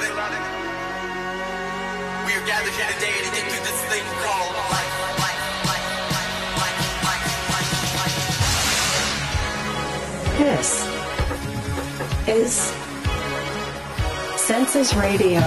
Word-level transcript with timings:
We 0.00 0.06
are 0.06 0.14
gathered 2.46 2.72
here 2.72 2.88
today 2.94 3.18
to 3.18 3.24
get 3.36 3.44
through 3.50 3.60
this 3.60 3.80
thing 3.92 4.02
called 4.24 4.54
life. 4.70 4.94
This 10.38 10.86
is 12.26 12.72
Census 14.40 14.94
Radio. 14.94 15.42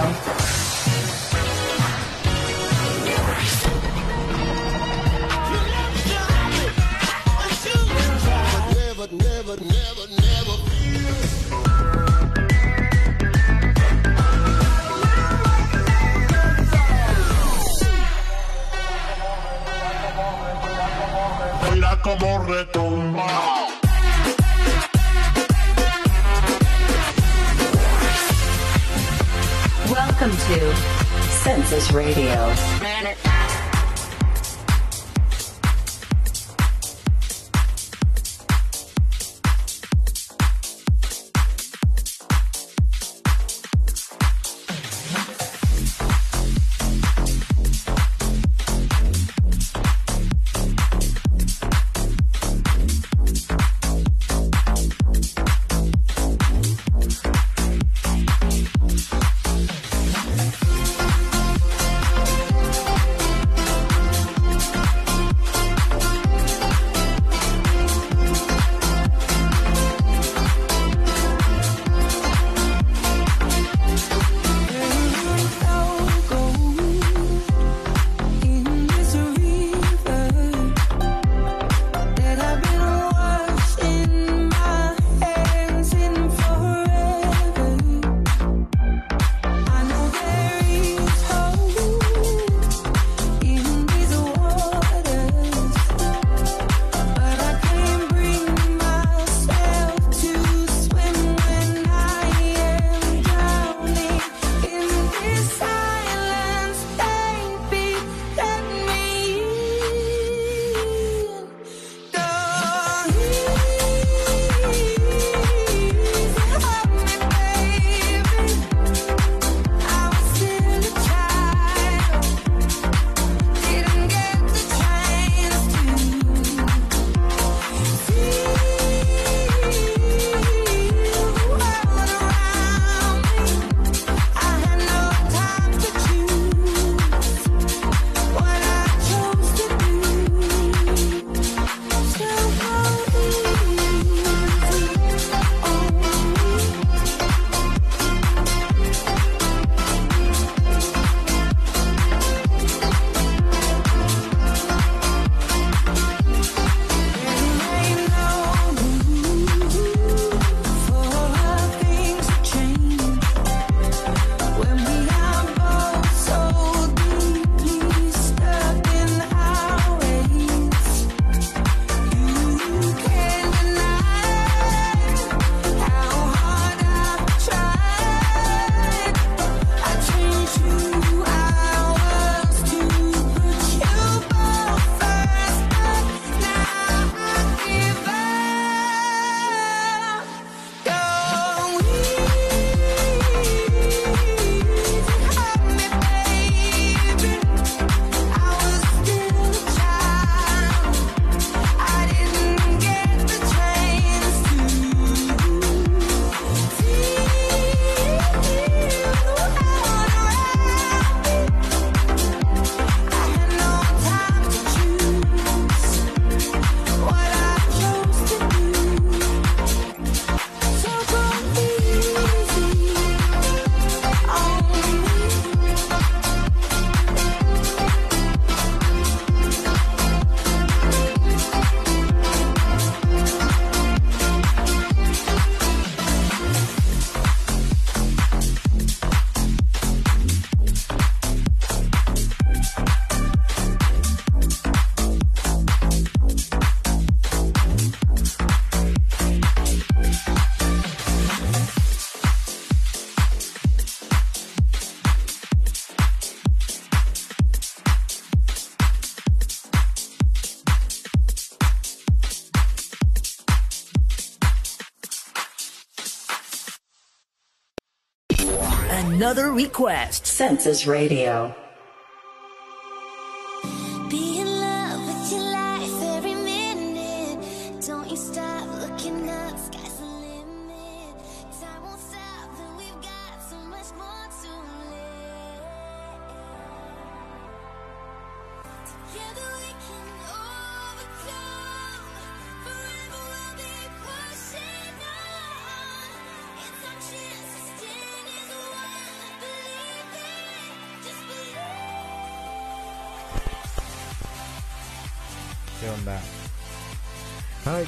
Another 269.34 269.50
request. 269.50 270.28
Census 270.28 270.86
Radio. 270.86 271.63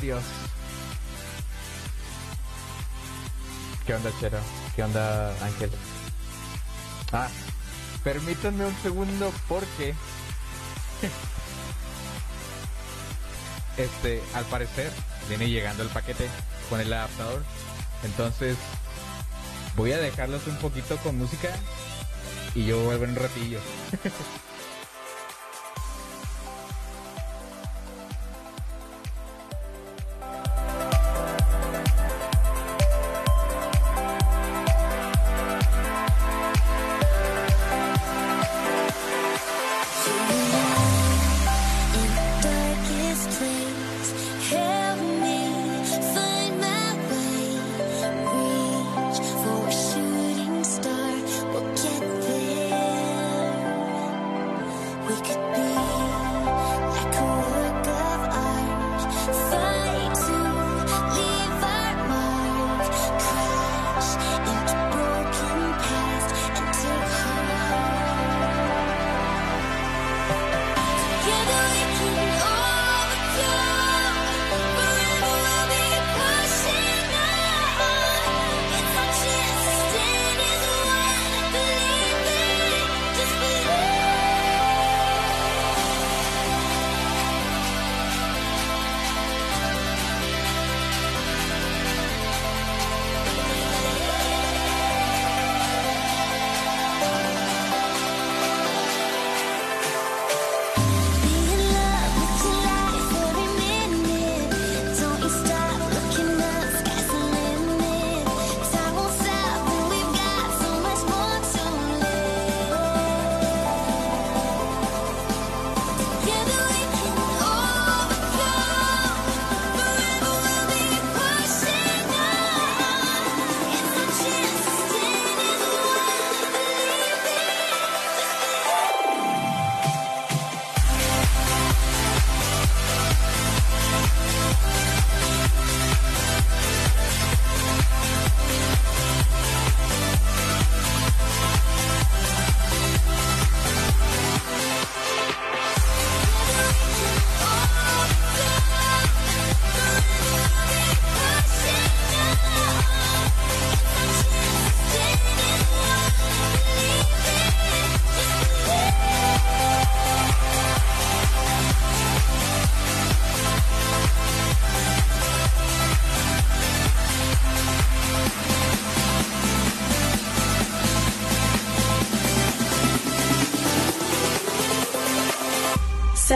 Dios. 0.07 0.23
¿Qué 3.85 3.93
onda, 3.93 4.13
Chero? 4.21 4.39
¿Qué 4.77 4.85
onda, 4.85 5.31
Ángel? 5.45 5.69
Ah, 7.11 7.29
permítanme 8.05 8.67
un 8.67 8.77
segundo 8.83 9.33
porque... 9.49 9.97
este, 13.77 14.23
al 14.35 14.45
parecer, 14.45 14.93
viene 15.29 15.51
llegando 15.51 15.83
el 15.83 15.89
paquete 15.89 16.29
con 16.71 16.81
el 16.81 16.93
adaptador. 16.93 17.43
Entonces, 18.05 18.57
voy 19.75 19.91
a 19.91 19.99
dejarlos 19.99 20.47
un 20.47 20.57
poquito 20.59 20.99
con 20.99 21.19
música 21.19 21.51
y 22.55 22.65
yo 22.65 22.81
vuelvo 22.85 23.07
en 23.07 23.11
un 23.11 23.17
ratillo. 23.17 23.59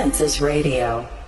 Census 0.00 0.40
Radio. 0.40 1.19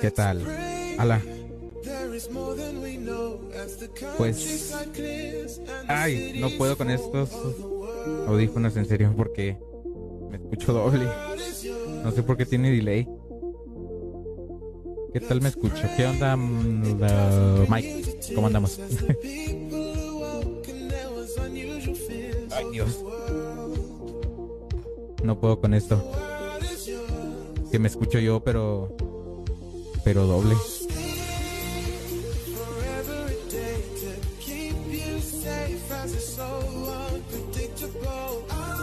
¿Qué, 0.00 0.10
tal? 0.10 0.42
Ala. 0.98 1.20
Pues... 4.18 4.74
Ay, 5.86 6.38
no 6.40 6.50
puedo 6.50 6.76
con 6.76 6.90
estos 6.90 7.30
audífonos 8.26 8.76
en 8.76 8.86
serio 8.86 9.14
porque 9.16 9.56
me 10.30 10.36
escucho 10.36 10.72
doble. 10.72 11.06
No 12.02 12.10
sé 12.10 12.22
por 12.22 12.36
qué 12.36 12.44
tiene 12.44 12.70
delay. 12.70 13.08
¿Qué 15.12 15.20
tal 15.20 15.40
me 15.40 15.48
escucho? 15.48 15.82
¿Qué 15.96 16.06
onda, 16.06 16.36
mm, 16.36 17.66
Mike? 17.70 18.18
¿Cómo 18.34 18.48
andamos? 18.48 18.80
Ay, 22.50 22.64
Dios. 22.72 23.04
No 25.24 25.40
puedo 25.40 25.58
con 25.58 25.72
esto. 25.72 26.04
Que 27.70 27.78
me 27.78 27.88
escucho 27.88 28.18
yo, 28.18 28.40
pero. 28.40 28.94
Pero 30.04 30.26
doble. 30.26 30.54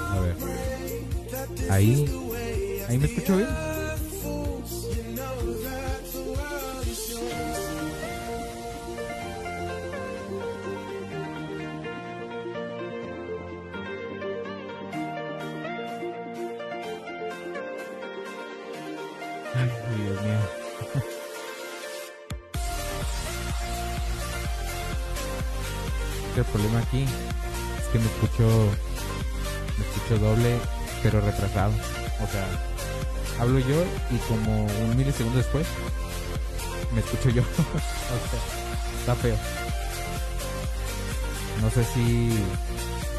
A 0.09 0.19
ver. 0.19 0.35
Ahí. 1.69 2.07
Ahí 2.89 2.97
me 2.97 3.05
escucho 3.05 3.37
bien. 3.37 3.70
O 32.23 32.27
sea, 32.27 32.45
hablo 33.39 33.59
yo 33.59 33.83
y 34.11 34.17
como 34.27 34.65
un 34.65 34.97
milisegundo 34.97 35.37
después 35.37 35.67
me 36.93 36.99
escucho 36.99 37.29
yo. 37.29 37.41
está 38.99 39.15
feo. 39.15 39.37
No 41.61 41.69
sé 41.69 41.83
si 41.83 42.29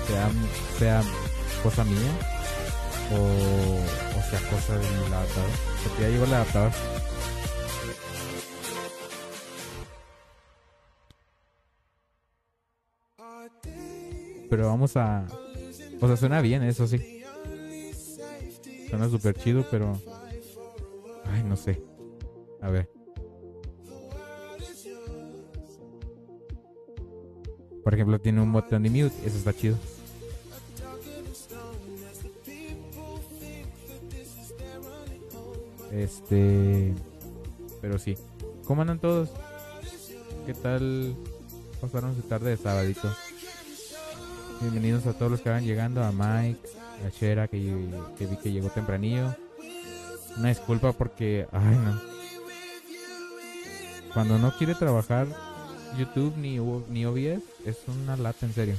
sea, 0.06 0.30
sea 0.78 1.02
cosa 1.62 1.84
mía 1.84 2.12
o, 3.12 3.16
o 4.18 4.30
sea 4.30 4.40
cosa 4.50 4.78
del 4.78 5.12
adaptador. 5.12 5.50
Porque 5.84 6.02
ya 6.02 6.08
llegó 6.08 6.24
el 6.24 6.34
adaptador. 6.34 6.72
Pero 14.50 14.66
vamos 14.66 14.96
a... 14.96 15.24
O 16.00 16.06
sea, 16.06 16.16
suena 16.16 16.42
bien, 16.42 16.62
eso 16.62 16.86
sí. 16.86 17.21
Suena 18.92 19.08
súper 19.08 19.34
chido, 19.34 19.64
pero... 19.70 19.98
Ay, 21.24 21.42
no 21.44 21.56
sé. 21.56 21.82
A 22.60 22.68
ver. 22.68 22.90
Por 27.82 27.94
ejemplo, 27.94 28.20
tiene 28.20 28.42
un 28.42 28.52
botón 28.52 28.82
de 28.82 28.90
mute. 28.90 29.14
Eso 29.26 29.38
está 29.38 29.54
chido. 29.54 29.78
Este... 35.90 36.92
Pero 37.80 37.98
sí. 37.98 38.18
¿Cómo 38.66 38.82
andan 38.82 38.98
todos? 38.98 39.30
¿Qué 40.44 40.52
tal 40.52 41.16
pasaron 41.80 42.14
su 42.14 42.20
tarde 42.28 42.50
de 42.50 42.56
sabadito? 42.58 43.10
Bienvenidos 44.60 45.06
a 45.06 45.14
todos 45.14 45.30
los 45.30 45.40
que 45.40 45.48
van 45.48 45.64
llegando, 45.64 46.04
a 46.04 46.12
Mike, 46.12 46.60
a 47.04 47.10
Shera, 47.10 47.48
que, 47.48 47.58
que 48.18 48.26
vi 48.26 48.36
que 48.36 48.52
llegó 48.52 48.68
tempranillo. 48.68 49.34
Una 50.36 50.48
disculpa 50.48 50.92
porque, 50.92 51.46
ay 51.52 51.76
no. 51.76 52.00
Cuando 54.14 54.38
no 54.38 54.52
quiere 54.56 54.74
trabajar 54.74 55.26
YouTube 55.98 56.36
ni, 56.36 56.58
ni 56.90 57.06
OBS, 57.06 57.42
es 57.64 57.78
una 57.86 58.16
lata 58.16 58.46
en 58.46 58.52
serio. 58.52 58.74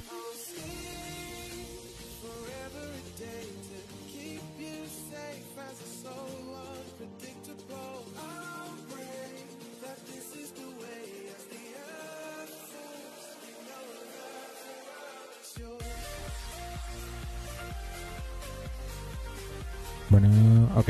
Ok. 20.75 20.89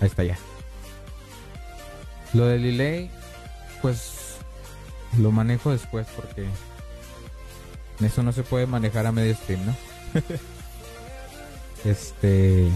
Ahí 0.00 0.08
está 0.08 0.24
ya. 0.24 0.38
Lo 2.34 2.46
del 2.46 2.62
delay, 2.62 3.10
pues 3.82 4.36
lo 5.18 5.30
manejo 5.32 5.70
después 5.70 6.06
porque 6.14 6.46
eso 8.04 8.22
no 8.22 8.32
se 8.32 8.42
puede 8.42 8.66
manejar 8.66 9.06
a 9.06 9.12
medio 9.12 9.34
stream, 9.34 9.64
¿no? 9.64 9.74
este. 11.90 12.68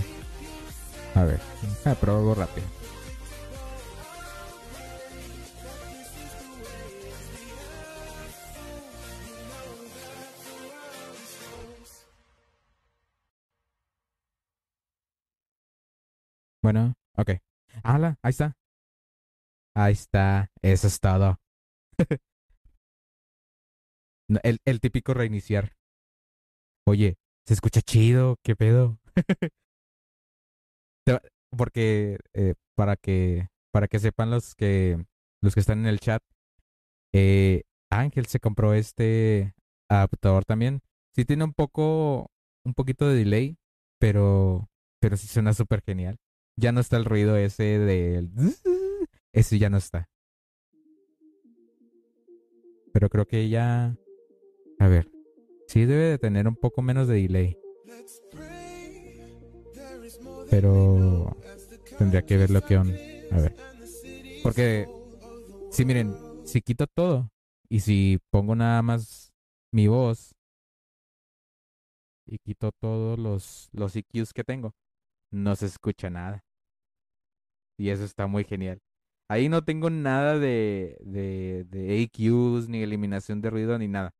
A 1.15 1.25
ver, 1.25 1.41
ah, 1.85 1.95
pero 2.01 2.35
rápido. 2.35 2.80
Bueno, 16.63 16.95
ok. 17.17 17.31
¡Hala! 17.83 18.19
Ahí 18.23 18.31
está. 18.31 18.57
Ahí 19.75 19.93
está. 19.93 20.51
Eso 20.63 20.87
es 20.87 21.01
todo. 21.01 21.39
El, 24.45 24.59
el 24.65 24.81
típico 24.81 25.13
reiniciar. 25.13 25.73
Oye, 26.87 27.17
se 27.47 27.55
escucha 27.55 27.81
chido. 27.81 28.37
¿Qué 28.45 28.55
pedo? 28.55 29.01
Porque 31.57 32.19
eh, 32.35 32.55
para 32.77 32.97
que 32.97 33.49
para 33.73 33.89
que 33.89 33.99
sepan 33.99 34.31
los 34.31 34.55
que 34.55 35.05
los 35.43 35.55
que 35.55 35.61
están 35.61 35.81
en 35.81 35.87
el 35.87 36.01
chat, 36.01 36.23
eh, 37.13 37.63
Ángel 37.91 38.27
se 38.27 38.41
compró 38.41 38.75
este 38.75 39.55
adaptador 39.89 40.45
también. 40.45 40.83
Sí 41.15 41.25
tiene 41.25 41.45
un 41.45 41.55
poco 41.55 42.31
un 42.65 42.75
poquito 42.75 43.09
de 43.09 43.17
delay, 43.17 43.57
pero 43.99 44.69
pero 45.01 45.17
sí 45.17 45.27
suena 45.27 45.55
súper 45.55 45.83
genial. 45.83 46.19
Ya 46.61 46.73
no 46.73 46.81
está 46.81 46.99
el 46.99 47.07
ruido 47.07 47.37
ese 47.39 47.79
del... 47.79 48.31
Ese 49.33 49.59
ya 49.59 49.71
no 49.71 49.79
está. 49.79 50.11
Pero 52.93 53.09
creo 53.09 53.27
que 53.27 53.49
ya... 53.49 53.97
A 54.79 54.89
ver. 54.89 55.11
Sí 55.69 55.87
debe 55.87 56.03
de 56.05 56.19
tener 56.19 56.47
un 56.47 56.57
poco 56.57 56.83
menos 56.83 57.09
de 57.09 57.15
delay. 57.15 57.57
Pero... 60.51 61.35
Tendría 61.99 62.23
que 62.27 62.37
ver 62.37 62.51
lo 62.51 62.61
que... 62.61 62.77
on- 62.77 62.95
A 63.31 63.41
ver. 63.41 63.57
Porque... 64.43 64.87
Sí, 65.71 65.85
miren. 65.87 66.15
Si 66.45 66.61
quito 66.61 66.87
todo. 66.87 67.31
Y 67.71 67.81
si 67.81 68.19
pongo 68.31 68.55
nada 68.55 68.83
más 68.83 69.33
mi 69.73 69.87
voz. 69.87 70.35
Y 72.27 72.39
quito 72.39 72.71
todos 72.73 73.19
los, 73.19 73.71
los 73.73 73.97
EQs 73.97 74.33
que 74.35 74.45
tengo. 74.45 74.75
No 75.31 75.55
se 75.57 75.67
escucha 75.67 76.11
nada. 76.11 76.45
Y 77.81 77.89
eso 77.89 78.05
está 78.05 78.27
muy 78.27 78.45
genial. 78.45 78.83
Ahí 79.27 79.49
no 79.49 79.65
tengo 79.65 79.89
nada 79.89 80.39
de, 80.39 80.99
de, 81.01 82.05
AQs, 82.05 82.69
ni 82.69 82.83
eliminación 82.83 83.41
de 83.41 83.49
ruido, 83.49 83.79
ni 83.79 83.89
nada. 83.89 84.13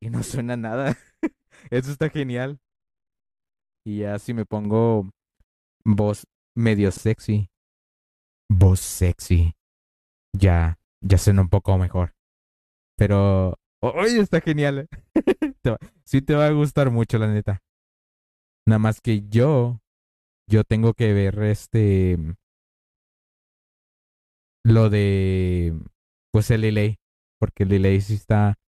Y 0.00 0.08
no 0.10 0.22
suena 0.22 0.56
nada. 0.56 0.96
Eso 1.70 1.90
está 1.90 2.08
genial. 2.08 2.60
Y 3.84 4.00
ya 4.00 4.20
si 4.20 4.34
me 4.34 4.44
pongo 4.46 5.10
voz 5.84 6.28
medio 6.54 6.92
sexy. 6.92 7.48
Voz 8.48 8.78
sexy. 8.78 9.54
Ya, 10.32 10.78
ya 11.00 11.18
suena 11.18 11.42
un 11.42 11.48
poco 11.48 11.76
mejor. 11.76 12.14
Pero, 12.96 13.58
oye, 13.80 14.20
está 14.20 14.40
genial. 14.40 14.88
Sí 16.04 16.22
te 16.22 16.36
va 16.36 16.46
a 16.46 16.52
gustar 16.52 16.92
mucho, 16.92 17.18
la 17.18 17.26
neta. 17.26 17.60
Nada 18.64 18.78
más 18.78 19.00
que 19.00 19.28
yo, 19.28 19.80
yo 20.48 20.64
tengo 20.64 20.94
que 20.94 21.12
ver 21.12 21.42
este, 21.42 22.16
lo 24.64 24.90
de, 24.90 25.74
pues 26.32 26.50
el 26.50 26.62
delay, 26.62 26.96
porque 27.38 27.64
el 27.64 27.68
delay 27.68 28.00
sí 28.00 28.14
está, 28.14 28.58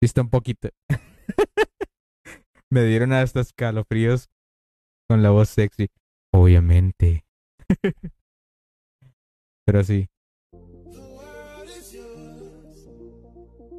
sí 0.00 0.06
está 0.06 0.22
un 0.22 0.30
poquito. 0.30 0.68
Me 2.70 2.84
dieron 2.84 3.12
hasta 3.12 3.40
escalofríos 3.40 4.28
con 5.08 5.22
la 5.22 5.30
voz 5.30 5.50
sexy. 5.50 5.88
Obviamente. 6.32 7.26
Pero 9.66 9.84
sí. 9.84 10.08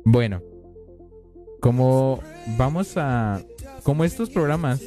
Bueno. 0.06 0.42
Como 1.60 2.22
vamos 2.58 2.98
a... 2.98 3.42
Como 3.84 4.04
estos 4.04 4.30
programas 4.30 4.82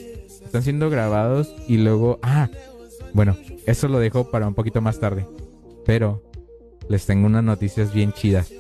están 0.57 0.65
siendo 0.65 0.89
grabados 0.89 1.55
y 1.69 1.77
luego... 1.77 2.19
Ah, 2.23 2.49
bueno, 3.13 3.37
eso 3.67 3.89
lo 3.89 3.99
dejo 3.99 4.31
para 4.31 4.49
un 4.49 4.55
poquito 4.55 4.81
más 4.81 4.99
tarde. 4.99 5.27
Pero 5.85 6.23
les 6.89 7.05
tengo 7.05 7.27
unas 7.27 7.45
noticias 7.45 7.93
bien 7.93 8.15
chidas 8.15 8.51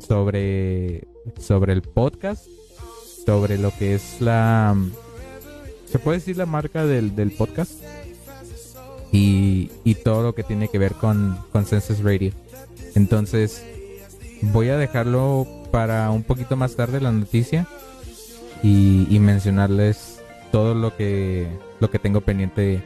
sobre, 0.00 1.06
sobre 1.38 1.72
el 1.72 1.82
podcast, 1.82 2.46
sobre 3.24 3.58
lo 3.58 3.70
que 3.70 3.94
es 3.94 4.20
la... 4.20 4.76
¿Se 5.86 6.00
puede 6.00 6.18
decir 6.18 6.36
la 6.36 6.46
marca 6.46 6.84
del, 6.84 7.14
del 7.14 7.30
podcast? 7.30 7.80
Y, 9.12 9.70
y 9.84 9.94
todo 9.94 10.24
lo 10.24 10.34
que 10.34 10.42
tiene 10.42 10.66
que 10.66 10.78
ver 10.80 10.94
con, 10.94 11.38
con 11.52 11.64
Census 11.64 12.02
Radio. 12.02 12.32
Entonces, 12.96 13.62
voy 14.42 14.68
a 14.70 14.76
dejarlo 14.76 15.46
para 15.70 16.10
un 16.10 16.24
poquito 16.24 16.56
más 16.56 16.74
tarde 16.74 17.00
la 17.00 17.12
noticia 17.12 17.68
y, 18.64 19.06
y 19.08 19.20
mencionarles 19.20 20.19
todo 20.50 20.74
lo 20.74 20.96
que, 20.96 21.48
lo 21.80 21.90
que 21.90 21.98
tengo 21.98 22.20
pendiente 22.20 22.82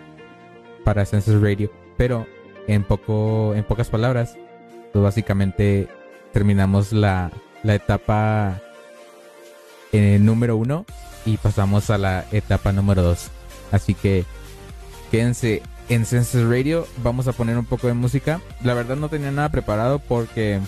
para 0.85 1.05
Census 1.07 1.41
Radio. 1.41 1.71
Pero 1.97 2.27
en 2.67 2.85
poco, 2.85 3.55
en 3.55 3.65
pocas 3.65 3.89
palabras, 3.89 4.37
pues 4.93 5.03
básicamente 5.03 5.89
terminamos 6.33 6.93
la, 6.93 7.31
la 7.63 7.75
etapa 7.75 8.61
eh, 9.93 10.19
número 10.21 10.57
uno 10.57 10.85
y 11.25 11.37
pasamos 11.37 11.91
a 11.91 11.99
la 11.99 12.25
etapa 12.33 12.73
número 12.73 13.03
dos. 13.03 13.29
Así 13.71 13.95
que 13.95 14.25
quédense 15.11 15.63
en 15.89 16.05
Census 16.05 16.49
Radio. 16.49 16.87
Vamos 17.03 17.29
a 17.29 17.33
poner 17.33 17.57
un 17.59 17.65
poco 17.65 17.87
de 17.87 17.95
música. 17.95 18.41
La 18.63 18.75
verdad 18.75 18.97
no 18.97 19.09
tenía 19.09 19.31
nada 19.31 19.49
preparado 19.51 19.99
porque 19.99 20.61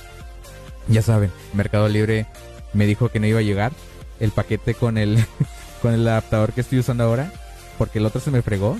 ya 0.89 1.03
saben, 1.03 1.31
Mercado 1.53 1.89
Libre 1.89 2.27
me 2.73 2.87
dijo 2.87 3.09
que 3.09 3.21
no 3.21 3.27
iba 3.27 3.41
a 3.41 3.43
llegar 3.43 3.73
el 4.21 4.31
paquete 4.31 4.75
con 4.75 4.99
el 4.99 5.19
con 5.83 5.93
el 5.93 6.07
adaptador 6.07 6.53
que 6.53 6.61
estoy 6.61 6.79
usando 6.79 7.05
ahora 7.05 7.33
porque 7.79 7.99
el 7.99 8.07
otro 8.07 8.21
se 8.21 8.31
me 8.31 8.43
fregó. 8.43 8.79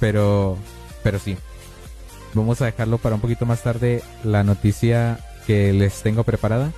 Pero 0.00 0.56
pero 1.02 1.18
sí. 1.18 1.36
Vamos 2.34 2.60
a 2.60 2.66
dejarlo 2.66 2.98
para 2.98 3.14
un 3.14 3.20
poquito 3.20 3.46
más 3.46 3.62
tarde 3.62 4.02
la 4.24 4.44
noticia 4.44 5.18
que 5.46 5.72
les 5.72 6.02
tengo 6.02 6.24
preparada. 6.24 6.72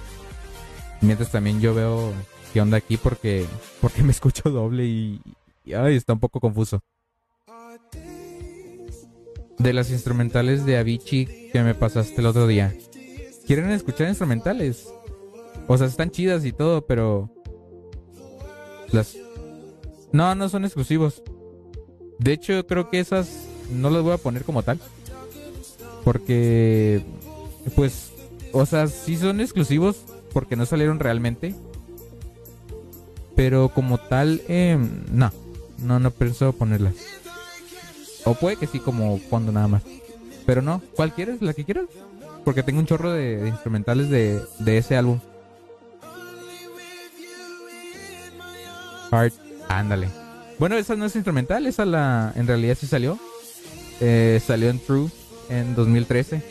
Mientras 1.00 1.30
también 1.30 1.60
yo 1.60 1.74
veo 1.74 2.12
qué 2.52 2.60
onda 2.60 2.76
aquí 2.76 2.96
porque 2.96 3.46
porque 3.80 4.02
me 4.02 4.12
escucho 4.12 4.50
doble 4.50 4.84
y, 4.84 5.20
y 5.64 5.74
ay, 5.74 5.96
está 5.96 6.12
un 6.12 6.20
poco 6.20 6.40
confuso. 6.40 6.80
De 9.58 9.72
las 9.74 9.90
instrumentales 9.90 10.64
de 10.64 10.78
Avicii 10.78 11.50
que 11.52 11.62
me 11.62 11.74
pasaste 11.74 12.20
el 12.20 12.26
otro 12.26 12.46
día. 12.46 12.74
¿Quieren 13.46 13.70
escuchar 13.70 14.08
instrumentales? 14.08 14.88
O 15.66 15.76
sea, 15.76 15.86
están 15.86 16.10
chidas 16.10 16.44
y 16.46 16.52
todo, 16.52 16.86
pero 16.86 17.30
las 18.92 19.16
No, 20.12 20.34
no 20.34 20.48
son 20.48 20.64
exclusivos. 20.64 21.22
De 22.18 22.32
hecho, 22.32 22.66
creo 22.66 22.90
que 22.90 23.00
esas 23.00 23.46
no 23.72 23.90
las 23.90 24.02
voy 24.02 24.12
a 24.12 24.18
poner 24.18 24.44
como 24.44 24.62
tal. 24.62 24.78
Porque 26.04 27.02
pues 27.76 28.10
o 28.52 28.66
sea, 28.66 28.86
sí 28.86 29.16
son 29.16 29.40
exclusivos 29.40 29.96
porque 30.32 30.56
no 30.56 30.66
salieron 30.66 30.98
realmente. 30.98 31.54
Pero 33.36 33.70
como 33.70 33.98
tal, 33.98 34.42
eh, 34.48 34.78
no. 35.10 35.32
No, 35.78 35.98
no 35.98 36.10
pienso 36.10 36.52
ponerlas. 36.52 36.94
O 38.24 38.34
puede 38.34 38.56
que 38.56 38.66
sí, 38.66 38.80
como 38.80 39.18
fondo 39.18 39.50
nada 39.52 39.68
más. 39.68 39.82
Pero 40.44 40.62
no, 40.62 40.82
¿cuál 40.94 41.14
quieres? 41.14 41.40
¿La 41.40 41.54
que 41.54 41.64
quieras? 41.64 41.86
Porque 42.44 42.62
tengo 42.62 42.80
un 42.80 42.86
chorro 42.86 43.12
de, 43.12 43.36
de 43.38 43.48
instrumentales 43.48 44.10
de, 44.10 44.42
de 44.58 44.78
ese 44.78 44.96
álbum. 44.96 45.20
Heart, 49.10 49.34
ándale. 49.68 50.08
Bueno, 50.58 50.76
esa 50.76 50.94
no 50.94 51.06
es 51.06 51.14
instrumental, 51.14 51.66
esa 51.66 51.84
la, 51.84 52.32
en 52.36 52.46
realidad 52.46 52.76
sí 52.78 52.86
salió. 52.86 53.18
Eh, 54.00 54.40
salió 54.46 54.70
en 54.70 54.78
True 54.78 55.10
en 55.48 55.74
2013. 55.74 56.42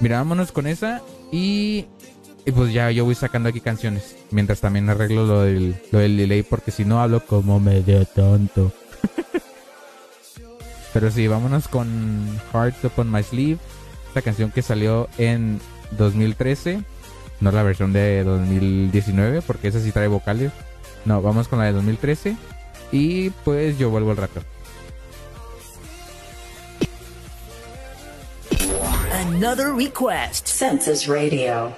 Mira, 0.00 0.16
vámonos 0.18 0.50
con 0.50 0.66
esa 0.66 1.02
y, 1.30 1.86
y 2.44 2.52
pues 2.52 2.72
ya 2.72 2.90
yo 2.90 3.04
voy 3.04 3.14
sacando 3.14 3.48
aquí 3.48 3.60
canciones. 3.60 4.16
Mientras 4.30 4.60
también 4.60 4.88
arreglo 4.90 5.26
lo 5.26 5.42
del, 5.42 5.76
lo 5.90 5.98
del 5.98 6.16
delay 6.16 6.42
porque 6.42 6.70
si 6.70 6.84
no 6.84 7.00
hablo 7.00 7.24
como 7.24 7.60
medio 7.60 8.04
tonto. 8.04 8.72
Pero 10.92 11.10
sí, 11.10 11.26
vámonos 11.28 11.68
con 11.68 12.40
Heart 12.52 12.84
Upon 12.84 13.10
My 13.10 13.22
Sleeve. 13.22 13.58
Esta 14.08 14.22
canción 14.22 14.50
que 14.50 14.62
salió 14.62 15.08
en 15.18 15.60
2013. 15.98 16.82
No 17.40 17.50
la 17.50 17.62
versión 17.62 17.92
de 17.92 18.24
2019 18.24 19.42
porque 19.42 19.68
esa 19.68 19.80
sí 19.80 19.92
trae 19.92 20.08
vocales. 20.08 20.52
No, 21.04 21.20
vamos 21.22 21.48
con 21.48 21.58
la 21.58 21.66
de 21.66 21.72
2013. 21.72 22.36
Y 22.92 23.30
pues 23.30 23.78
yo 23.78 23.90
vuelvo 23.90 24.10
al 24.10 24.18
rato. 24.18 24.42
Another 29.12 29.72
request. 29.74 30.46
Census 30.46 31.06
Radio. 31.06 31.72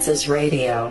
Census 0.00 0.26
Radio. 0.26 0.90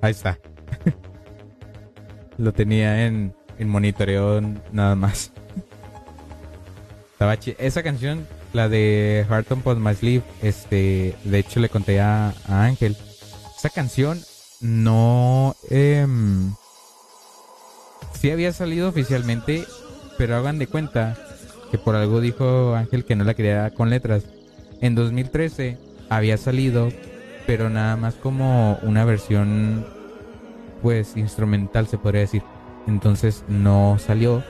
Ahí 0.00 0.10
está. 0.10 0.38
Lo 2.38 2.52
tenía 2.52 3.06
en, 3.06 3.34
en 3.58 3.68
monitoreo 3.68 4.40
nada 4.72 4.94
más. 4.96 5.30
Estaba 7.12 7.38
chi- 7.38 7.54
Esa 7.58 7.82
canción, 7.82 8.26
la 8.52 8.68
de 8.68 9.26
Heart 9.28 9.52
on 9.52 9.82
My 9.82 9.94
Sleeve, 9.94 10.24
este, 10.42 11.16
de 11.24 11.38
hecho 11.38 11.60
le 11.60 11.68
conté 11.68 12.00
a, 12.00 12.34
Ángel. 12.48 12.96
Esa 13.56 13.70
canción 13.70 14.20
no, 14.60 15.56
em, 15.70 16.54
sí 18.12 18.30
había 18.30 18.52
salido 18.52 18.88
oficialmente, 18.88 19.64
pero 20.18 20.36
hagan 20.36 20.58
de 20.58 20.66
cuenta 20.66 21.16
que 21.70 21.78
por 21.78 21.96
algo 21.96 22.20
dijo 22.20 22.74
Ángel 22.74 23.04
que 23.04 23.16
no 23.16 23.24
la 23.24 23.34
quería 23.34 23.70
con 23.70 23.90
letras. 23.90 24.24
En 24.80 24.94
2013 24.94 25.78
había 26.10 26.36
salido, 26.36 26.90
pero 27.46 27.70
nada 27.70 27.96
más 27.96 28.14
como 28.14 28.78
una 28.82 29.04
versión, 29.04 29.86
pues 30.82 31.16
instrumental 31.16 31.86
se 31.86 31.98
podría 31.98 32.22
decir. 32.22 32.42
Entonces 32.86 33.44
no 33.48 33.96
salió 33.98 34.42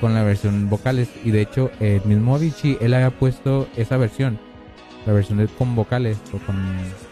con 0.00 0.14
la 0.14 0.22
versión 0.22 0.68
vocales 0.70 1.08
y 1.24 1.30
de 1.30 1.40
hecho 1.42 1.70
el 1.80 2.02
mismo 2.04 2.36
Avicii 2.36 2.78
él 2.80 2.94
había 2.94 3.10
puesto 3.10 3.68
esa 3.76 3.96
versión, 3.96 4.38
la 5.06 5.12
versión 5.12 5.46
con 5.58 5.74
vocales 5.74 6.18
o 6.32 6.38
con 6.38 6.56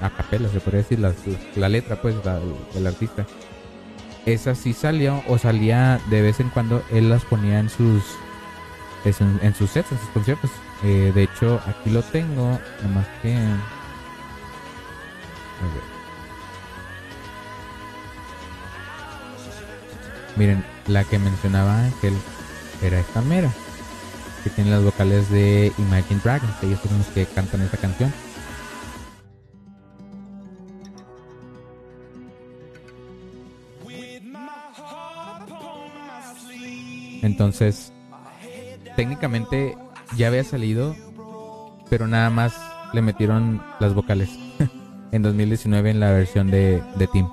a 0.01 0.11
capela 0.11 0.49
se 0.49 0.61
podría 0.61 0.83
decir, 0.83 0.99
las- 1.01 1.15
la, 1.57 1.69
letra 1.69 2.01
pues 2.01 2.15
la- 2.25 2.41
del 2.75 2.87
artista. 2.87 3.27
Esa 4.25 4.55
sí 4.57 4.73
salió 4.73 5.23
o 5.29 5.39
salía 5.39 6.01
de 6.11 6.21
vez 6.23 6.41
en 6.41 6.49
cuando 6.51 6.83
él 6.93 7.09
las 7.11 7.25
ponía 7.25 7.59
en 7.61 7.71
sus 7.71 8.03
en, 9.05 9.55
sus 9.55 9.71
sets, 9.71 9.93
en 9.93 9.99
sus 10.01 10.09
conciertos. 10.09 10.51
Eh, 10.83 11.13
de 11.15 11.23
hecho, 11.23 11.61
aquí 11.67 11.91
lo 11.91 12.03
tengo, 12.03 12.45
nada 12.83 12.89
más 12.93 13.07
que. 13.23 13.37
Miren, 20.37 20.65
la 20.87 21.05
que 21.05 21.19
mencionaba 21.19 21.79
Ángel 21.85 22.15
era 22.83 23.01
esta 23.01 23.23
mera, 23.23 23.51
que 24.45 24.51
tiene 24.51 24.71
las 24.71 24.83
vocales 24.83 25.31
de 25.31 25.73
Imagine 25.79 26.21
Dragons, 26.23 26.63
ellos 26.63 26.81
son 26.81 26.99
los 26.99 27.07
que 27.09 27.27
cantan 27.27 27.63
esta 27.63 27.77
canción. 27.77 28.13
Entonces, 37.23 37.93
técnicamente 38.95 39.77
ya 40.17 40.29
había 40.29 40.45
salido, 40.45 40.95
pero 41.91 42.07
nada 42.07 42.31
más 42.31 42.55
le 42.93 43.03
metieron 43.03 43.63
las 43.81 43.95
vocales 43.95 44.31
en 45.13 45.23
2019 45.23 45.91
en 45.91 46.01
la 46.01 46.13
versión 46.13 46.51
de, 46.51 46.83
de 46.97 47.07
Team. 47.09 47.29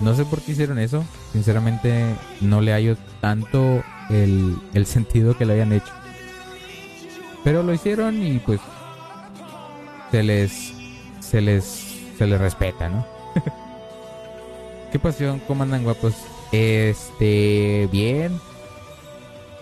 No 0.00 0.14
sé 0.14 0.24
por 0.24 0.40
qué 0.40 0.52
hicieron 0.52 0.78
eso, 0.78 1.04
sinceramente 1.32 2.14
no 2.40 2.60
le 2.60 2.72
hallo 2.72 2.96
tanto 3.20 3.82
el, 4.10 4.56
el 4.74 4.86
sentido 4.86 5.36
que 5.36 5.44
lo 5.44 5.54
hayan 5.54 5.72
hecho. 5.72 5.92
Pero 7.42 7.62
lo 7.62 7.72
hicieron 7.72 8.22
y 8.22 8.38
pues 8.38 8.60
se 10.10 10.22
les 10.22 10.72
se 11.20 11.40
les 11.40 11.64
se 12.16 12.26
les 12.26 12.40
respeta, 12.40 12.88
¿no? 12.88 13.06
¿Qué 14.92 14.98
pasión? 14.98 15.40
¿Cómo 15.46 15.62
andan 15.64 15.84
guapos? 15.84 16.14
Este, 16.52 17.88
bien. 17.92 18.40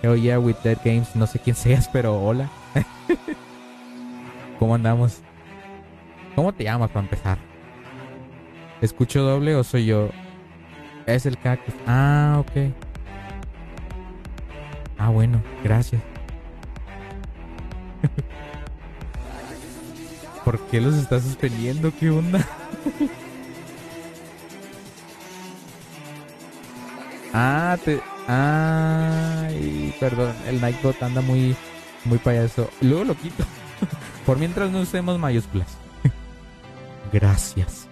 Oh 0.04 0.14
yeah, 0.14 0.38
with 0.38 0.56
Dead 0.62 0.78
Games, 0.84 1.16
no 1.16 1.26
sé 1.26 1.38
quién 1.38 1.56
seas, 1.56 1.88
pero 1.92 2.22
hola. 2.22 2.48
¿Cómo 4.58 4.74
andamos? 4.74 5.18
¿Cómo 6.34 6.52
te 6.52 6.64
llamas 6.64 6.90
para 6.90 7.04
empezar? 7.04 7.38
¿Escucho 8.80 9.22
doble 9.22 9.54
o 9.56 9.64
soy 9.64 9.86
yo? 9.86 10.10
Es 11.06 11.24
el 11.24 11.38
cactus. 11.38 11.74
Ah, 11.86 12.36
ok. 12.40 12.50
Ah, 14.98 15.10
bueno, 15.10 15.40
gracias. 15.62 16.02
¿Por 20.44 20.58
qué 20.66 20.80
los 20.80 20.94
estás 20.94 21.22
suspendiendo? 21.22 21.92
¿Qué 21.98 22.10
onda? 22.10 22.40
ah, 27.32 27.78
te... 27.84 28.00
Ay, 28.28 29.94
perdón, 30.00 30.34
el 30.48 30.60
Nightbot 30.60 31.00
anda 31.02 31.20
muy, 31.20 31.54
muy 32.04 32.18
payaso. 32.18 32.68
Luego 32.80 33.04
lo 33.04 33.14
quito. 33.14 33.44
Por 34.26 34.38
mientras 34.38 34.72
no 34.72 34.80
usemos 34.80 35.20
mayúsculas. 35.20 35.68
Gracias. 37.12 37.86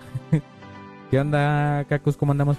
¿Qué 1.11 1.21
onda, 1.21 1.85
Cacos? 1.89 2.17
¿Cómo 2.17 2.33
andamos? 2.33 2.57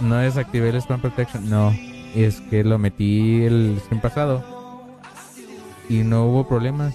No 0.00 0.16
desactivé 0.18 0.68
el 0.68 0.80
Spam 0.80 1.00
Protection. 1.00 1.50
No, 1.50 1.74
es 2.14 2.40
que 2.42 2.62
lo 2.62 2.78
metí 2.78 3.42
el 3.42 3.80
stream 3.84 4.00
pasado. 4.00 4.44
Y 5.88 5.98
no 5.98 6.26
hubo 6.26 6.46
problemas. 6.46 6.94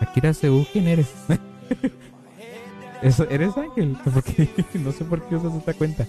Akira 0.00 0.34
Seu, 0.34 0.66
¿quién 0.72 0.88
eres? 0.88 1.14
¿Eres 3.02 3.56
Ángel? 3.56 3.96
Porque 4.04 4.48
no 4.74 4.92
sé 4.92 5.04
por 5.04 5.22
qué 5.22 5.36
usas 5.36 5.54
esta 5.54 5.72
cuenta. 5.72 6.06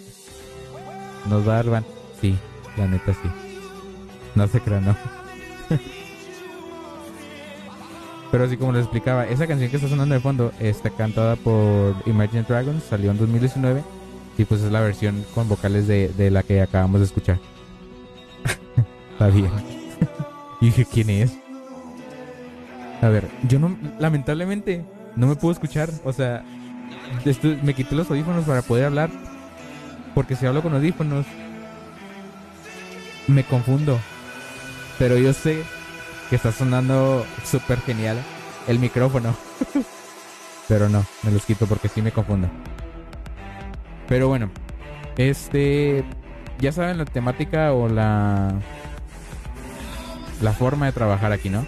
Nos 1.29 1.47
va 1.47 1.53
a 1.53 1.55
dar 1.57 1.69
ban. 1.69 1.85
Sí, 2.19 2.37
la 2.77 2.87
neta 2.87 3.13
sí. 3.13 3.29
No 4.33 4.47
se 4.47 4.59
crea, 4.59 4.81
no. 4.81 4.95
Pero 8.31 8.43
así 8.43 8.57
como 8.57 8.73
les 8.73 8.81
explicaba, 8.81 9.25
esa 9.27 9.47
canción 9.47 9.69
que 9.69 9.77
está 9.77 9.87
sonando 9.87 10.15
de 10.15 10.21
fondo 10.21 10.51
está 10.59 10.89
cantada 10.89 11.37
por 11.37 11.95
Imagine 12.05 12.43
Dragons, 12.43 12.83
salió 12.83 13.11
en 13.11 13.17
2019 13.17 13.81
y 14.37 14.45
pues 14.45 14.61
es 14.61 14.71
la 14.71 14.81
versión 14.81 15.25
con 15.33 15.47
vocales 15.47 15.87
de, 15.87 16.09
de 16.09 16.31
la 16.31 16.43
que 16.43 16.61
acabamos 16.61 16.99
de 16.99 17.05
escuchar. 17.05 17.39
está 19.13 19.29
y 20.61 20.65
dije, 20.65 20.85
¿quién 20.85 21.09
es? 21.09 21.37
A 23.01 23.09
ver, 23.09 23.29
yo 23.47 23.59
no, 23.59 23.77
lamentablemente, 23.99 24.83
no 25.15 25.27
me 25.27 25.35
puedo 25.35 25.53
escuchar. 25.53 25.89
O 26.03 26.13
sea, 26.13 26.43
me 27.63 27.73
quité 27.73 27.95
los 27.95 28.09
audífonos 28.09 28.45
para 28.45 28.61
poder 28.61 28.85
hablar. 28.85 29.09
Porque 30.13 30.35
si 30.35 30.45
hablo 30.45 30.61
con 30.61 30.73
audífonos, 30.73 31.25
me 33.27 33.43
confundo. 33.43 33.99
Pero 34.97 35.17
yo 35.17 35.33
sé 35.33 35.63
que 36.29 36.37
está 36.37 36.51
sonando 36.51 37.25
súper 37.43 37.79
genial 37.81 38.17
el 38.67 38.79
micrófono. 38.79 39.35
Pero 40.67 40.89
no, 40.89 41.05
me 41.23 41.31
los 41.31 41.45
quito 41.45 41.67
porque 41.67 41.89
sí 41.89 42.01
me 42.01 42.11
confundo. 42.11 42.49
Pero 44.07 44.27
bueno, 44.27 44.49
este. 45.17 46.03
Ya 46.59 46.71
saben 46.71 46.97
la 46.97 47.05
temática 47.05 47.73
o 47.73 47.87
la. 47.89 48.53
La 50.41 50.51
forma 50.51 50.85
de 50.85 50.91
trabajar 50.91 51.31
aquí, 51.31 51.49
¿no? 51.49 51.65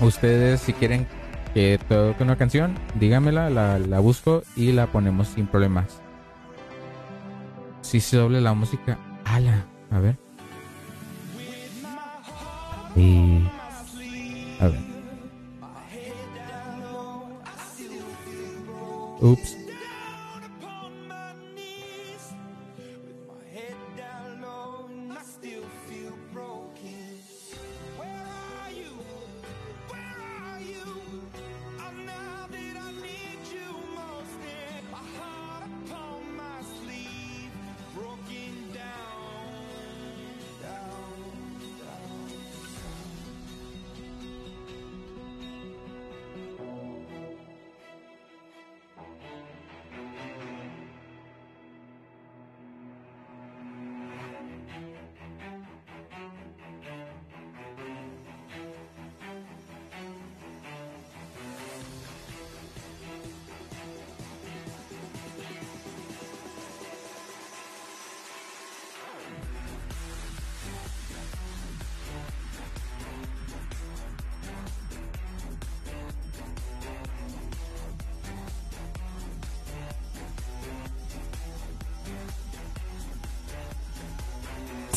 Ustedes, 0.00 0.60
si 0.60 0.72
quieren 0.72 1.06
que 1.52 1.78
toque 1.88 2.22
una 2.22 2.36
canción, 2.36 2.74
dígamela, 2.94 3.50
la, 3.50 3.78
la 3.78 4.00
busco 4.00 4.42
y 4.56 4.72
la 4.72 4.86
ponemos 4.86 5.28
sin 5.28 5.46
problemas. 5.46 6.00
Si 7.82 8.00
se 8.00 8.16
doble 8.16 8.40
la 8.40 8.54
música, 8.54 8.98
ala, 9.24 9.66
a 9.90 9.98
ver. 9.98 10.16
Y. 12.96 13.44
A 14.60 14.68
ver. 14.68 14.80
Ups. 19.20 19.59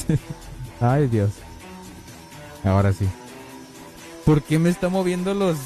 Ay, 0.79 1.07
Dios. 1.07 1.31
Ahora 2.63 2.93
sí. 2.93 3.07
¿Por 4.25 4.41
qué 4.41 4.59
me 4.59 4.69
está 4.69 4.89
moviendo 4.89 5.33
los 5.33 5.57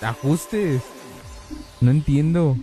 ajustes? 0.00 0.82
No 1.80 1.90
entiendo. 1.90 2.56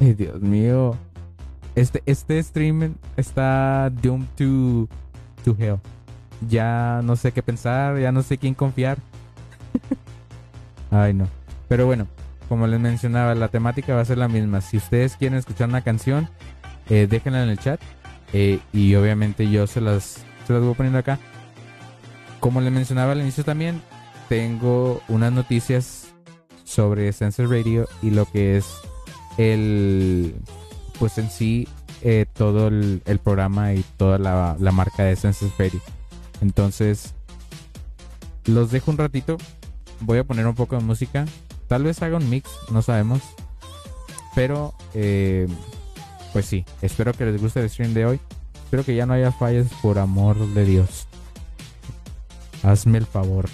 Ay, 0.00 0.14
Dios 0.14 0.40
mío. 0.40 0.96
Este, 1.74 2.02
este 2.06 2.42
stream 2.42 2.94
está 3.16 3.90
doomed 4.02 4.26
to, 4.36 4.88
to 5.44 5.56
hell. 5.58 5.78
Ya 6.48 7.00
no 7.04 7.16
sé 7.16 7.32
qué 7.32 7.42
pensar, 7.42 7.98
ya 7.98 8.10
no 8.10 8.22
sé 8.22 8.38
quién 8.38 8.54
confiar. 8.54 8.98
Ay, 10.90 11.14
no. 11.14 11.39
Pero 11.70 11.86
bueno, 11.86 12.08
como 12.48 12.66
les 12.66 12.80
mencionaba, 12.80 13.32
la 13.36 13.46
temática 13.46 13.94
va 13.94 14.00
a 14.00 14.04
ser 14.04 14.18
la 14.18 14.26
misma. 14.26 14.60
Si 14.60 14.76
ustedes 14.76 15.14
quieren 15.14 15.38
escuchar 15.38 15.68
una 15.68 15.82
canción, 15.82 16.28
eh, 16.88 17.06
déjenla 17.08 17.44
en 17.44 17.48
el 17.48 17.58
chat. 17.58 17.80
eh, 18.32 18.58
y 18.72 18.96
obviamente 18.96 19.48
yo 19.48 19.68
se 19.68 19.80
las, 19.80 20.24
se 20.48 20.52
las 20.52 20.62
voy 20.62 20.74
poniendo 20.74 20.98
acá. 20.98 21.20
Como 22.40 22.60
les 22.60 22.72
mencionaba 22.72 23.12
al 23.12 23.20
inicio 23.20 23.44
también, 23.44 23.80
tengo 24.28 25.00
unas 25.06 25.30
noticias 25.32 26.12
sobre 26.64 27.12
Sensor 27.12 27.48
Radio 27.50 27.88
y 28.02 28.10
lo 28.10 28.26
que 28.26 28.56
es 28.56 28.66
el, 29.38 30.34
pues 30.98 31.18
en 31.18 31.30
sí, 31.30 31.68
eh, 32.02 32.26
todo 32.32 32.66
el, 32.66 33.20
programa 33.22 33.74
y 33.74 33.84
toda 33.96 34.18
la, 34.18 34.56
la 34.58 34.72
marca 34.72 35.04
de 35.04 35.14
Sensor 35.14 35.52
Radio. 35.56 35.80
Entonces, 36.40 37.14
los 38.44 38.72
dejo 38.72 38.90
un 38.90 38.98
ratito. 38.98 39.36
Voy 40.00 40.18
a 40.18 40.24
poner 40.24 40.48
un 40.48 40.56
poco 40.56 40.76
de 40.76 40.82
música. 40.82 41.26
Tal 41.70 41.84
vez 41.84 42.02
haga 42.02 42.16
un 42.16 42.28
mix, 42.28 42.50
no 42.72 42.82
sabemos. 42.82 43.20
Pero, 44.34 44.74
eh, 44.92 45.46
pues 46.32 46.46
sí, 46.46 46.64
espero 46.82 47.12
que 47.12 47.24
les 47.24 47.40
guste 47.40 47.60
el 47.60 47.70
stream 47.70 47.94
de 47.94 48.06
hoy. 48.06 48.20
Espero 48.64 48.84
que 48.84 48.96
ya 48.96 49.06
no 49.06 49.12
haya 49.12 49.30
fallas 49.30 49.68
por 49.80 50.00
amor 50.00 50.36
de 50.48 50.64
Dios. 50.64 51.06
Hazme 52.64 52.98
el 52.98 53.06
favor. 53.06 53.48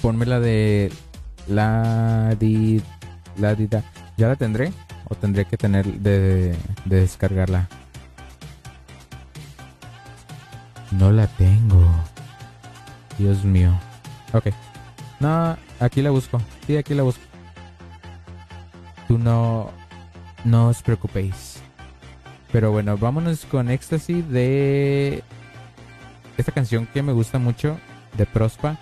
Ponme 0.00 0.24
la 0.24 0.40
de 0.40 0.90
la 1.48 2.34
di 2.40 2.80
la. 3.36 3.54
¿Ya 4.16 4.28
la 4.28 4.36
tendré? 4.36 4.72
¿O 5.10 5.14
tendré 5.14 5.44
que 5.44 5.58
tener 5.58 5.84
de, 5.84 6.56
de 6.86 7.00
descargarla? 7.00 7.68
No 10.92 11.12
la 11.12 11.26
tengo. 11.26 11.84
Dios 13.18 13.44
mío. 13.44 13.78
Ok. 14.32 14.46
No, 15.20 15.58
aquí 15.82 16.02
la 16.02 16.10
busco. 16.10 16.40
Sí, 16.66 16.76
aquí 16.76 16.94
la 16.94 17.02
busco. 17.02 17.22
Tú 19.08 19.18
no, 19.18 19.70
no 20.44 20.68
os 20.68 20.82
preocupéis. 20.82 21.60
Pero 22.50 22.70
bueno, 22.70 22.96
vámonos 22.96 23.44
con 23.46 23.70
Ecstasy 23.70 24.22
de 24.22 25.22
esta 26.36 26.52
canción 26.52 26.86
que 26.86 27.02
me 27.02 27.12
gusta 27.12 27.38
mucho 27.38 27.78
de 28.16 28.26
Prospa. 28.26 28.78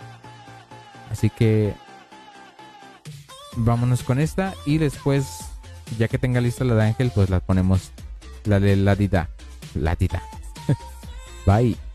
Así 1.11 1.31
que 1.31 1.75
vámonos 3.57 4.03
con 4.03 4.21
esta 4.21 4.55
y 4.67 4.79
después, 4.79 5.41
ya 5.99 6.09
que 6.09 6.19
tenga 6.19 6.41
lista 6.41 6.65
la 6.65 6.75
de 6.75 6.85
Ángel, 6.85 7.13
pues 7.15 7.31
la 7.31 7.41
ponemos 7.41 7.91
la 8.45 8.61
de 8.61 8.77
la 8.77 8.97
Dida. 8.97 9.31
La 9.75 9.95
Dida. 9.97 10.23
Bye. 11.47 11.90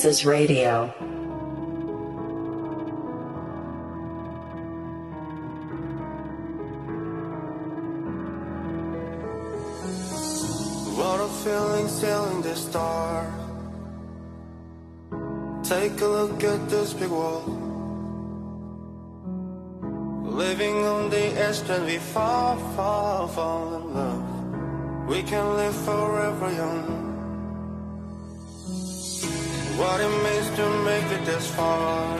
Census 0.00 0.24
Radio. 0.24 0.86
What 10.96 11.20
a 11.20 11.28
feeling 11.44 11.88
sailing 11.88 12.40
the 12.40 12.56
star. 12.56 13.26
Take 15.64 16.00
a 16.00 16.06
look 16.06 16.44
at 16.44 16.70
this 16.70 16.94
big 16.94 17.10
wall. 17.10 17.44
Living 20.24 20.76
on 20.76 21.10
the 21.10 21.26
edge, 21.44 21.60
then 21.68 21.84
we 21.84 21.98
fall, 21.98 22.56
fall, 22.74 23.28
fall 23.28 23.76
in 23.76 23.94
love. 23.94 25.08
We 25.10 25.22
can 25.22 25.56
live 25.56 25.76
forever 25.84 26.50
young. 26.52 27.09
What 29.80 29.98
it 30.00 30.14
means 30.26 30.48
to 30.58 30.66
make 30.84 31.08
it 31.16 31.24
this 31.24 31.46
far. 31.56 32.18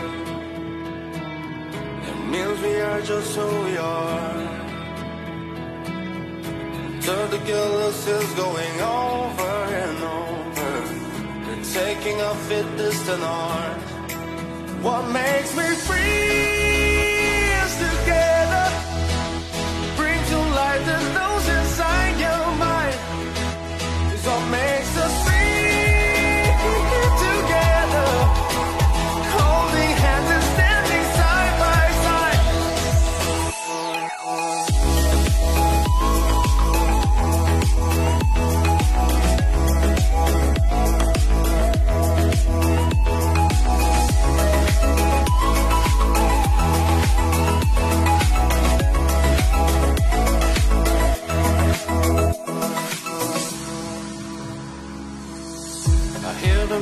It 2.08 2.18
means 2.32 2.60
we 2.62 2.74
are 2.80 3.02
just 3.02 3.36
who 3.36 3.48
we 3.64 3.76
are. 3.76 4.60
The 7.30 7.38
guilt 7.46 7.94
is 8.08 8.30
going 8.34 8.80
over 8.80 9.54
and 9.84 9.98
over. 10.02 10.70
They're 11.44 11.64
taking 11.84 12.20
a 12.20 12.34
fit 12.46 12.66
distant 12.76 13.22
art. 13.22 13.78
What 14.82 15.02
makes 15.10 15.54
me 15.56 15.66
free 15.86 16.59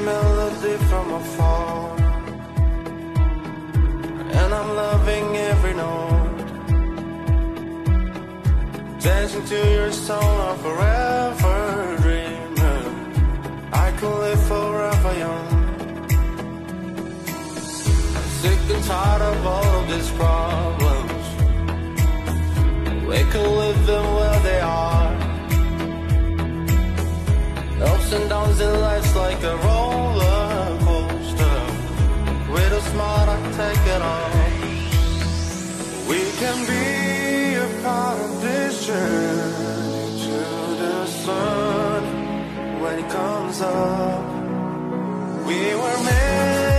melody 0.04 0.76
from 0.88 1.12
afar. 1.12 1.96
And 4.40 4.54
I'm 4.58 4.70
loving 4.84 5.36
every 5.36 5.74
note. 5.74 6.38
Dancing 9.00 9.44
to 9.52 9.58
your 9.76 9.92
song 9.92 10.34
of 10.50 10.60
forever 10.60 11.96
dreaming. 12.02 12.94
I 13.72 13.88
could 13.98 14.16
live 14.24 14.42
forever 14.52 15.12
young. 15.24 15.48
I'm 18.16 18.28
sick 18.42 18.60
and 18.74 18.84
tired 18.84 19.22
of 19.22 19.46
all 19.46 19.70
of 19.80 19.84
these 19.92 20.10
problems. 20.22 21.24
We 23.10 23.18
could 23.30 23.50
live 23.62 23.86
them 23.86 24.06
where 24.16 24.40
they 24.40 24.60
are 24.60 25.07
ups 28.08 28.20
and 28.20 28.28
downs 28.30 28.60
in 28.60 28.80
life's 28.80 29.14
like 29.16 29.42
a 29.42 29.56
roller 29.56 30.78
coaster. 30.84 31.58
With 32.52 32.72
a 32.72 32.80
smile, 32.80 33.30
I 33.30 33.38
take 33.60 33.86
it 33.94 34.02
all. 34.02 34.30
We 36.08 36.20
can 36.40 36.58
be 36.66 37.54
a 37.54 37.82
part 37.82 38.18
of 38.18 38.40
this 38.40 38.86
journey 38.86 40.20
to 40.24 40.38
the 40.82 41.06
sun 41.06 42.80
when 42.80 42.98
it 42.98 43.10
comes 43.10 43.60
up. 43.60 44.24
We 45.46 45.74
were 45.74 46.04
made. 46.04 46.77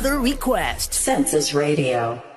other 0.00 0.18
request. 0.18 0.94
Census 0.94 1.52
Radio. 1.52 2.29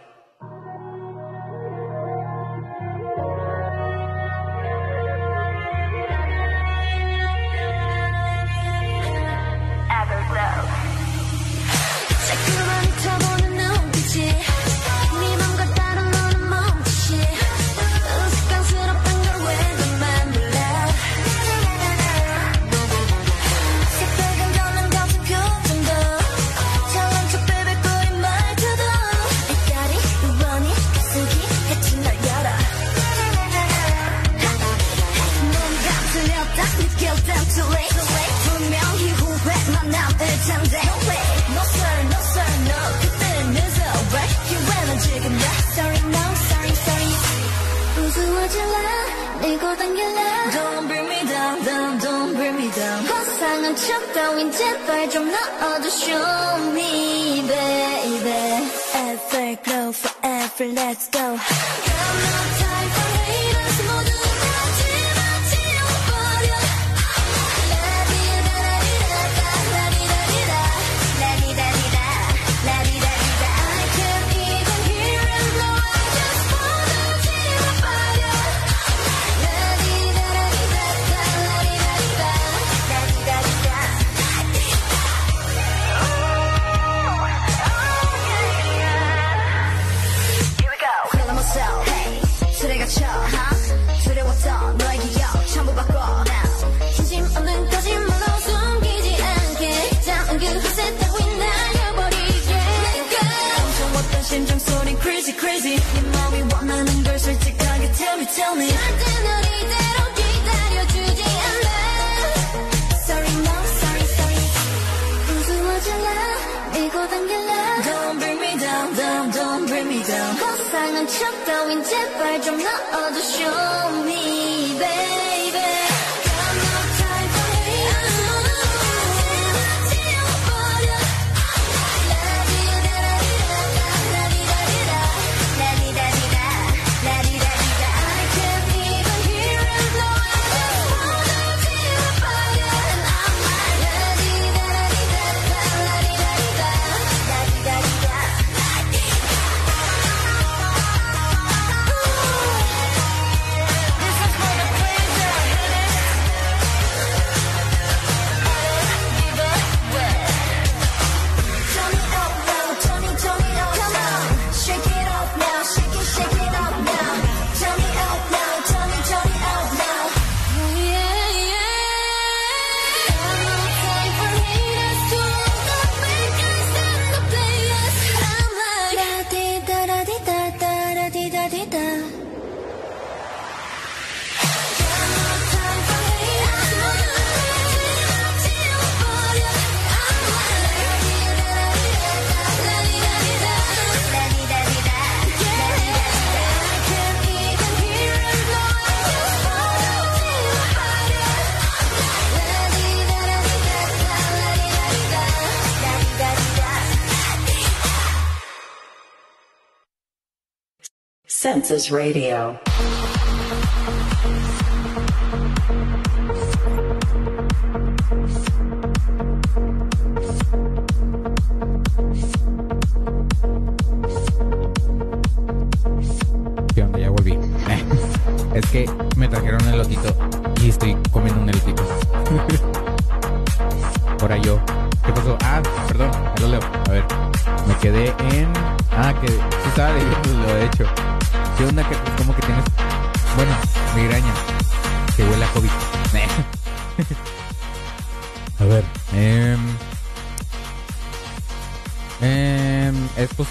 Census 211.74 211.90
Radio. 211.90 212.73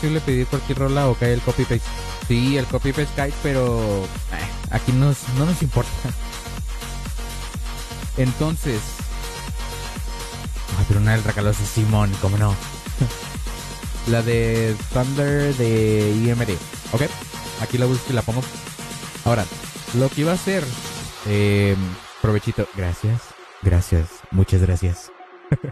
Posible 0.02 0.20
pedir 0.20 0.46
cualquier 0.48 0.78
rola 0.78 1.08
o 1.08 1.14
cae 1.14 1.32
el 1.32 1.40
copy 1.42 1.62
paste? 1.62 1.88
Sí, 2.26 2.56
el 2.56 2.66
copy 2.66 2.92
paste 2.92 3.14
cae, 3.14 3.32
pero 3.40 4.02
eh, 4.32 4.48
aquí 4.72 4.90
nos, 4.90 5.28
no 5.38 5.46
nos 5.46 5.62
importa. 5.62 5.92
Entonces. 8.16 8.80
Ay, 10.76 10.84
pero 10.88 10.98
una 10.98 11.12
del 11.12 11.22
Racaloso 11.22 11.64
Simón, 11.64 12.10
¿cómo 12.20 12.36
no? 12.36 12.52
la 14.08 14.22
de 14.22 14.74
Thunder 14.92 15.54
de 15.54 16.10
IMD. 16.10 16.50
¿Ok? 16.92 17.02
Aquí 17.60 17.78
la 17.78 17.86
busco 17.86 18.06
y 18.10 18.14
la 18.14 18.22
pongo. 18.22 18.42
Ahora, 19.24 19.44
lo 19.94 20.08
que 20.08 20.22
iba 20.22 20.32
a 20.32 20.34
hacer. 20.34 20.64
Eh, 21.26 21.76
provechito. 22.20 22.66
Gracias. 22.76 23.20
Gracias. 23.62 24.08
Muchas 24.32 24.62
gracias. 24.62 25.12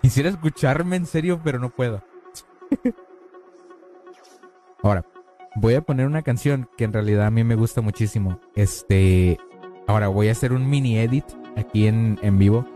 Quisiera 0.00 0.30
escucharme 0.30 0.96
en 0.96 1.04
serio, 1.04 1.38
pero 1.44 1.58
no 1.58 1.68
puedo. 1.68 2.02
Ahora, 4.82 5.04
voy 5.56 5.74
a 5.74 5.80
poner 5.80 6.06
una 6.06 6.22
canción 6.22 6.68
que 6.76 6.84
en 6.84 6.92
realidad 6.92 7.26
a 7.26 7.30
mí 7.30 7.44
me 7.44 7.54
gusta 7.54 7.80
muchísimo. 7.80 8.40
Este. 8.54 9.38
Ahora 9.86 10.08
voy 10.08 10.28
a 10.28 10.32
hacer 10.32 10.52
un 10.52 10.68
mini 10.68 10.98
edit 10.98 11.24
aquí 11.56 11.86
en, 11.86 12.18
en 12.22 12.38
vivo. 12.38 12.66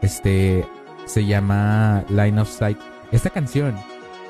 Este. 0.00 0.66
Se 1.04 1.24
llama 1.24 2.04
Line 2.08 2.40
of 2.40 2.48
Sight. 2.48 2.78
Esta 3.10 3.30
canción, 3.30 3.76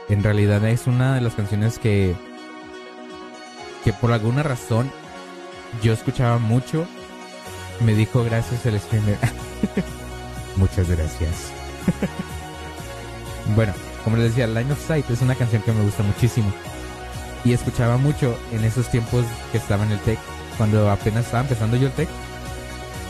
en 0.08 0.22
realidad 0.22 0.64
es 0.66 0.86
una 0.86 1.14
de 1.14 1.20
las 1.20 1.34
canciones 1.34 1.78
que. 1.78 2.14
que 3.84 3.92
por 3.92 4.12
alguna 4.12 4.42
razón 4.42 4.90
yo 5.82 5.92
escuchaba 5.92 6.38
mucho. 6.38 6.86
Me 7.80 7.94
dijo 7.94 8.24
gracias 8.24 8.66
el 8.66 8.78
streamer. 8.78 9.18
Muchas 10.56 10.88
gracias. 10.90 11.52
bueno, 13.56 13.72
como 14.04 14.16
les 14.16 14.30
decía, 14.30 14.46
Line 14.46 14.72
of 14.72 14.86
Sight 14.86 15.08
es 15.10 15.22
una 15.22 15.34
canción 15.34 15.62
que 15.62 15.72
me 15.72 15.82
gusta 15.82 16.02
muchísimo. 16.02 16.52
Y 17.44 17.52
escuchaba 17.52 17.96
mucho 17.96 18.36
en 18.52 18.64
esos 18.64 18.88
tiempos 18.90 19.24
que 19.50 19.58
estaba 19.58 19.84
en 19.84 19.92
el 19.92 19.98
tech, 20.00 20.18
cuando 20.56 20.90
apenas 20.90 21.24
estaba 21.24 21.42
empezando 21.42 21.76
yo 21.76 21.86
el 21.86 21.92
tech. 21.92 22.08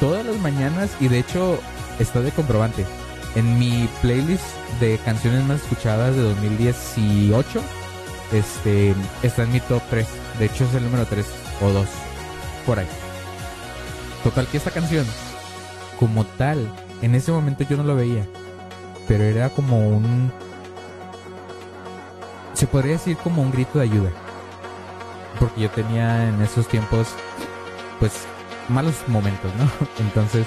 Todas 0.01 0.25
las 0.25 0.37
mañanas, 0.39 0.91
y 1.01 1.09
de 1.09 1.19
hecho 1.19 1.59
está 1.99 2.21
de 2.21 2.31
comprobante. 2.31 2.85
En 3.35 3.59
mi 3.59 3.89
playlist 4.01 4.45
de 4.81 4.99
canciones 5.05 5.45
más 5.45 5.63
escuchadas 5.63 6.15
de 6.15 6.23
2018, 6.23 7.63
este, 8.33 8.95
está 9.23 9.43
en 9.45 9.53
mi 9.53 9.61
top 9.61 9.83
3. 9.91 10.07
De 10.39 10.47
hecho 10.47 10.65
es 10.65 10.75
el 10.75 10.85
número 10.85 11.07
3 11.07 11.27
o 11.61 11.71
2, 11.71 11.87
por 12.67 12.79
ahí. 12.79 12.87
Total 14.25 14.47
que 14.47 14.57
esta 14.57 14.71
canción, 14.71 15.07
como 15.99 16.25
tal, 16.25 16.73
en 17.03 17.15
ese 17.15 17.33
momento 17.33 17.65
yo 17.69 17.77
no 17.77 17.83
lo 17.83 17.97
veía. 17.97 18.27
Pero 19.09 19.25
era 19.25 19.51
como 19.51 19.89
un... 19.89 20.33
Se 22.55 22.67
podría 22.67 22.93
decir 22.93 23.17
como 23.17 23.43
un 23.43 23.51
grito 23.51 23.79
de 23.79 23.85
ayuda. 23.85 24.11
Porque 25.39 25.63
yo 25.63 25.71
tenía 25.71 26.29
en 26.29 26.41
esos 26.43 26.69
tiempos, 26.69 27.09
pues, 27.99 28.13
malos 28.69 28.95
momentos, 29.09 29.53
¿no? 29.57 29.71
Entonces, 29.99 30.47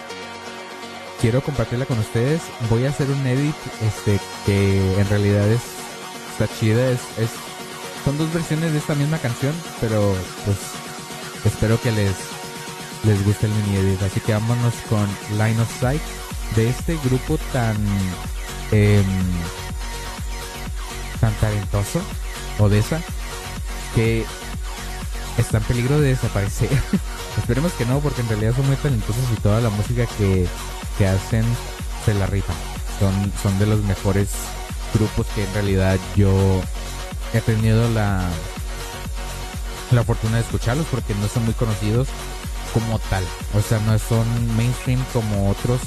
quiero 1.20 1.42
compartirla 1.42 1.86
con 1.86 2.00
ustedes. 2.00 2.42
Voy 2.70 2.86
a 2.86 2.90
hacer 2.90 3.10
un 3.10 3.26
edit, 3.26 3.56
este, 3.82 4.20
que 4.46 5.00
en 5.00 5.10
realidad 5.10 5.48
es, 5.50 5.62
está 6.32 6.48
chida. 6.60 6.90
Es, 6.90 7.02
es, 7.18 7.30
son 8.04 8.18
dos 8.18 8.32
versiones 8.34 8.72
de 8.72 8.78
esta 8.78 8.96
misma 8.96 9.18
canción, 9.18 9.54
pero, 9.82 10.16
pues, 10.46 10.58
espero 11.44 11.82
que 11.82 11.92
les, 11.92 12.16
les 13.04 13.26
guste 13.26 13.48
el 13.48 13.54
mini 13.54 13.78
edit. 13.78 14.02
Así 14.04 14.20
que 14.20 14.34
vámonos 14.34 14.74
con 14.90 15.08
Line 15.32 15.60
of 15.60 15.80
Sight 15.80 16.02
de 16.56 16.70
este 16.70 16.98
grupo 17.04 17.38
tan 17.52 17.76
em, 18.72 19.04
tan 21.26 21.34
talentoso 21.36 22.02
Odessa 22.60 23.02
que 23.96 24.26
está 25.38 25.58
en 25.58 25.64
peligro 25.64 26.00
de 26.00 26.10
desaparecer. 26.10 26.70
Esperemos 27.38 27.72
que 27.74 27.86
no, 27.86 28.00
porque 28.00 28.22
en 28.22 28.30
realidad 28.30 28.54
son 28.56 28.68
muy 28.68 28.76
talentosos 28.76 29.24
y 29.36 29.42
toda 29.42 29.60
la 29.60 29.70
música 29.70 30.06
que, 30.18 30.48
que 30.98 31.08
hacen 31.08 31.44
se 32.06 32.14
la 32.14 32.28
rifan. 32.28 32.56
Son, 33.00 33.32
son 33.42 33.58
de 33.58 33.66
los 33.66 33.84
mejores 33.84 34.30
grupos 34.94 35.26
que 35.34 35.44
en 35.44 35.54
realidad 35.54 35.98
yo 36.16 36.62
he 37.34 37.42
tenido 37.42 37.90
la, 37.90 38.30
la 39.92 40.04
fortuna 40.04 40.36
de 40.36 40.42
escucharlos 40.42 40.86
porque 40.92 41.16
no 41.16 41.28
son 41.28 41.46
muy 41.46 41.54
conocidos 41.56 42.08
como 42.74 43.00
tal. 43.00 43.24
O 43.56 43.62
sea, 43.62 43.80
no 43.80 43.98
son 43.98 44.26
mainstream 44.56 45.04
como 45.12 45.50
otros. 45.50 45.82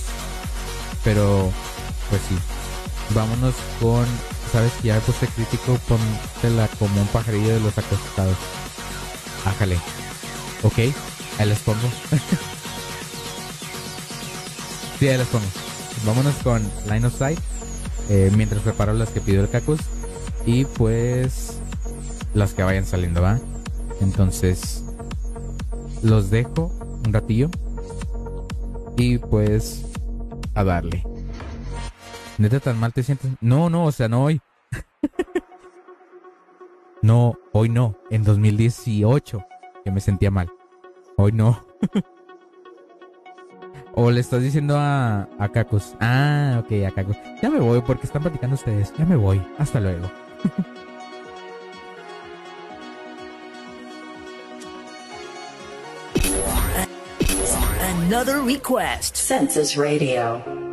Pero, 1.04 1.52
pues 2.10 2.20
sí. 2.28 2.36
Vámonos 3.14 3.54
con. 3.80 4.06
Sabes 4.52 4.72
que 4.80 4.88
ya 4.88 5.00
puse 5.00 5.26
crítico. 5.28 5.78
Póntela 5.88 6.68
como 6.78 7.00
un 7.00 7.06
pajarillo 7.08 7.54
de 7.54 7.60
los 7.60 7.76
acostados. 7.76 8.36
Ájale. 9.44 9.76
Ok, 10.62 10.78
ahí 11.38 11.46
les 11.48 11.58
pongo. 11.60 11.78
sí, 14.98 15.08
ahí 15.08 15.18
les 15.18 15.26
pongo. 15.28 15.46
Vámonos 16.06 16.34
con 16.42 16.62
Line 16.88 17.06
of 17.06 17.16
Sight. 17.16 17.38
eh, 18.08 18.30
mientras 18.36 18.62
preparo 18.62 18.94
las 18.94 19.10
que 19.10 19.20
pidió 19.20 19.40
el 19.40 19.50
Cacus. 19.50 19.80
Y 20.46 20.64
pues. 20.64 21.58
Las 22.34 22.52
que 22.54 22.62
vayan 22.62 22.86
saliendo, 22.86 23.20
¿va? 23.22 23.38
Entonces. 24.00 24.82
Los 26.02 26.30
dejo 26.30 26.72
un 27.04 27.12
ratillo. 27.12 27.50
Y 28.96 29.18
pues. 29.18 29.82
A 30.54 30.64
darle. 30.64 31.04
¿Neta 32.38 32.60
tan 32.60 32.78
mal 32.78 32.92
te 32.92 33.02
sientes? 33.02 33.32
No, 33.40 33.68
no, 33.68 33.86
o 33.86 33.92
sea, 33.92 34.08
no 34.08 34.22
hoy. 34.22 34.40
no, 37.02 37.36
hoy 37.52 37.68
no. 37.68 37.96
En 38.10 38.22
2018 38.22 39.44
que 39.84 39.90
me 39.90 40.00
sentía 40.00 40.30
mal. 40.30 40.48
Hoy 41.16 41.32
no. 41.32 41.66
o 43.94 44.12
le 44.12 44.20
estás 44.20 44.40
diciendo 44.40 44.76
a, 44.78 45.28
a 45.36 45.48
Cacus. 45.48 45.96
Ah, 46.00 46.62
ok, 46.64 46.84
a 46.86 46.92
Cacus. 46.92 47.16
Ya 47.42 47.50
me 47.50 47.58
voy 47.58 47.80
porque 47.82 48.06
están 48.06 48.22
platicando 48.22 48.54
ustedes. 48.54 48.94
Ya 48.96 49.04
me 49.04 49.16
voy. 49.16 49.42
Hasta 49.58 49.80
luego. 49.80 50.08
Another 58.06 58.40
request. 58.44 59.16
Census 59.16 59.74
Radio. 59.74 60.67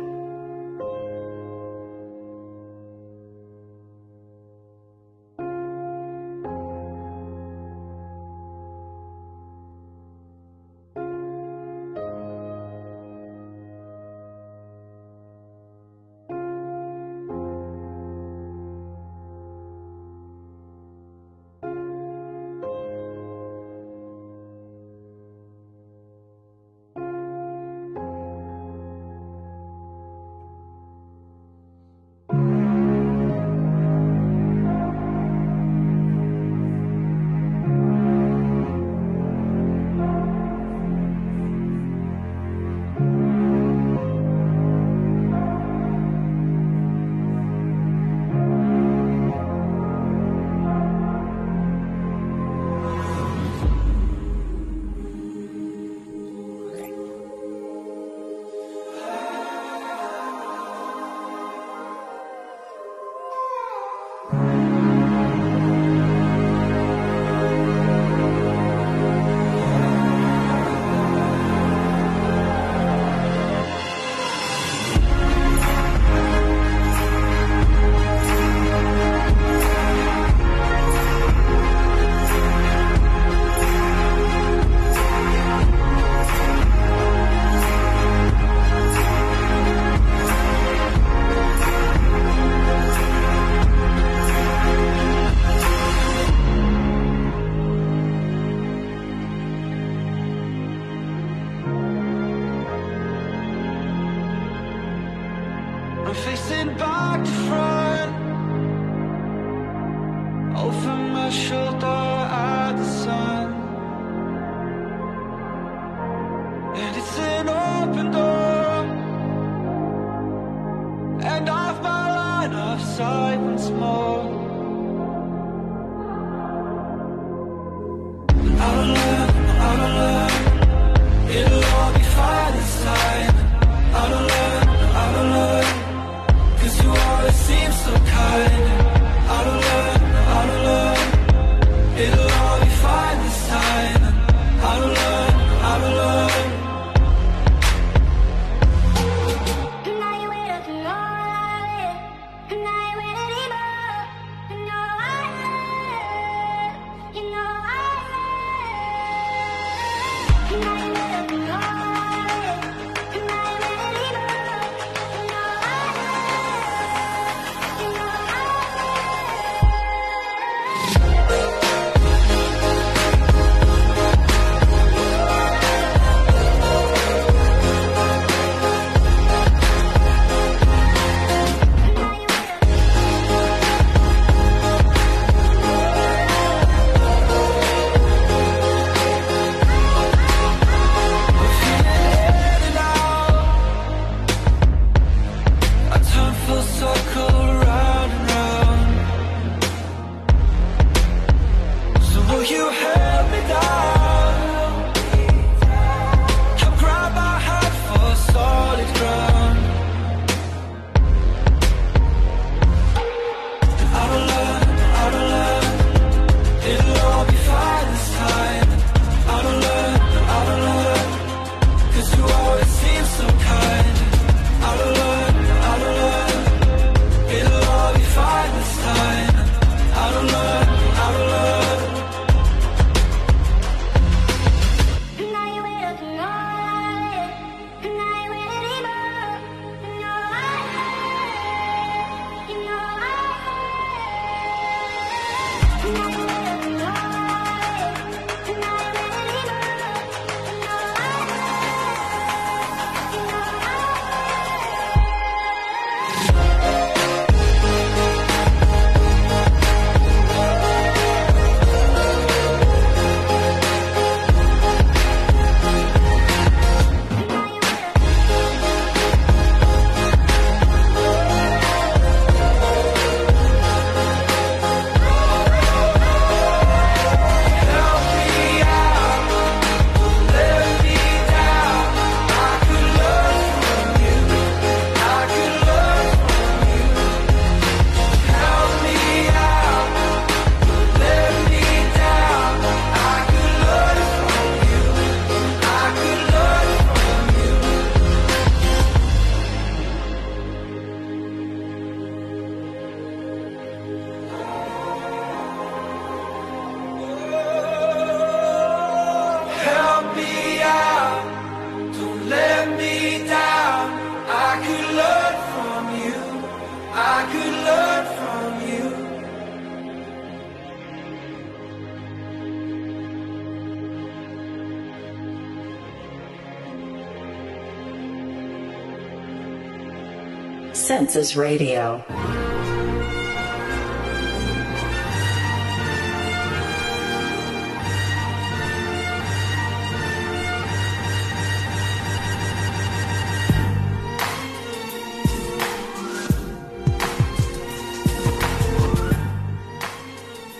Census 330.86 331.34
Radio. 331.34 332.04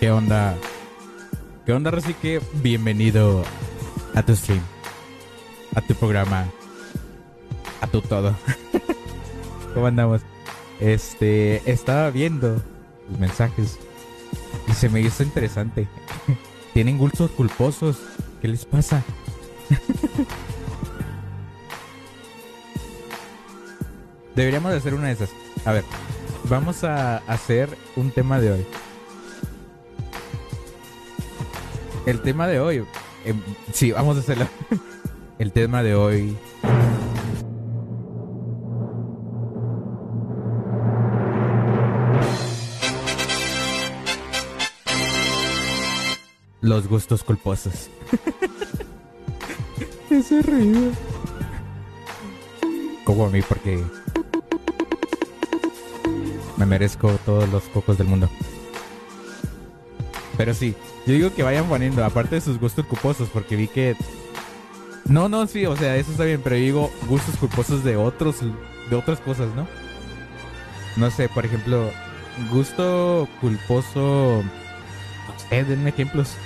¿Qué 0.01 0.11
onda? 0.11 0.57
¿Qué 1.65 1.71
onda, 1.71 1.91
Así 1.91 2.13
bienvenido 2.51 3.43
a 4.13 4.23
tu 4.23 4.35
stream, 4.35 4.61
a 5.73 5.79
tu 5.79 5.95
programa, 5.95 6.47
a 7.79 7.87
tu 7.87 8.01
todo. 8.01 8.35
¿Cómo 9.77 9.85
andamos? 9.85 10.21
Este, 10.79 11.61
estaba 11.71 12.09
viendo 12.09 12.59
los 13.11 13.19
mensajes 13.19 13.77
y 14.67 14.71
se 14.71 14.89
me 14.89 15.01
hizo 15.01 15.21
interesante. 15.21 15.87
Tienen 16.73 16.97
gustos 16.97 17.29
culposos. 17.29 17.99
¿Qué 18.41 18.47
les 18.47 18.65
pasa? 18.65 19.03
Deberíamos 24.35 24.73
hacer 24.73 24.95
una 24.95 25.09
de 25.09 25.13
esas. 25.13 25.29
A 25.63 25.73
ver, 25.73 25.83
vamos 26.45 26.83
a 26.83 27.17
hacer 27.27 27.69
un 27.95 28.09
tema 28.09 28.39
de 28.39 28.53
hoy. 28.53 28.65
El 32.07 32.19
tema 32.23 32.47
de 32.47 32.59
hoy. 32.59 32.77
Eh, 33.25 33.35
sí, 33.71 33.91
vamos 33.91 34.17
a 34.17 34.21
hacerlo. 34.21 34.47
El 35.37 35.51
tema 35.51 35.83
de 35.83 35.93
hoy 35.93 36.35
Los 46.67 46.89
gustos 46.89 47.23
culposos. 47.23 47.89
Ese 50.09 50.41
ruido. 50.41 50.91
Como 53.05 53.25
a 53.25 53.29
mí, 53.29 53.41
porque 53.41 53.81
me 56.57 56.65
merezco 56.65 57.09
todos 57.25 57.47
los 57.47 57.63
cocos 57.69 57.97
del 57.97 58.07
mundo. 58.07 58.29
Pero 60.35 60.53
sí, 60.53 60.75
yo 61.05 61.13
digo 61.13 61.33
que 61.33 61.41
vayan 61.41 61.69
poniendo, 61.69 62.03
aparte 62.03 62.35
de 62.35 62.41
sus 62.41 62.59
gustos 62.59 62.85
culposos, 62.85 63.29
porque 63.29 63.55
vi 63.55 63.69
que... 63.69 63.95
No, 65.05 65.29
no, 65.29 65.47
sí, 65.47 65.65
o 65.65 65.77
sea, 65.77 65.95
eso 65.95 66.11
está 66.11 66.25
bien, 66.25 66.41
pero 66.43 66.57
digo 66.57 66.91
gustos 67.07 67.37
culposos 67.37 67.85
de 67.85 67.95
otros, 67.95 68.41
de 68.89 68.95
otras 68.97 69.21
cosas, 69.21 69.55
¿no? 69.55 69.65
No 70.97 71.11
sé, 71.11 71.29
por 71.29 71.45
ejemplo, 71.45 71.89
gusto 72.51 73.25
culposo 73.39 74.43
Sé, 75.49 75.63
denme 75.63 75.89
ejemplos. 75.89 76.37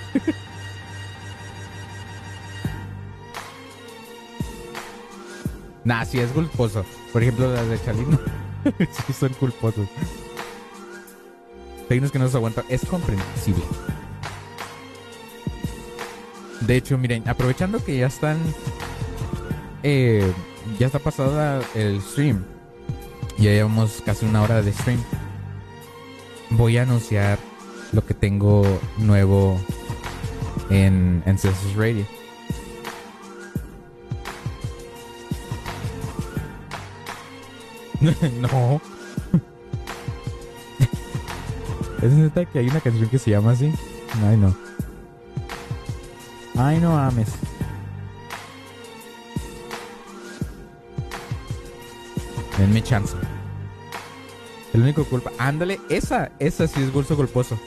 Nah, 5.84 6.06
sí 6.06 6.20
es 6.20 6.32
culposo. 6.32 6.86
Por 7.12 7.22
ejemplo, 7.24 7.52
las 7.52 7.68
de 7.68 7.82
Chalino. 7.82 8.20
sí 9.08 9.14
son 9.14 9.34
culposos. 9.34 9.90
Unos 11.90 12.12
que 12.12 12.20
no 12.20 12.28
se 12.30 12.38
aguantan. 12.38 12.66
Es 12.70 12.86
comprensible. 12.86 13.66
De 16.62 16.76
hecho, 16.78 16.98
miren, 16.98 17.28
aprovechando 17.28 17.84
que 17.84 17.98
ya 17.98 18.08
están. 18.08 18.56
eh, 19.84 20.36
ya 20.80 20.88
está 20.88 21.00
pasada 21.00 21.62
el 21.74 22.02
stream. 22.02 22.46
Ya 23.38 23.52
llevamos 23.52 24.02
casi 24.06 24.26
una 24.26 24.42
hora 24.44 24.62
de 24.62 24.74
stream. 24.74 25.04
Voy 26.50 26.78
a 26.78 26.84
anunciar 26.84 27.40
lo 27.94 28.06
que 28.06 28.14
tengo 28.14 28.64
nuevo 28.98 29.58
en, 30.70 31.24
en 31.26 31.38
Census 31.38 31.76
Radio. 31.76 32.06
no. 38.42 38.82
¿Es 42.02 42.12
neta 42.14 42.46
que 42.46 42.60
hay 42.60 42.68
una 42.68 42.82
canción 42.82 43.10
que 43.10 43.20
se 43.20 43.32
llama 43.32 43.52
así? 43.52 43.72
Ay, 44.26 44.38
no. 44.38 44.56
Ay, 46.58 46.80
no 46.80 46.98
ames. 46.98 47.30
Denme 52.58 52.82
chance. 52.84 53.16
El 54.74 54.82
único 54.82 55.06
culpa. 55.06 55.32
Ándale, 55.38 55.80
esa, 55.90 56.32
esa 56.40 56.68
sí 56.68 56.82
es 56.82 56.92
gusto 56.92 57.16
culposo. 57.16 57.58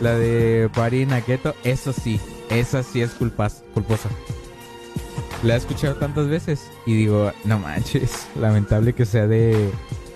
La 0.00 0.14
de 0.14 0.70
Party 0.74 1.06
Naqueto, 1.06 1.54
eso 1.64 1.92
sí. 1.92 2.20
Esa 2.50 2.82
sí 2.82 3.00
es 3.00 3.10
culpas, 3.12 3.64
culposa. 3.74 4.08
La 5.42 5.54
he 5.54 5.56
escuchado 5.56 5.96
tantas 5.96 6.28
veces 6.28 6.70
y 6.86 6.94
digo, 6.94 7.32
no 7.44 7.58
manches, 7.58 8.26
lamentable 8.36 8.92
que 8.92 9.04
sea 9.04 9.26
de 9.26 9.70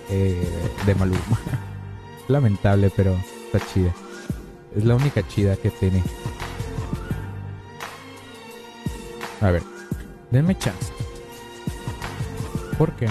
eh, 0.09 0.69
de 0.85 0.95
Maluma. 0.95 1.39
lamentable, 2.27 2.91
pero 2.95 3.15
está 3.45 3.65
chida. 3.73 3.93
Es 4.75 4.85
la 4.85 4.95
única 4.95 5.27
chida 5.27 5.55
que 5.55 5.69
tiene. 5.69 6.03
A 9.41 9.51
ver, 9.51 9.63
denme 10.29 10.57
chance. 10.57 10.91
¿Por 12.77 12.91
qué? 12.93 13.07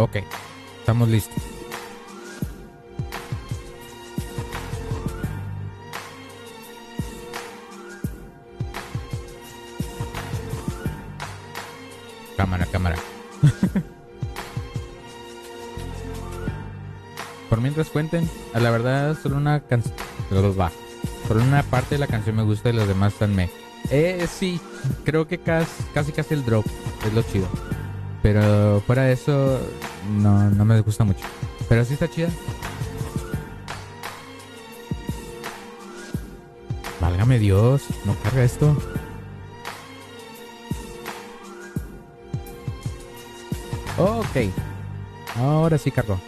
Ok, 0.00 0.16
estamos 0.78 1.08
listos. 1.10 1.36
Cámara, 12.34 12.64
cámara. 12.72 12.96
Por 17.50 17.60
mientras 17.60 17.90
cuenten, 17.90 18.26
a 18.54 18.60
la 18.60 18.70
verdad 18.70 19.18
solo 19.22 19.36
una 19.36 19.60
canción... 19.60 19.94
va. 20.58 20.72
Solo 21.28 21.42
una 21.42 21.62
parte 21.62 21.96
de 21.96 21.98
la 21.98 22.06
canción 22.06 22.36
me 22.36 22.42
gusta 22.42 22.70
y 22.70 22.72
los 22.72 22.88
demás 22.88 23.12
están 23.12 23.36
me. 23.36 23.50
Eh, 23.90 24.26
sí, 24.32 24.58
creo 25.04 25.28
que 25.28 25.36
casi, 25.36 25.82
casi 25.92 26.12
casi 26.12 26.32
el 26.32 26.42
drop 26.42 26.64
es 27.06 27.12
lo 27.12 27.20
chido. 27.20 27.50
Pero 28.22 28.82
fuera 28.86 29.04
de 29.04 29.12
eso, 29.12 29.60
no, 30.18 30.50
no 30.50 30.64
me 30.64 30.80
gusta 30.80 31.04
mucho. 31.04 31.24
Pero 31.68 31.84
sí 31.84 31.94
está 31.94 32.08
chida. 32.08 32.28
Válgame 37.00 37.38
Dios, 37.38 37.84
no 38.04 38.14
carga 38.22 38.44
esto. 38.44 38.76
Ok. 43.96 44.50
Ahora 45.36 45.78
sí 45.78 45.90
cargó. 45.90 46.20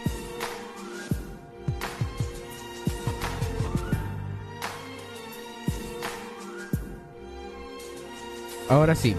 Ahora 8.69 8.95
sí. 8.95 9.15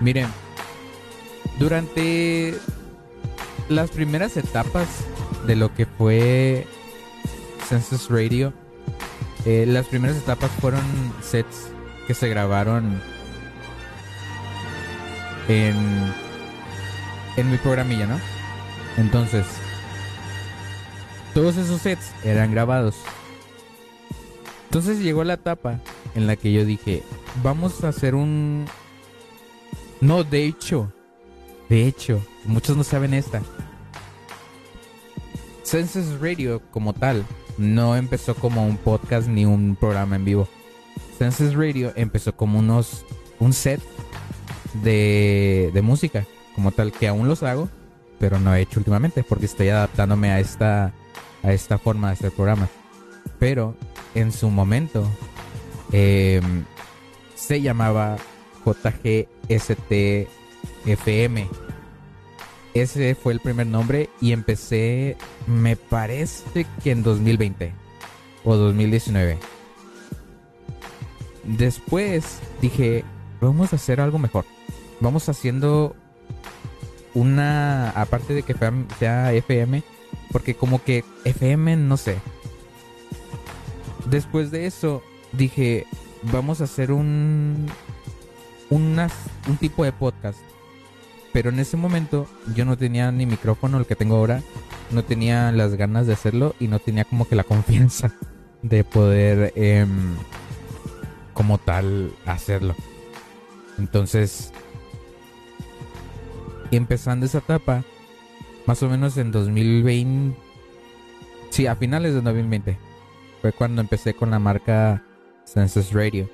Miren, 0.00 0.28
durante 1.58 2.54
las 3.68 3.90
primeras 3.90 4.36
etapas 4.36 4.86
de 5.46 5.56
lo 5.56 5.74
que 5.74 5.86
fue 5.86 6.66
Census 7.68 8.08
Radio, 8.10 8.52
eh, 9.44 9.64
las 9.66 9.86
primeras 9.86 10.16
etapas 10.16 10.50
fueron 10.60 10.82
sets 11.22 11.68
que 12.06 12.14
se 12.14 12.28
grabaron 12.28 13.00
en, 15.48 15.76
en 17.36 17.50
mi 17.50 17.56
programilla, 17.58 18.06
¿no? 18.06 18.20
Entonces, 18.96 19.46
todos 21.34 21.56
esos 21.56 21.82
sets 21.82 22.12
eran 22.24 22.50
grabados. 22.52 22.96
Entonces 24.64 24.98
llegó 24.98 25.24
la 25.24 25.34
etapa 25.34 25.80
en 26.14 26.26
la 26.26 26.36
que 26.36 26.52
yo 26.52 26.64
dije, 26.64 27.02
vamos 27.42 27.84
a 27.84 27.88
hacer 27.88 28.14
un... 28.14 28.66
No, 30.00 30.24
de 30.24 30.44
hecho, 30.44 30.92
de 31.68 31.86
hecho, 31.86 32.20
muchos 32.44 32.76
no 32.76 32.84
saben 32.84 33.14
esta. 33.14 33.42
Census 35.64 36.20
Radio 36.20 36.62
como 36.70 36.92
tal 36.92 37.24
no 37.58 37.96
empezó 37.96 38.34
como 38.34 38.66
un 38.66 38.76
podcast 38.76 39.28
ni 39.28 39.44
un 39.44 39.76
programa 39.76 40.16
en 40.16 40.24
vivo. 40.24 40.48
Census 41.18 41.54
Radio 41.54 41.92
empezó 41.96 42.36
como 42.36 42.58
unos 42.58 43.04
un 43.38 43.52
set 43.52 43.80
de, 44.82 45.70
de 45.74 45.82
música 45.82 46.24
como 46.54 46.70
tal 46.72 46.92
que 46.92 47.08
aún 47.08 47.28
los 47.28 47.42
hago, 47.42 47.68
pero 48.18 48.38
no 48.38 48.54
he 48.54 48.60
hecho 48.60 48.80
últimamente 48.80 49.22
porque 49.22 49.46
estoy 49.46 49.68
adaptándome 49.68 50.30
a 50.30 50.40
esta 50.40 50.92
a 51.42 51.52
esta 51.52 51.78
forma 51.78 52.08
de 52.08 52.12
hacer 52.14 52.32
programas. 52.32 52.70
Pero 53.38 53.76
en 54.14 54.32
su 54.32 54.50
momento 54.50 55.06
eh, 55.92 56.40
se 57.34 57.60
llamaba 57.60 58.16
JGST 58.64 60.28
FM. 60.86 61.48
Ese 62.74 63.14
fue 63.14 63.32
el 63.32 63.40
primer 63.40 63.66
nombre 63.66 64.10
y 64.20 64.32
empecé, 64.32 65.16
me 65.46 65.76
parece 65.76 66.66
que 66.82 66.90
en 66.90 67.02
2020 67.02 67.72
o 68.44 68.54
2019. 68.56 69.38
Después 71.44 72.38
dije, 72.60 73.04
vamos 73.40 73.72
a 73.72 73.76
hacer 73.76 74.00
algo 74.00 74.18
mejor. 74.18 74.44
Vamos 75.00 75.28
haciendo 75.28 75.94
una, 77.14 77.90
aparte 77.90 78.34
de 78.34 78.42
que 78.42 78.54
sea- 78.98 79.32
FM, 79.32 79.82
porque 80.32 80.54
como 80.54 80.82
que 80.82 81.04
FM, 81.24 81.76
no 81.76 81.96
sé. 81.96 82.16
Después 84.06 84.50
de 84.50 84.66
eso 84.66 85.02
dije, 85.32 85.86
vamos 86.24 86.60
a 86.60 86.64
hacer 86.64 86.92
un, 86.92 87.66
unas, 88.70 89.12
un 89.48 89.56
tipo 89.56 89.84
de 89.84 89.92
podcast 89.92 90.38
pero 91.36 91.50
en 91.50 91.58
ese 91.58 91.76
momento 91.76 92.26
yo 92.54 92.64
no 92.64 92.78
tenía 92.78 93.12
ni 93.12 93.26
micrófono 93.26 93.76
el 93.76 93.84
que 93.84 93.94
tengo 93.94 94.16
ahora, 94.16 94.40
no 94.90 95.04
tenía 95.04 95.52
las 95.52 95.74
ganas 95.74 96.06
de 96.06 96.14
hacerlo 96.14 96.54
y 96.58 96.66
no 96.66 96.78
tenía 96.78 97.04
como 97.04 97.28
que 97.28 97.36
la 97.36 97.44
confianza 97.44 98.10
de 98.62 98.84
poder 98.84 99.52
em, 99.54 100.16
como 101.34 101.58
tal 101.58 102.10
hacerlo. 102.24 102.74
Entonces, 103.78 104.50
empezando 106.70 107.26
esa 107.26 107.36
etapa, 107.36 107.84
más 108.64 108.82
o 108.82 108.88
menos 108.88 109.18
en 109.18 109.30
2020, 109.30 110.38
sí, 111.50 111.66
a 111.66 111.76
finales 111.76 112.14
de 112.14 112.22
2020, 112.22 112.78
Fue 113.42 113.52
cuando 113.52 113.82
empecé 113.82 114.14
con 114.14 114.30
la 114.30 114.38
marca 114.38 115.04
Census 115.44 115.92
Radio. 115.92 116.30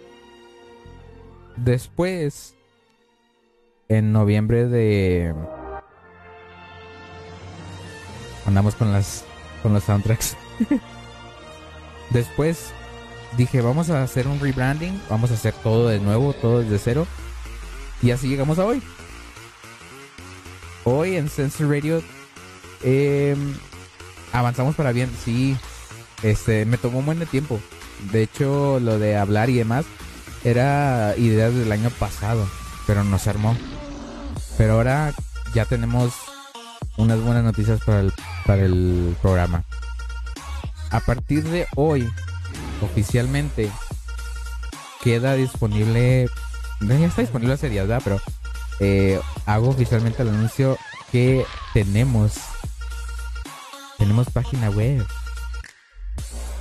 Después, 1.57 2.55
en 3.97 4.13
noviembre 4.13 4.67
de... 4.67 5.35
Andamos 8.47 8.75
con 8.75 8.93
las 8.93 9.25
con 9.63 9.73
los 9.73 9.85
soundtracks. 9.85 10.37
Después 12.11 12.73
dije, 13.37 13.61
vamos 13.61 13.91
a 13.91 14.03
hacer 14.03 14.27
un 14.27 14.41
rebranding, 14.41 15.01
vamos 15.09 15.31
a 15.31 15.35
hacer 15.35 15.55
todo 15.63 15.89
de 15.89 16.01
nuevo, 16.01 16.33
todo 16.33 16.61
desde 16.61 16.79
cero. 16.79 17.07
Y 18.03 18.11
así 18.11 18.29
llegamos 18.29 18.59
a 18.59 18.67
hoy. 18.67 18.83
Hoy 20.85 21.17
en 21.17 21.29
Sensor 21.29 21.71
Radio 21.71 22.03
eh, 22.83 23.37
avanzamos 24.33 24.75
para 24.75 24.93
bien, 24.93 25.11
sí. 25.25 25.57
Este, 26.23 26.65
me 26.65 26.79
tomó 26.79 26.99
un 26.99 27.07
buen 27.07 27.19
de 27.19 27.27
tiempo. 27.27 27.61
De 28.11 28.23
hecho, 28.23 28.81
lo 28.81 28.99
de 28.99 29.17
hablar 29.17 29.49
y 29.51 29.55
demás 29.55 29.85
era 30.45 31.15
ideas 31.17 31.55
del 31.55 31.71
año 31.71 31.91
pasado, 31.91 32.49
pero 32.87 33.05
no 33.05 33.19
se 33.19 33.31
armó. 33.31 33.57
Pero 34.63 34.75
ahora 34.75 35.13
ya 35.55 35.65
tenemos 35.65 36.13
unas 36.97 37.21
buenas 37.21 37.43
noticias 37.43 37.81
para 37.85 37.99
el, 37.99 38.13
para 38.47 38.63
el 38.63 39.17
programa. 39.21 39.65
A 40.93 41.01
partir 41.01 41.43
de 41.43 41.67
hoy, 41.75 42.09
oficialmente, 42.81 43.69
queda 45.03 45.35
disponible. 45.35 46.29
Ya 46.81 46.95
está 46.95 47.23
disponible 47.23 47.55
hace 47.55 47.71
días, 47.71 47.89
¿verdad? 47.89 48.03
Pero 48.05 48.21
eh, 48.79 49.21
hago 49.45 49.71
oficialmente 49.71 50.23
el 50.23 50.29
anuncio 50.29 50.79
que 51.11 51.45
tenemos. 51.75 52.35
Tenemos 53.99 54.31
página 54.31 54.71
web 54.71 55.05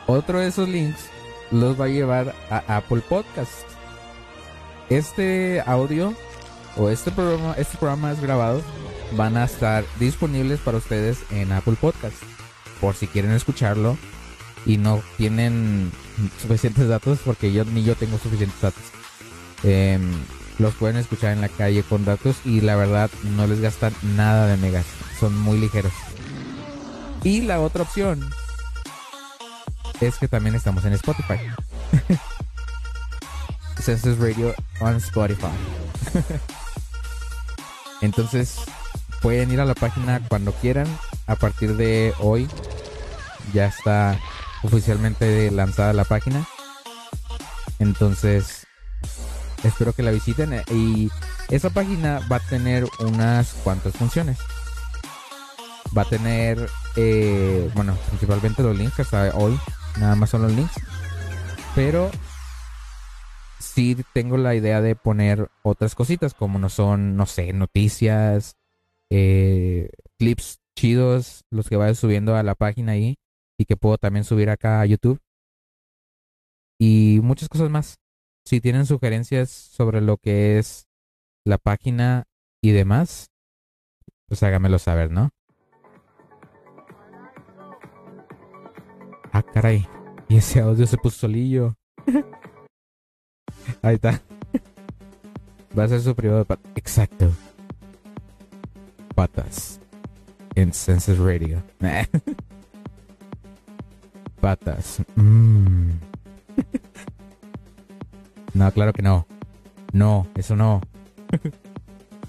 Otro 0.07 0.39
de 0.39 0.47
esos 0.47 0.67
links 0.67 1.09
los 1.51 1.79
va 1.79 1.85
a 1.85 1.89
llevar 1.89 2.35
a 2.49 2.77
Apple 2.77 3.01
Podcast. 3.01 3.63
Este 4.89 5.63
audio 5.65 6.13
o 6.77 6.89
este 6.89 7.11
programa, 7.11 7.55
este 7.57 7.77
programa 7.77 8.11
es 8.11 8.21
grabado, 8.21 8.61
van 9.15 9.37
a 9.37 9.45
estar 9.45 9.85
disponibles 9.99 10.59
para 10.59 10.77
ustedes 10.77 11.19
en 11.31 11.51
Apple 11.51 11.75
Podcast. 11.79 12.15
Por 12.81 12.95
si 12.95 13.07
quieren 13.07 13.31
escucharlo 13.31 13.97
y 14.65 14.77
no 14.77 15.01
tienen 15.17 15.91
suficientes 16.41 16.87
datos, 16.87 17.19
porque 17.23 17.51
yo 17.51 17.65
ni 17.65 17.83
yo 17.83 17.95
tengo 17.95 18.17
suficientes 18.17 18.61
datos. 18.61 18.83
Em, 19.63 20.11
los 20.59 20.73
pueden 20.75 20.97
escuchar 20.97 21.31
en 21.31 21.41
la 21.41 21.49
calle 21.49 21.83
con 21.83 22.05
datos 22.05 22.37
y 22.45 22.61
la 22.61 22.75
verdad 22.75 23.09
no 23.35 23.47
les 23.47 23.61
gastan 23.61 23.93
nada 24.15 24.47
de 24.47 24.57
megas. 24.57 24.85
Son 25.19 25.37
muy 25.37 25.59
ligeros. 25.59 25.93
Y 27.23 27.41
la 27.41 27.59
otra 27.61 27.83
opción 27.83 28.29
es 30.01 30.17
que 30.17 30.27
también 30.27 30.55
estamos 30.55 30.83
en 30.85 30.93
Spotify. 30.93 31.39
Census 33.79 34.17
Radio 34.17 34.53
on 34.79 34.95
Spotify. 34.97 35.82
Entonces 38.01 38.57
pueden 39.21 39.51
ir 39.51 39.61
a 39.61 39.65
la 39.65 39.75
página 39.75 40.21
cuando 40.27 40.51
quieran. 40.53 40.87
A 41.27 41.35
partir 41.35 41.77
de 41.77 42.13
hoy 42.19 42.47
ya 43.53 43.67
está 43.67 44.19
oficialmente 44.63 45.49
lanzada 45.51 45.93
la 45.93 46.03
página. 46.03 46.45
Entonces 47.79 48.67
espero 49.63 49.93
que 49.93 50.03
la 50.03 50.11
visiten 50.11 50.53
eh, 50.53 50.63
y 50.71 51.09
esa 51.49 51.69
página 51.69 52.19
va 52.31 52.37
a 52.37 52.47
tener 52.47 52.85
unas 52.99 53.53
cuantas 53.63 53.93
funciones. 53.93 54.37
Va 55.95 56.03
a 56.03 56.09
tener, 56.09 56.69
eh, 56.95 57.69
bueno, 57.75 57.95
principalmente 58.07 58.63
los 58.63 58.77
links 58.77 58.99
hasta 58.99 59.35
hoy. 59.35 59.59
Nada 59.97 60.15
más 60.15 60.29
son 60.29 60.41
los 60.41 60.51
links. 60.51 60.73
Pero 61.75 62.09
sí 63.73 63.97
tengo 64.13 64.37
la 64.37 64.55
idea 64.55 64.81
de 64.81 64.95
poner 64.95 65.49
otras 65.63 65.95
cositas 65.95 66.33
como 66.33 66.59
no 66.59 66.69
son, 66.69 67.15
no 67.15 67.25
sé, 67.25 67.53
noticias, 67.53 68.55
eh, 69.09 69.89
clips 70.17 70.59
chidos, 70.77 71.43
los 71.49 71.69
que 71.69 71.75
vaya 71.75 71.95
subiendo 71.95 72.35
a 72.35 72.43
la 72.43 72.55
página 72.55 72.93
ahí 72.93 73.15
y 73.57 73.65
que 73.65 73.77
puedo 73.77 73.97
también 73.97 74.25
subir 74.25 74.49
acá 74.49 74.81
a 74.81 74.85
YouTube. 74.85 75.19
Y 76.79 77.19
muchas 77.23 77.49
cosas 77.49 77.69
más. 77.69 77.95
Si 78.45 78.59
tienen 78.59 78.85
sugerencias 78.85 79.49
sobre 79.49 80.01
lo 80.01 80.17
que 80.17 80.59
es 80.59 80.87
la 81.45 81.57
página 81.57 82.25
y 82.61 82.71
demás, 82.71 83.31
pues 84.27 84.43
háganmelo 84.43 84.79
saber, 84.79 85.11
¿no? 85.11 85.29
Ah, 89.31 89.43
caray. 89.43 89.87
Y 90.27 90.37
ese 90.37 90.59
audio 90.59 90.85
se 90.85 90.97
puso 90.97 91.21
solillo. 91.21 91.75
Ahí 93.81 93.95
está. 93.95 94.21
Va 95.77 95.85
a 95.85 95.87
ser 95.87 96.01
su 96.01 96.15
privado 96.15 96.39
de 96.39 96.45
patas. 96.45 96.71
Exacto. 96.75 97.31
Patas. 99.15 99.79
En 100.55 100.73
Census 100.73 101.17
Radio. 101.17 101.63
Patas. 104.39 105.01
Mm. 105.15 105.89
No, 108.53 108.71
claro 108.71 108.93
que 108.93 109.01
no. 109.01 109.25
No, 109.91 110.27
eso 110.35 110.55
no. 110.55 110.81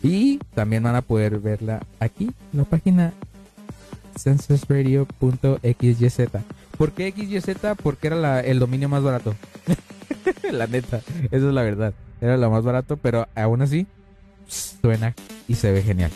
y 0.02 0.38
también 0.54 0.82
van 0.82 0.96
a 0.96 1.02
poder 1.02 1.38
verla 1.38 1.82
aquí, 2.00 2.32
en 2.52 2.58
la 2.58 2.64
página 2.64 3.12
censusradio.xyz. 4.18 6.30
¿Por 6.76 6.92
qué 6.92 7.12
XYZ? 7.12 7.76
Porque 7.82 8.08
era 8.08 8.40
el 8.40 8.58
dominio 8.58 8.88
más 8.88 9.02
barato. 9.02 9.34
la 10.52 10.66
neta, 10.66 11.00
esa 11.30 11.36
es 11.36 11.42
la 11.42 11.62
verdad. 11.62 11.94
Era 12.20 12.36
lo 12.36 12.50
más 12.50 12.64
barato, 12.64 12.96
pero 12.96 13.28
aún 13.34 13.62
así 13.62 13.86
suena 14.48 15.14
y 15.48 15.54
se 15.54 15.72
ve 15.72 15.82
genial. 15.82 16.10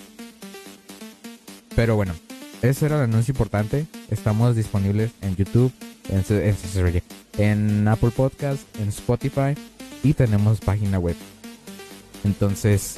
Pero 1.75 1.97
bueno, 1.97 2.15
ese 2.63 2.87
era 2.87 2.97
el 2.97 3.03
anuncio 3.03 3.33
importante. 3.33 3.87
Estamos 4.11 4.57
disponibles 4.57 5.13
en 5.21 5.37
YouTube, 5.37 5.73
en, 6.09 6.25
en, 6.29 7.03
en 7.39 7.89
Apple 7.89 8.11
Podcast, 8.11 8.63
en 8.81 8.89
Spotify 8.89 9.55
y 10.03 10.15
tenemos 10.15 10.61
página 10.61 10.99
web. 10.99 11.17
Entonces, 12.25 12.97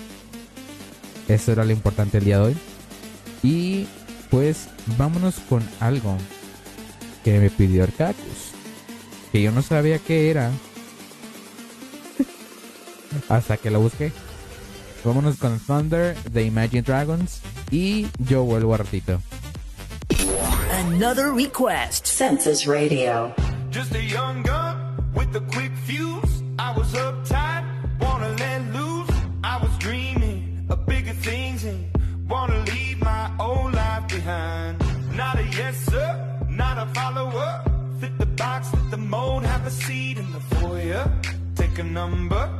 eso 1.28 1.52
era 1.52 1.64
lo 1.64 1.72
importante 1.72 2.18
el 2.18 2.24
día 2.24 2.38
de 2.38 2.44
hoy. 2.44 2.56
Y 3.42 3.86
pues 4.30 4.68
vámonos 4.98 5.36
con 5.48 5.62
algo 5.80 6.16
que 7.24 7.38
me 7.38 7.50
pidió 7.50 7.84
Arcacus. 7.84 8.52
Que 9.32 9.42
yo 9.42 9.52
no 9.52 9.62
sabía 9.62 9.98
qué 9.98 10.30
era. 10.30 10.50
Hasta 13.28 13.56
que 13.56 13.70
lo 13.70 13.80
busqué. 13.80 14.12
Vámonos 15.04 15.36
con 15.38 15.58
Thunder 15.58 16.16
de 16.24 16.44
Imagine 16.44 16.82
Dragons. 16.82 17.40
Y 17.70 18.06
yo 18.18 18.44
vuelvo 18.44 18.74
a 18.74 18.78
ratito. 18.78 19.20
Another 20.70 21.32
request. 21.32 22.06
Census 22.06 22.66
Radio. 22.66 23.34
Just 23.70 23.94
a 23.94 24.02
young 24.02 24.42
gun 24.42 25.12
with 25.14 25.34
a 25.36 25.40
quick 25.52 25.72
fuse. 25.86 26.42
I 26.58 26.76
was 26.76 26.92
uptight, 26.94 27.64
wanna 28.00 28.28
let 28.38 28.62
loose. 28.72 29.10
I 29.42 29.58
was 29.62 29.70
dreaming 29.78 30.66
of 30.68 30.84
bigger 30.86 31.14
things 31.14 31.64
and 31.64 31.84
wanna 32.28 32.62
leave 32.66 32.98
my 33.00 33.30
old 33.38 33.72
life 33.72 34.08
behind. 34.08 34.78
Not 35.16 35.38
a 35.38 35.44
yes 35.44 35.76
sir, 35.86 36.38
not 36.48 36.78
a 36.78 36.86
follower. 36.92 37.62
Fit 38.00 38.18
the 38.18 38.26
box, 38.26 38.68
fit 38.70 38.90
the 38.90 38.96
mold, 38.96 39.44
have 39.44 39.66
a 39.66 39.70
seat 39.70 40.18
in 40.18 40.30
the 40.32 40.40
foyer. 40.56 41.10
Take 41.54 41.78
a 41.78 41.84
number. 41.84 42.59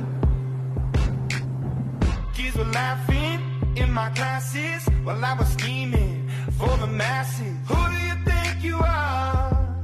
were 2.55 2.65
laughing 2.65 3.39
in 3.75 3.91
my 3.91 4.09
classes 4.11 4.85
while 5.03 5.23
I 5.23 5.33
was 5.33 5.47
scheming 5.53 6.29
for 6.57 6.75
the 6.77 6.87
masses. 6.87 7.55
Who 7.67 7.75
do 7.91 7.97
you 8.07 8.15
think 8.25 8.63
you 8.63 8.77
are? 8.77 9.83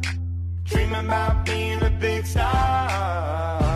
Dreaming 0.66 1.06
about 1.06 1.46
being 1.46 1.82
a 1.82 1.90
big 1.90 2.26
star. 2.26 3.67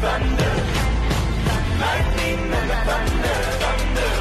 thunder. 0.00 0.54
Lightning 1.78 2.52
and 2.58 2.70
a 2.70 2.78
thunder, 2.86 3.36
thunder. 3.60 4.12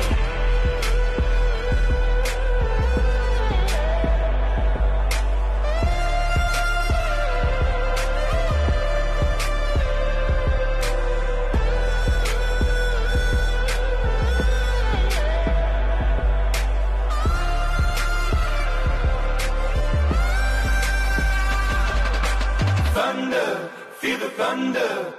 Thunder, 22.93 23.69
feel 23.99 24.17
the 24.19 24.29
thunder 24.31 25.18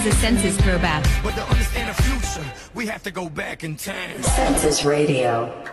is 0.00 0.14
a 0.14 0.16
census 0.16 0.56
throwback. 0.58 1.04
But 1.22 1.34
to 1.34 1.42
understand 1.42 1.94
the 1.94 2.02
future, 2.02 2.52
we 2.74 2.86
have 2.86 3.02
to 3.02 3.10
go 3.10 3.28
back 3.28 3.64
in 3.64 3.76
time. 3.76 4.22
Census 4.22 4.84
Radio. 4.84 5.69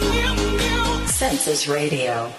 New, 0.00 0.56
new. 0.56 1.06
Census 1.06 1.68
Radio. 1.68 2.32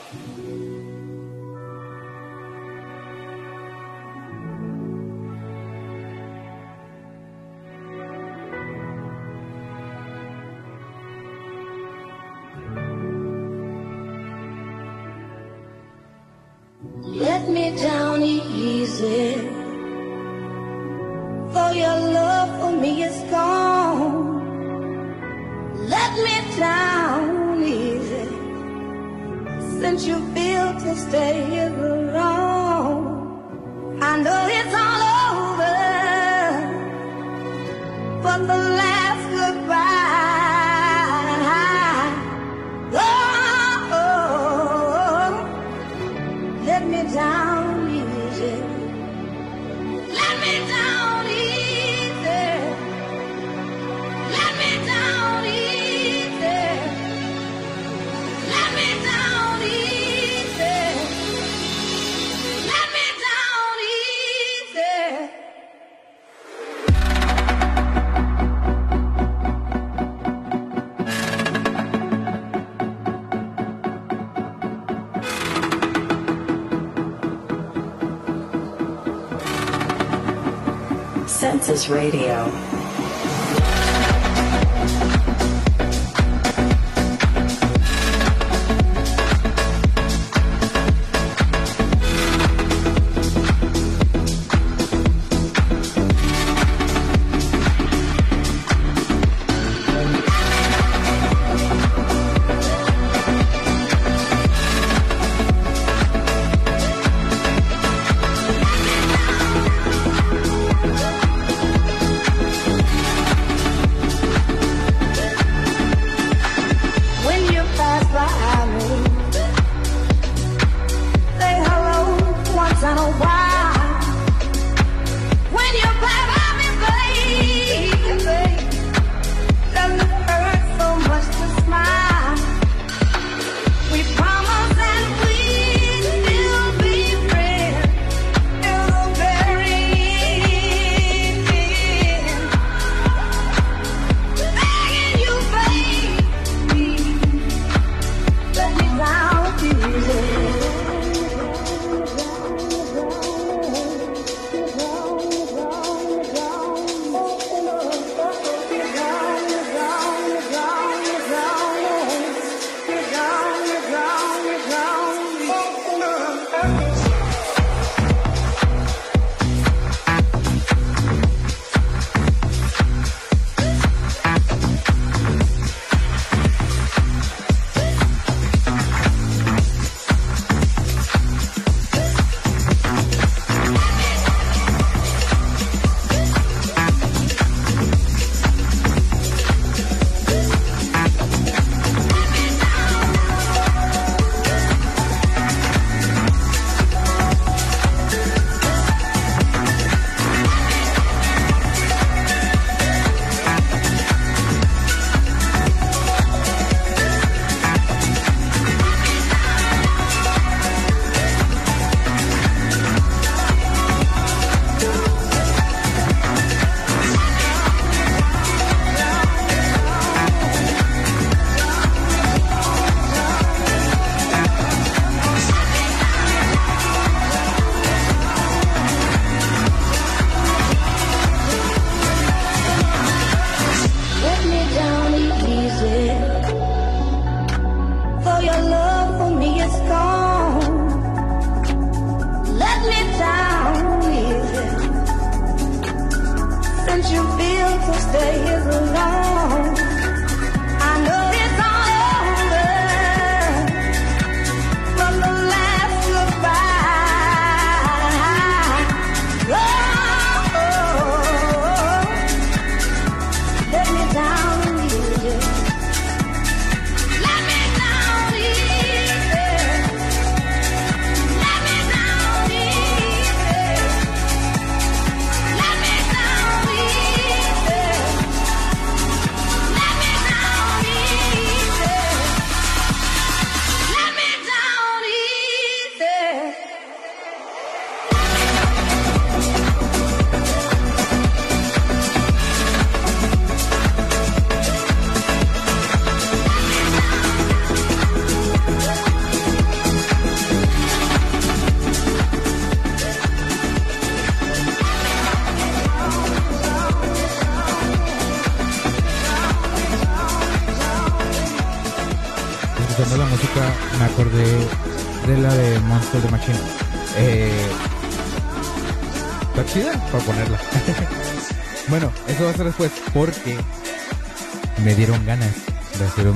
Radio. 81.89 82.56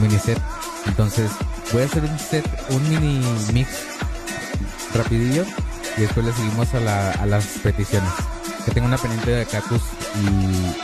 Mini 0.02 0.18
set. 0.20 0.40
Entonces 0.88 1.32
voy 1.72 1.84
a 1.84 1.86
hacer 1.86 2.04
un 2.04 2.18
set, 2.20 2.46
un 2.70 2.90
mini 2.90 3.22
mix 3.54 3.70
rapidillo 4.96 5.46
y 5.98 6.02
después 6.02 6.26
le 6.26 6.34
seguimos 6.34 6.74
a, 6.74 6.80
la- 6.80 7.12
a 7.12 7.26
las 7.26 7.46
peticiones. 7.64 8.12
Que 8.66 8.72
tengo 8.72 8.88
una 8.88 8.98
pendiente 8.98 9.32
de 9.32 9.46
cactus 9.46 9.82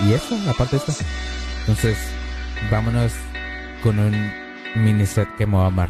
y, 0.02 0.06
y 0.08 0.14
eso, 0.14 0.36
aparte 0.50 0.78
de 0.78 0.84
esto. 0.86 0.94
Entonces, 1.62 1.98
vámonos 2.72 3.12
con 3.84 4.00
un 4.00 4.32
mini 4.76 5.06
set 5.06 5.28
que 5.38 5.46
me 5.46 5.58
va 5.58 5.66
a 5.66 5.68
amar. 5.68 5.90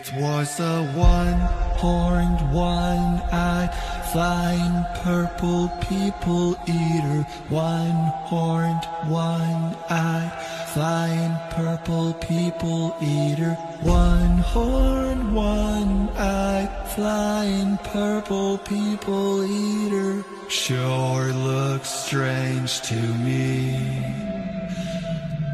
It 0.00 0.14
was 0.14 0.58
a 0.60 0.82
one-horned, 0.96 2.54
one-eyed, 2.54 3.70
flying 4.10 4.84
purple 5.02 5.68
people 5.82 6.56
eater. 6.66 7.26
One-horned, 7.50 8.82
one-eyed, 9.08 10.32
flying 10.72 11.36
purple 11.50 12.14
people 12.14 12.96
eater. 13.02 13.52
One-horned, 13.82 15.34
one-eyed, 15.34 16.70
flying 16.94 17.76
purple 17.84 18.56
people 18.56 19.44
eater. 19.44 20.24
Sure 20.48 21.30
looks 21.34 21.90
strange 21.90 22.80
to 22.88 22.96
me. 22.96 24.02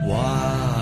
Wow. 0.05 0.77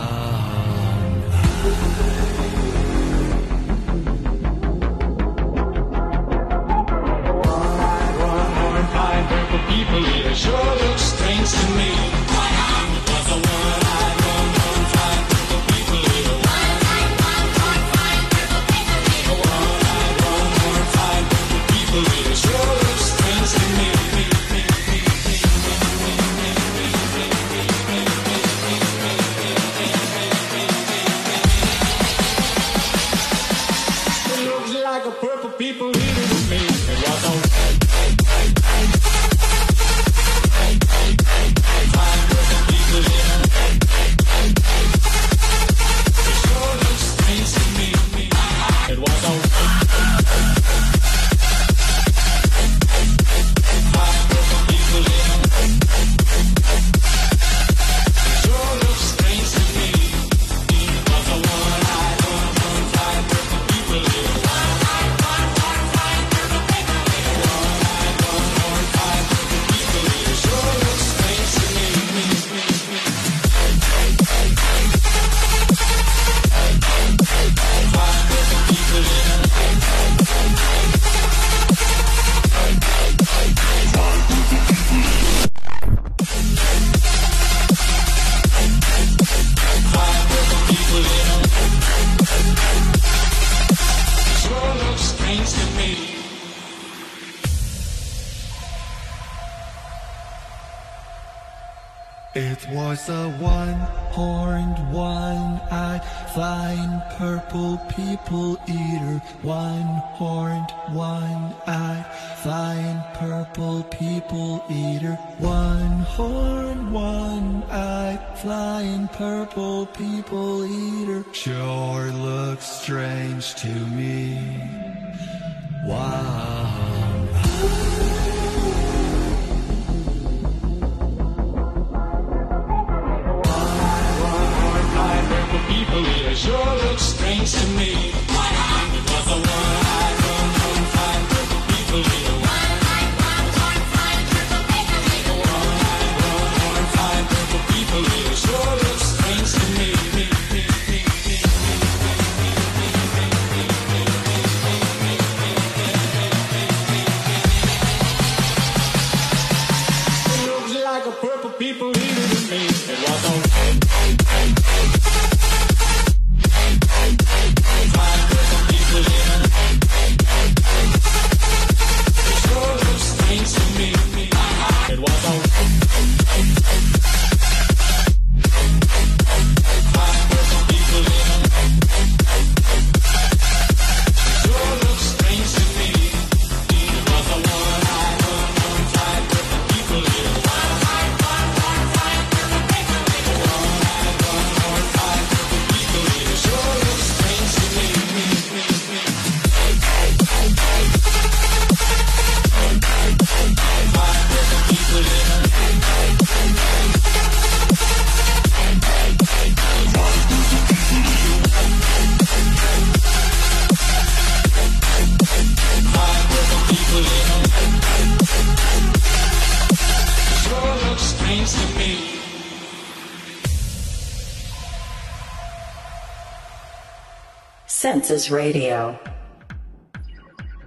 Radio. 228.31 228.99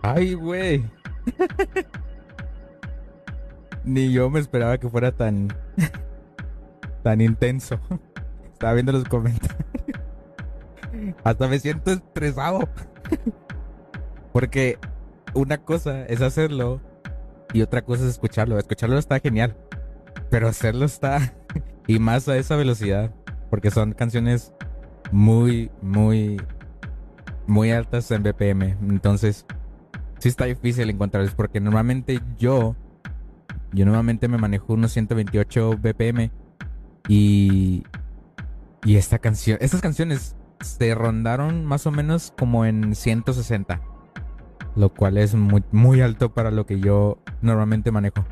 Ay, 0.01 0.33
güey. 0.33 0.85
Ni 3.83 4.11
yo 4.11 4.29
me 4.29 4.39
esperaba 4.39 4.77
que 4.77 4.89
fuera 4.89 5.11
tan. 5.11 5.47
tan 7.03 7.21
intenso. 7.21 7.79
Estaba 8.51 8.73
viendo 8.73 8.91
los 8.91 9.05
comentarios. 9.05 9.57
Hasta 11.23 11.47
me 11.47 11.59
siento 11.59 11.91
estresado. 11.91 12.67
Porque 14.33 14.77
una 15.33 15.57
cosa 15.57 16.05
es 16.05 16.21
hacerlo 16.21 16.81
y 17.53 17.61
otra 17.61 17.81
cosa 17.81 18.03
es 18.03 18.09
escucharlo. 18.09 18.57
Escucharlo 18.57 18.97
está 18.97 19.19
genial. 19.19 19.55
Pero 20.29 20.49
hacerlo 20.49 20.85
está. 20.85 21.33
y 21.87 21.99
más 21.99 22.27
a 22.27 22.37
esa 22.37 22.55
velocidad. 22.55 23.13
Porque 23.49 23.71
son 23.71 23.93
canciones 23.93 24.53
muy, 25.11 25.71
muy. 25.81 26.41
Muy 27.47 27.71
altas 27.71 28.11
en 28.11 28.23
BPM. 28.23 28.77
Entonces 28.89 29.45
sí 30.19 30.29
está 30.29 30.45
difícil 30.45 30.89
encontrarlos 30.89 31.33
porque 31.33 31.59
normalmente 31.59 32.21
yo 32.37 32.75
yo 33.73 33.85
normalmente 33.85 34.27
me 34.27 34.37
manejo 34.37 34.73
unos 34.73 34.91
128 34.93 35.77
BPM 35.77 36.31
y 37.07 37.83
y 38.83 38.95
esta 38.95 39.19
canción 39.19 39.57
estas 39.61 39.81
canciones 39.81 40.35
se 40.61 40.95
rondaron 40.95 41.65
más 41.65 41.85
o 41.85 41.91
menos 41.91 42.33
como 42.37 42.65
en 42.65 42.95
160 42.95 43.81
lo 44.75 44.89
cual 44.93 45.17
es 45.17 45.35
muy 45.35 45.63
muy 45.71 46.01
alto 46.01 46.33
para 46.33 46.51
lo 46.51 46.65
que 46.65 46.79
yo 46.79 47.19
normalmente 47.41 47.91
manejo 47.91 48.25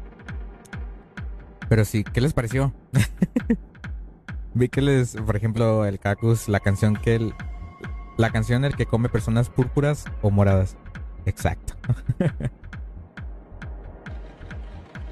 pero 1.67 1.85
sí 1.85 2.03
qué 2.03 2.21
les 2.21 2.33
pareció 2.33 2.73
vi 4.53 4.69
que 4.69 4.81
les 4.81 5.15
por 5.15 5.35
ejemplo 5.35 5.85
el 5.85 5.99
cacus 5.99 6.47
la 6.47 6.59
canción 6.59 6.95
que 6.95 7.15
el, 7.15 7.33
la 8.17 8.29
canción 8.29 8.65
el 8.65 8.75
que 8.75 8.85
come 8.85 9.09
personas 9.09 9.49
púrpuras 9.49 10.05
o 10.21 10.31
moradas 10.31 10.77
Exacto. 11.25 11.73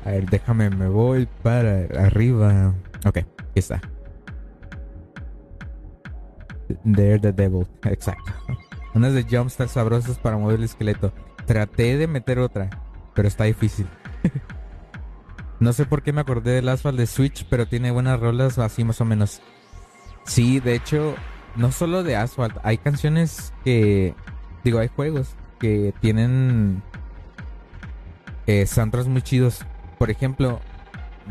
A 0.06 0.12
ver, 0.12 0.30
déjame, 0.30 0.70
me 0.70 0.88
voy 0.88 1.28
para 1.42 1.86
arriba. 2.06 2.74
Ok, 3.06 3.20
aquí 3.20 3.60
está. 3.60 3.82
There 6.84 7.20
the 7.20 7.32
Devil. 7.32 7.66
Exacto. 7.84 8.34
Unas 8.94 9.14
de 9.14 9.24
jumpstars 9.24 9.72
sabrosas 9.72 10.20
para 10.20 10.38
mover 10.38 10.58
el 10.58 10.66
esqueleto. 10.66 11.14
Traté 11.46 11.98
de 11.98 12.08
meter 12.08 12.40
otra, 12.40 12.70
pero 13.16 13.28
está 13.28 13.46
difícil. 13.46 13.88
no 15.60 15.74
sé 15.74 15.86
por 15.86 16.04
qué 16.04 16.14
me 16.14 16.22
acordé 16.22 16.52
del 16.52 16.70
Asphalt 16.70 16.98
de 16.98 17.08
Switch, 17.08 17.46
pero 17.50 17.66
tiene 17.66 17.92
buenas 17.92 18.20
rolas 18.20 18.60
así 18.60 18.84
más 18.84 19.02
o 19.02 19.06
menos. 19.06 19.42
Sí, 20.26 20.60
de 20.60 20.76
hecho, 20.76 21.16
no 21.56 21.72
solo 21.72 22.04
de 22.04 22.16
Asphalt, 22.16 22.58
hay 22.64 22.78
canciones 22.78 23.54
que... 23.64 24.16
Digo, 24.64 24.80
hay 24.80 24.88
juegos 24.88 25.36
que 25.60 25.94
tienen 26.00 26.82
eh, 28.48 28.66
muy 29.08 29.22
chidos. 29.22 29.66
Por 29.98 30.10
ejemplo, 30.10 30.60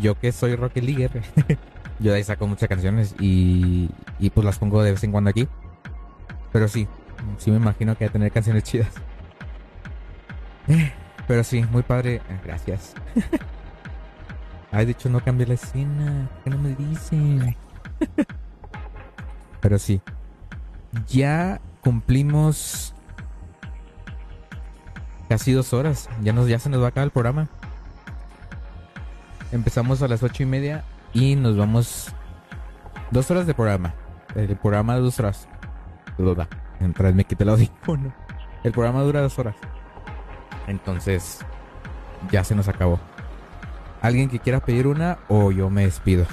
yo 0.00 0.18
que 0.18 0.32
soy 0.32 0.54
Rocket 0.54 0.84
Leaguer, 0.84 1.10
yo 1.98 2.12
de 2.12 2.18
ahí 2.18 2.24
saco 2.24 2.46
muchas 2.46 2.68
canciones 2.68 3.14
y, 3.18 3.90
y 4.18 4.30
pues 4.30 4.44
las 4.44 4.58
pongo 4.58 4.82
de 4.82 4.92
vez 4.92 5.04
en 5.04 5.12
cuando 5.12 5.30
aquí. 5.30 5.48
Pero 6.52 6.68
sí, 6.68 6.86
sí 7.38 7.50
me 7.50 7.56
imagino 7.56 7.96
que 7.96 8.04
va 8.04 8.10
a 8.10 8.12
tener 8.12 8.30
canciones 8.30 8.64
chidas. 8.64 8.92
Pero 11.26 11.44
sí, 11.44 11.64
muy 11.70 11.82
padre. 11.82 12.16
Eh, 12.16 12.40
Gracias. 12.44 12.94
Ay, 14.70 14.86
de 14.86 14.92
hecho 14.92 15.08
no 15.08 15.20
cambié 15.22 15.46
la 15.46 15.54
escena. 15.54 16.30
¿Qué 16.44 16.50
no 16.50 16.58
me 16.58 16.74
dicen? 16.74 17.56
Pero 19.62 19.78
sí. 19.78 20.02
Ya 21.08 21.62
cumplimos 21.80 22.92
casi 25.30 25.52
dos 25.52 25.72
horas. 25.72 26.10
Ya, 26.22 26.34
nos, 26.34 26.48
ya 26.48 26.58
se 26.58 26.68
nos 26.68 26.82
va 26.82 26.86
a 26.86 26.88
acabar 26.88 27.06
el 27.06 27.10
programa. 27.10 27.48
Empezamos 29.52 30.02
a 30.02 30.08
las 30.08 30.22
ocho 30.22 30.42
y 30.42 30.46
media 30.46 30.84
y 31.14 31.36
nos 31.36 31.56
vamos 31.56 32.08
dos 33.10 33.30
horas 33.30 33.46
de 33.46 33.54
programa. 33.54 33.94
El 34.34 34.56
programa 34.56 34.96
de 34.96 35.00
dos 35.00 35.18
horas. 35.20 35.48
Duda. 36.18 36.48
Mientras 36.80 37.14
me 37.14 37.24
quite 37.24 37.44
el 37.44 37.50
audífono. 37.50 38.12
El 38.64 38.72
programa 38.72 39.02
dura 39.02 39.22
dos 39.22 39.38
horas. 39.38 39.54
Entonces, 40.66 41.38
ya 42.30 42.44
se 42.44 42.54
nos 42.54 42.68
acabó. 42.68 43.00
¿Alguien 44.00 44.28
que 44.28 44.40
quiera 44.40 44.60
pedir 44.60 44.86
una 44.86 45.18
o 45.28 45.52
yo 45.52 45.70
me 45.70 45.84
despido? 45.84 46.26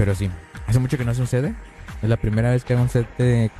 Pero 0.00 0.14
sí, 0.14 0.30
hace 0.66 0.78
mucho 0.78 0.96
que 0.96 1.04
no 1.04 1.12
un 1.12 1.26
CD. 1.26 1.52
Es 2.00 2.08
la 2.08 2.16
primera 2.16 2.50
vez 2.50 2.64
que 2.64 2.72
hago 2.72 2.80
un 2.80 2.88
CD 2.88 3.50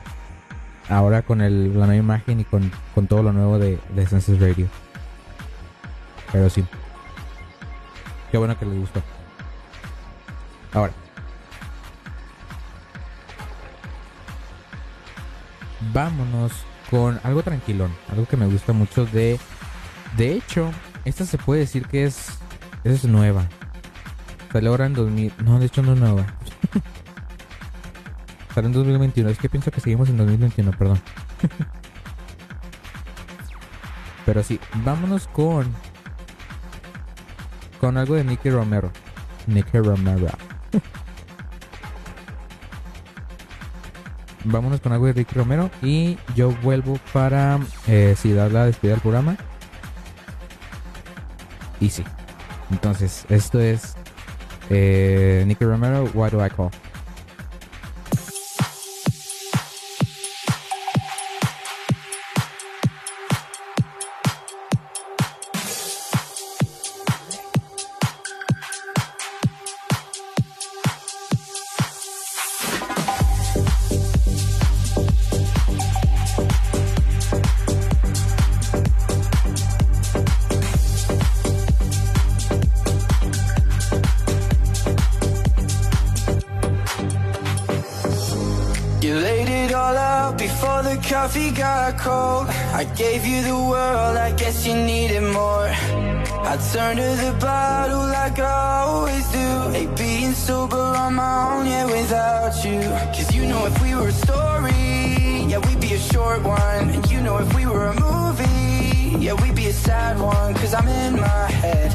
ahora 0.89 1.21
con 1.21 1.43
el, 1.43 1.79
la 1.79 1.85
nueva 1.85 1.97
imagen 1.97 2.41
y 2.41 2.45
con, 2.45 2.73
con 2.95 3.07
todo 3.07 3.23
lo 3.23 3.35
nuevo 3.35 3.59
de, 3.59 3.79
de 3.95 4.37
Radio. 4.39 4.67
Pero 6.33 6.49
sí. 6.49 6.65
Qué 8.31 8.39
bueno 8.39 8.59
que 8.59 8.65
les 8.65 8.79
gustó. 8.79 9.03
Ahora. 10.73 10.95
Vámonos 15.93 16.53
con 16.91 17.21
algo 17.23 17.43
tranquilón. 17.43 17.95
Algo 18.11 18.25
que 18.25 18.39
me 18.39 18.47
gusta 18.47 18.73
mucho 18.73 19.05
de... 19.05 19.39
De 20.17 20.33
hecho, 20.33 20.73
esta 21.05 21.27
se 21.27 21.37
puede 21.37 21.61
decir 21.61 21.87
que 21.87 22.05
es, 22.05 22.39
es 22.83 23.05
nueva. 23.05 23.47
Salió 24.53 24.71
ahora 24.71 24.87
en 24.87 24.95
2000. 24.95 25.33
No, 25.45 25.59
de 25.59 25.67
hecho 25.67 25.83
no 25.83 25.93
es 25.93 26.01
nueva. 26.01 26.27
Salió 28.55 28.69
en 28.69 28.73
2021. 28.75 29.31
Es 29.31 29.39
que 29.39 29.49
pienso 29.49 29.71
que 29.71 29.81
seguimos 29.81 30.09
en 30.09 30.17
2021, 30.17 30.73
perdón. 30.73 31.01
Pero 34.27 34.43
sí, 34.43 34.61
vámonos 34.85 35.29
con. 35.29 35.73
Con 37.81 37.97
algo 37.97 38.15
de 38.15 38.25
Nicky 38.25 38.51
Romero. 38.51 38.91
Nicky 39.47 39.79
Romero. 39.79 40.29
vámonos 44.45 44.81
con 44.81 44.93
algo 44.93 45.07
de 45.07 45.13
Ricky 45.13 45.35
Romero. 45.35 45.71
Y 45.83 46.19
yo 46.35 46.51
vuelvo 46.63 46.99
para. 47.13 47.59
Eh, 47.87 48.15
si 48.19 48.33
dar 48.33 48.51
la 48.51 48.67
despedida 48.67 48.95
del 48.95 49.03
programa. 49.03 49.37
Y 51.81 51.91
sí. 51.91 52.05
Entonces, 52.71 53.25
esto 53.29 53.61
es. 53.61 53.97
Eh, 54.71 55.43
Nicky 55.47 55.65
Romero, 55.65 56.07
Why 56.15 56.31
Do 56.31 56.41
I 56.41 56.49
Call? 56.49 56.71
Gave 93.01 93.25
you 93.25 93.41
the 93.43 93.61
world, 93.73 94.15
I 94.29 94.31
guess 94.33 94.67
you 94.67 94.75
needed 94.75 95.23
more. 95.23 95.71
I 96.51 96.55
turned 96.73 96.99
to 97.05 97.11
the 97.25 97.33
bottle 97.41 98.05
like 98.19 98.39
I 98.39 98.85
always 98.89 99.27
do. 99.39 99.49
Ain't 99.79 99.97
being 99.97 100.35
sober 100.35 100.85
on 101.05 101.15
my 101.15 101.37
own, 101.51 101.67
yeah, 101.67 101.87
without 101.87 102.55
you. 102.67 102.81
Cause 103.15 103.35
you 103.35 103.47
know 103.51 103.63
if 103.71 103.77
we 103.83 103.91
were 103.95 104.09
a 104.09 104.19
story, 104.27 104.85
yeah, 105.51 105.61
we'd 105.67 105.81
be 105.81 105.93
a 105.95 106.03
short 106.13 106.43
one. 106.43 106.85
And 106.95 107.03
you 107.11 107.21
know 107.23 107.39
if 107.39 107.49
we 107.57 107.65
were 107.73 107.87
a 107.95 107.97
movie, 108.09 109.25
yeah, 109.25 109.35
we'd 109.41 109.57
be 109.63 109.69
a 109.75 109.77
sad 109.89 110.21
one. 110.21 110.53
Cause 110.61 110.75
I'm 110.75 110.89
in 110.89 111.13
my 111.29 111.47
head. 111.63 111.91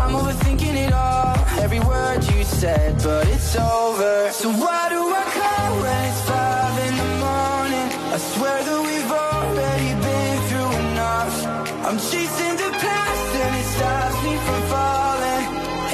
I'm 0.00 0.12
overthinking 0.20 0.76
it 0.86 0.92
all, 0.92 1.36
every 1.64 1.80
word 1.80 2.20
you 2.32 2.44
said, 2.44 3.00
but 3.02 3.26
it's 3.28 3.56
over. 3.56 4.30
So 4.32 4.48
why 4.62 4.82
do 4.94 5.00
I 5.22 5.24
call 5.38 5.70
when 5.82 6.00
it's 6.10 6.22
five 6.30 6.74
in 6.86 6.94
the 7.02 7.10
morning? 7.26 7.88
I 8.14 8.18
swear 8.32 8.67
I'm 11.88 11.96
chasing 11.96 12.56
the 12.60 12.70
past 12.84 13.34
and 13.34 13.56
it 13.56 13.64
stops 13.64 14.22
me 14.22 14.36
from 14.36 14.62
falling 14.68 15.44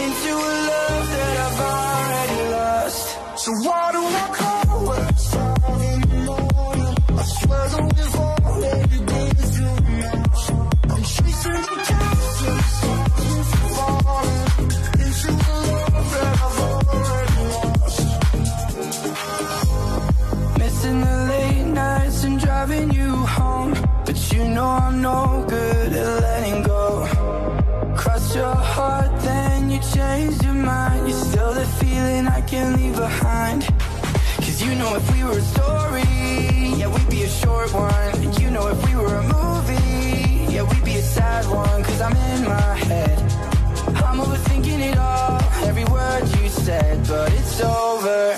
into 0.02 0.30
a 0.34 0.54
love 0.70 1.06
that 1.14 1.36
I've 1.46 1.60
already 1.70 2.40
lost. 2.50 3.06
So 3.44 3.50
why 3.62 3.84
do 3.92 4.02
I 4.02 4.26
call 4.34 4.90
in 4.90 6.00
the 6.02 6.18
morning? 6.26 6.94
I 7.10 7.22
swear 7.22 7.64
that 7.72 7.84
we've 7.94 8.16
already 8.26 8.98
been 9.06 9.34
through 9.54 9.78
enough. 9.94 10.42
I'm 10.90 11.02
chasing 11.14 11.62
the 11.62 11.76
past 11.86 12.38
and 12.42 12.58
it 12.58 12.68
stops 12.74 13.22
me 13.30 13.38
from 13.50 13.66
falling 13.78 14.50
into 14.98 15.28
a 15.30 15.58
love 15.70 16.06
that 16.10 16.34
I've 16.42 16.58
already 16.66 17.42
lost. 17.54 18.02
Missing 20.58 20.98
the 21.02 21.13
know 24.64 24.70
I'm 24.86 25.02
no 25.02 25.44
good 25.46 25.92
at 25.92 26.22
letting 26.26 26.62
go. 26.62 26.84
Cross 28.00 28.34
your 28.34 28.56
heart, 28.74 29.12
then 29.20 29.70
you 29.70 29.78
change 29.96 30.34
your 30.42 30.58
mind. 30.72 31.00
You're 31.08 31.24
still 31.30 31.52
the 31.60 31.66
feeling 31.80 32.26
I 32.38 32.40
can't 32.52 32.72
leave 32.78 32.96
behind. 32.96 33.60
Cause 34.44 34.58
you 34.64 34.72
know 34.80 34.90
if 35.00 35.04
we 35.12 35.20
were 35.28 35.38
a 35.44 35.48
story, 35.54 36.08
yeah, 36.80 36.88
we'd 36.94 37.10
be 37.10 37.22
a 37.24 37.32
short 37.42 37.70
one. 37.74 38.14
You 38.40 38.48
know 38.54 38.66
if 38.74 38.78
we 38.86 38.92
were 39.00 39.16
a 39.24 39.26
movie, 39.36 40.52
yeah, 40.54 40.62
we'd 40.70 40.84
be 40.92 40.96
a 41.04 41.06
sad 41.16 41.44
one. 41.64 41.80
Cause 41.88 42.00
I'm 42.06 42.16
in 42.32 42.40
my 42.56 42.74
head. 42.88 43.18
I'm 44.06 44.18
overthinking 44.24 44.80
it 44.90 44.98
all, 44.98 45.40
every 45.68 45.86
word 45.96 46.22
you 46.36 46.48
said, 46.48 46.96
but 47.06 47.32
it's 47.32 47.60
over. 47.60 48.33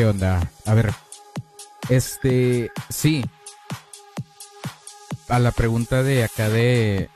¿Qué 0.00 0.06
onda? 0.06 0.50
A 0.64 0.72
ver. 0.72 0.94
Este. 1.90 2.70
Sí. 2.88 3.22
A 5.28 5.38
la 5.38 5.52
pregunta 5.52 6.02
de 6.02 6.24
acá 6.24 6.48
de. 6.48 7.10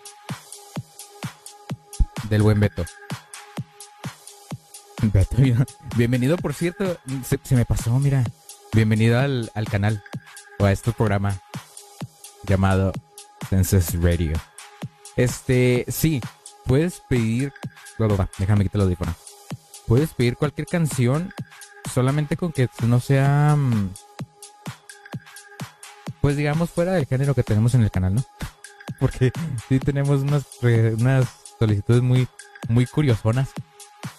Del 2.28 2.42
buen 2.42 2.60
Beto. 2.60 2.84
Bienvenido, 5.96 6.36
por 6.36 6.52
cierto. 6.52 6.98
Se, 7.26 7.56
me 7.56 7.64
pasó, 7.64 7.98
mira. 7.98 8.22
Bienvenido 8.74 9.18
al, 9.18 9.50
al 9.54 9.64
canal. 9.64 10.04
O 10.58 10.66
a 10.66 10.72
este 10.72 10.92
programa. 10.92 11.40
Llamado 12.42 12.92
Census 13.48 13.94
Radio. 13.94 14.34
Este. 15.16 15.86
Sí. 15.88 16.20
Puedes 16.66 17.00
pedir. 17.08 17.50
Déjame 18.36 18.64
quitar 18.64 18.82
el 18.82 18.88
audífono. 18.88 19.14
Puedes 19.86 20.12
pedir 20.12 20.36
cualquier 20.36 20.66
canción 20.66 21.32
solamente 21.92 22.36
con 22.36 22.52
que 22.52 22.68
no 22.86 23.00
sea 23.00 23.56
mm, 23.56 23.90
pues 26.20 26.36
digamos 26.36 26.70
fuera 26.70 26.92
del 26.92 27.06
género 27.06 27.34
que 27.34 27.42
tenemos 27.42 27.74
en 27.74 27.82
el 27.82 27.90
canal, 27.90 28.14
¿no? 28.14 28.24
Porque 29.00 29.32
sí 29.68 29.78
tenemos 29.78 30.22
unas 30.22 30.44
unas 30.62 31.26
solicitudes 31.58 32.02
muy 32.02 32.28
muy 32.68 32.86
curiosonas, 32.86 33.50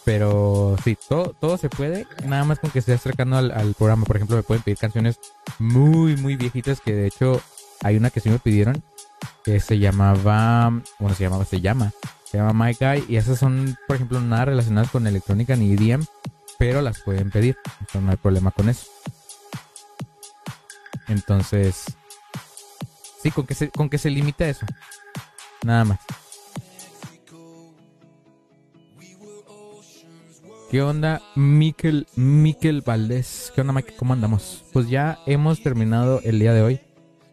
pero 0.03 0.75
sí, 0.83 0.97
todo 1.07 1.35
todo 1.39 1.57
se 1.57 1.69
puede, 1.69 2.07
nada 2.25 2.43
más 2.43 2.59
con 2.59 2.69
que 2.69 2.79
esté 2.79 2.97
cercano 2.97 3.37
al, 3.37 3.51
al 3.51 3.73
programa, 3.73 4.05
por 4.05 4.17
ejemplo, 4.17 4.35
me 4.35 4.43
pueden 4.43 4.63
pedir 4.63 4.77
canciones 4.77 5.19
muy 5.59 6.15
muy 6.17 6.35
viejitas 6.35 6.81
que 6.81 6.93
de 6.93 7.07
hecho 7.07 7.41
hay 7.81 7.97
una 7.97 8.09
que 8.09 8.19
sí 8.19 8.29
me 8.29 8.39
pidieron 8.39 8.83
que 9.43 9.59
se 9.59 9.79
llamaba, 9.79 10.69
bueno, 10.99 11.15
se 11.15 11.23
llamaba, 11.23 11.45
se 11.45 11.61
llama, 11.61 11.91
se 12.29 12.37
llama 12.37 12.65
My 12.65 12.73
Guy 12.73 13.05
y 13.07 13.17
esas 13.17 13.39
son, 13.39 13.77
por 13.87 13.95
ejemplo, 13.95 14.19
nada 14.19 14.45
relacionadas 14.45 14.91
con 14.91 15.07
electrónica 15.07 15.55
ni 15.55 15.73
EDM, 15.73 16.03
pero 16.57 16.81
las 16.81 17.01
pueden 17.01 17.31
pedir, 17.31 17.57
entonces 17.79 18.01
no 18.01 18.11
hay 18.11 18.17
problema 18.17 18.51
con 18.51 18.69
eso. 18.69 18.87
Entonces, 21.07 21.85
sí, 23.21 23.31
con 23.31 23.45
que 23.45 23.55
se, 23.55 23.69
con 23.69 23.89
que 23.89 23.97
se 23.97 24.09
limite 24.09 24.45
a 24.45 24.49
eso. 24.49 24.65
Nada 25.63 25.85
más. 25.85 25.99
¿Qué 30.71 30.81
onda, 30.81 31.21
Miquel, 31.35 32.07
Miquel 32.15 32.81
Valdés? 32.81 33.51
¿Qué 33.53 33.61
onda, 33.61 33.71
Mike? 33.71 33.95
¿Cómo 33.95 34.13
andamos? 34.13 34.65
Pues 34.73 34.89
ya 34.89 35.19
hemos 35.25 35.61
terminado 35.61 36.21
el 36.23 36.39
día 36.39 36.53
de 36.53 36.61
hoy. 36.63 36.79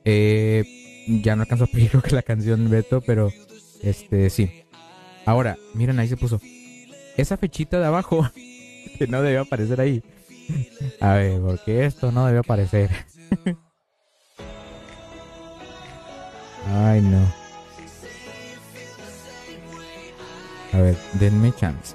Eh, 0.05 0.65
ya 1.09 1.35
no 1.35 1.43
alcanzo 1.43 1.65
a 1.65 1.67
pedir 1.67 1.91
que 2.05 2.15
la 2.15 2.23
canción 2.23 2.71
Beto, 2.71 3.01
pero 3.01 3.33
este 3.83 4.31
sí. 4.31 4.65
Ahora, 5.25 5.57
miren, 5.75 5.99
ahí 5.99 6.09
se 6.09 6.17
puso. 6.17 6.41
Esa 7.17 7.37
fechita 7.37 7.81
de 7.81 7.87
abajo, 7.87 8.31
que 8.99 9.07
no 9.07 9.23
debió 9.23 9.43
aparecer 9.43 9.81
ahí. 9.81 10.03
A 11.01 11.15
ver, 11.15 11.41
porque 11.41 11.85
esto 11.87 12.13
no 12.13 12.27
debió 12.27 12.41
aparecer. 12.41 12.91
Ay, 16.67 17.01
no. 17.01 17.27
A 20.73 20.79
ver, 20.79 20.97
denme 21.15 21.53
chance. 21.55 21.95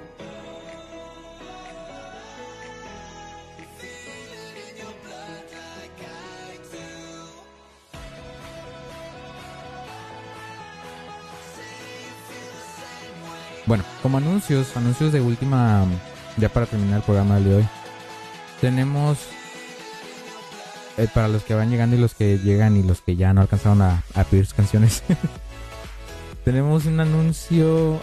Bueno, 13.68 13.84
como 14.00 14.16
anuncios, 14.16 14.74
anuncios 14.78 15.12
de 15.12 15.20
última, 15.20 15.84
ya 16.38 16.48
para 16.48 16.66
terminar 16.66 16.98
el 16.98 17.02
programa 17.02 17.40
de 17.40 17.56
hoy. 17.56 17.68
Tenemos, 18.60 19.18
eh, 20.96 21.08
para 21.12 21.28
los 21.28 21.42
que 21.44 21.54
van 21.54 21.70
llegando 21.70 21.96
y 21.96 21.98
los 21.98 22.14
que 22.14 22.38
llegan 22.38 22.76
y 22.76 22.82
los 22.82 23.00
que 23.00 23.16
ya 23.16 23.32
no 23.32 23.40
alcanzaron 23.40 23.82
a, 23.82 24.02
a 24.14 24.24
pedir 24.24 24.46
sus 24.46 24.54
canciones, 24.54 25.02
tenemos 26.44 26.86
un 26.86 27.00
anuncio 27.00 28.00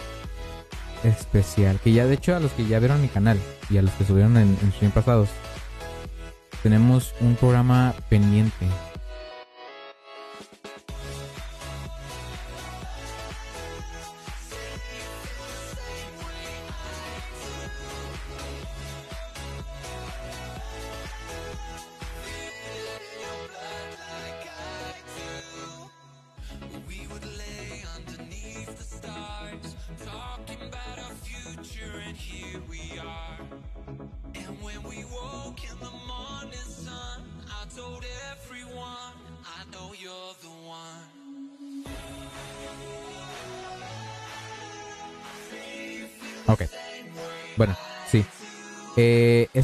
especial, 1.04 1.78
que 1.82 1.92
ya 1.92 2.06
de 2.06 2.14
hecho 2.14 2.34
a 2.34 2.40
los 2.40 2.52
que 2.52 2.66
ya 2.66 2.78
vieron 2.78 3.02
mi 3.02 3.08
canal 3.08 3.38
y 3.70 3.78
a 3.78 3.82
los 3.82 3.92
que 3.92 4.04
subieron 4.04 4.36
en, 4.36 4.56
en 4.62 4.72
stream 4.72 4.92
pasados, 4.92 5.28
tenemos 6.62 7.14
un 7.20 7.36
programa 7.36 7.94
pendiente. 8.08 8.65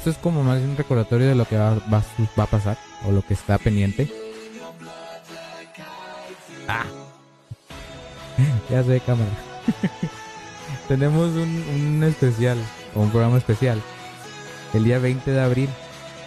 Esto 0.03 0.11
es 0.11 0.19
como 0.19 0.43
más 0.43 0.61
un 0.61 0.77
recordatorio 0.77 1.29
de 1.29 1.37
lo 1.37 1.45
que 1.45 1.57
va, 1.57 1.74
va, 1.74 2.03
va 2.37 2.43
a 2.43 2.47
pasar 2.49 2.77
o 3.07 3.12
lo 3.12 3.23
que 3.23 3.35
está 3.35 3.57
pendiente. 3.57 4.12
Ah. 6.66 6.87
ya 8.69 8.83
sé, 8.83 8.99
cámara. 8.99 9.31
Tenemos 10.89 11.31
un, 11.37 11.65
un 11.73 12.03
especial, 12.03 12.59
o 12.97 13.01
un 13.03 13.11
programa 13.11 13.39
especial. 13.39 13.81
El 14.74 14.83
día 14.83 14.99
20 14.99 15.31
de 15.31 15.41
abril 15.41 15.70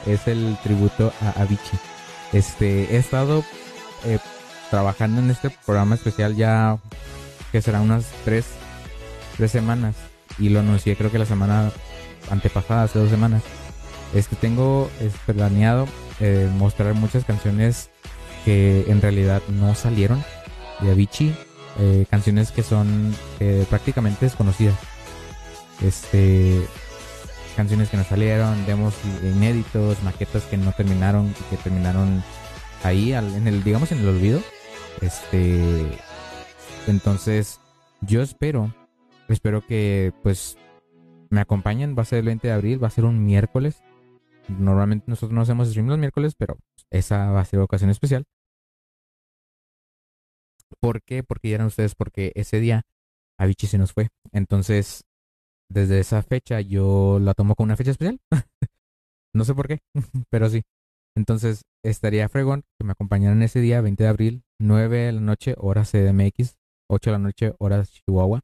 es 0.05 0.25
el 0.29 0.57
tributo 0.63 1.11
a 1.19 1.41
Avicii. 1.41 1.77
Este, 2.31 2.95
he 2.95 2.97
estado 2.97 3.43
eh, 4.05 4.19
trabajando 4.71 5.19
en 5.19 5.31
este 5.31 5.49
programa 5.49 5.95
especial 5.95 6.37
ya 6.37 6.77
que 7.51 7.61
será 7.61 7.81
unas 7.81 8.05
tres, 8.23 8.45
tres 9.35 9.51
semanas 9.51 9.95
y 10.39 10.47
lo 10.47 10.61
anuncié 10.61 10.95
creo 10.95 11.11
que 11.11 11.19
la 11.19 11.25
semana 11.25 11.73
antepasada, 12.29 12.83
hace 12.83 12.99
dos 12.99 13.09
semanas. 13.09 13.43
Este 14.15 14.37
tengo 14.37 14.89
este, 15.01 15.33
planeado 15.33 15.87
eh, 16.21 16.49
mostrar 16.57 16.93
muchas 16.93 17.25
canciones 17.25 17.89
que 18.45 18.85
en 18.87 19.01
realidad 19.01 19.41
no 19.49 19.75
salieron 19.75 20.23
de 20.79 20.91
Avicii, 20.91 21.35
eh, 21.79 22.05
canciones 22.09 22.51
que 22.51 22.63
son 22.63 23.13
eh, 23.41 23.65
prácticamente 23.69 24.25
desconocidas. 24.25 24.75
Este 25.83 26.65
canciones 27.57 27.89
que 27.89 27.97
no 27.97 28.05
salieron, 28.05 28.65
demos 28.65 28.93
inéditos, 29.21 30.01
maquetas 30.03 30.43
que 30.43 30.57
no 30.57 30.71
terminaron, 30.71 31.33
que 31.49 31.57
terminaron 31.57 32.23
ahí 32.83 33.13
en 33.13 33.47
el 33.47 33.65
digamos 33.65 33.91
en 33.91 33.99
el 33.99 34.07
olvido. 34.07 34.39
Este 35.01 35.85
entonces 36.87 37.59
yo 37.99 38.21
espero 38.21 38.73
espero 39.27 39.65
que 39.65 40.13
pues 40.23 40.57
me 41.29 41.41
acompañen, 41.41 41.97
va 41.97 42.03
a 42.03 42.05
ser 42.05 42.19
el 42.19 42.25
20 42.25 42.47
de 42.47 42.53
abril, 42.53 42.81
va 42.81 42.87
a 42.87 42.91
ser 42.91 43.03
un 43.03 43.25
miércoles. 43.25 43.81
Normalmente 44.47 45.05
nosotros 45.07 45.33
no 45.33 45.41
hacemos 45.41 45.69
stream 45.69 45.87
los 45.87 45.97
miércoles, 45.97 46.35
pero 46.35 46.57
esa 46.91 47.31
va 47.31 47.41
a 47.41 47.45
ser 47.45 47.59
ocasión 47.59 47.89
especial. 47.89 48.25
¿Por 50.79 51.01
qué? 51.01 51.23
Porque 51.23 51.49
ya 51.49 51.55
eran 51.55 51.67
ustedes, 51.67 51.95
porque 51.95 52.31
ese 52.35 52.59
día 52.59 52.83
Avicii 53.39 53.67
se 53.67 53.77
nos 53.77 53.93
fue. 53.93 54.09
Entonces, 54.31 55.03
desde 55.69 55.99
esa 55.99 56.21
fecha 56.21 56.61
yo 56.61 57.19
la 57.19 57.33
tomo 57.33 57.55
como 57.55 57.65
una 57.65 57.77
fecha 57.77 57.91
especial. 57.91 58.19
no 59.33 59.45
sé 59.45 59.53
por 59.53 59.67
qué, 59.67 59.79
pero 60.29 60.49
sí. 60.49 60.63
Entonces, 61.17 61.63
estaría 61.83 62.27
fregón 62.29 62.63
que 62.77 62.85
me 62.85 62.91
acompañaran 62.91 63.41
ese 63.41 63.61
día, 63.61 63.81
20 63.81 64.03
de 64.03 64.09
abril, 64.09 64.43
9 64.59 64.97
de 64.97 65.11
la 65.13 65.21
noche, 65.21 65.55
hora 65.57 65.83
CDMX, 65.83 66.57
8 66.89 67.09
de 67.09 67.11
la 67.13 67.19
noche, 67.19 67.53
hora 67.57 67.85
Chihuahua, 67.85 68.41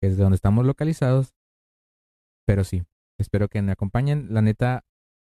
que 0.00 0.08
es 0.08 0.16
de 0.16 0.22
donde 0.22 0.36
estamos 0.36 0.64
localizados. 0.64 1.34
Pero 2.46 2.64
sí, 2.64 2.84
espero 3.18 3.48
que 3.48 3.60
me 3.62 3.72
acompañen. 3.72 4.28
La 4.32 4.40
neta, 4.40 4.84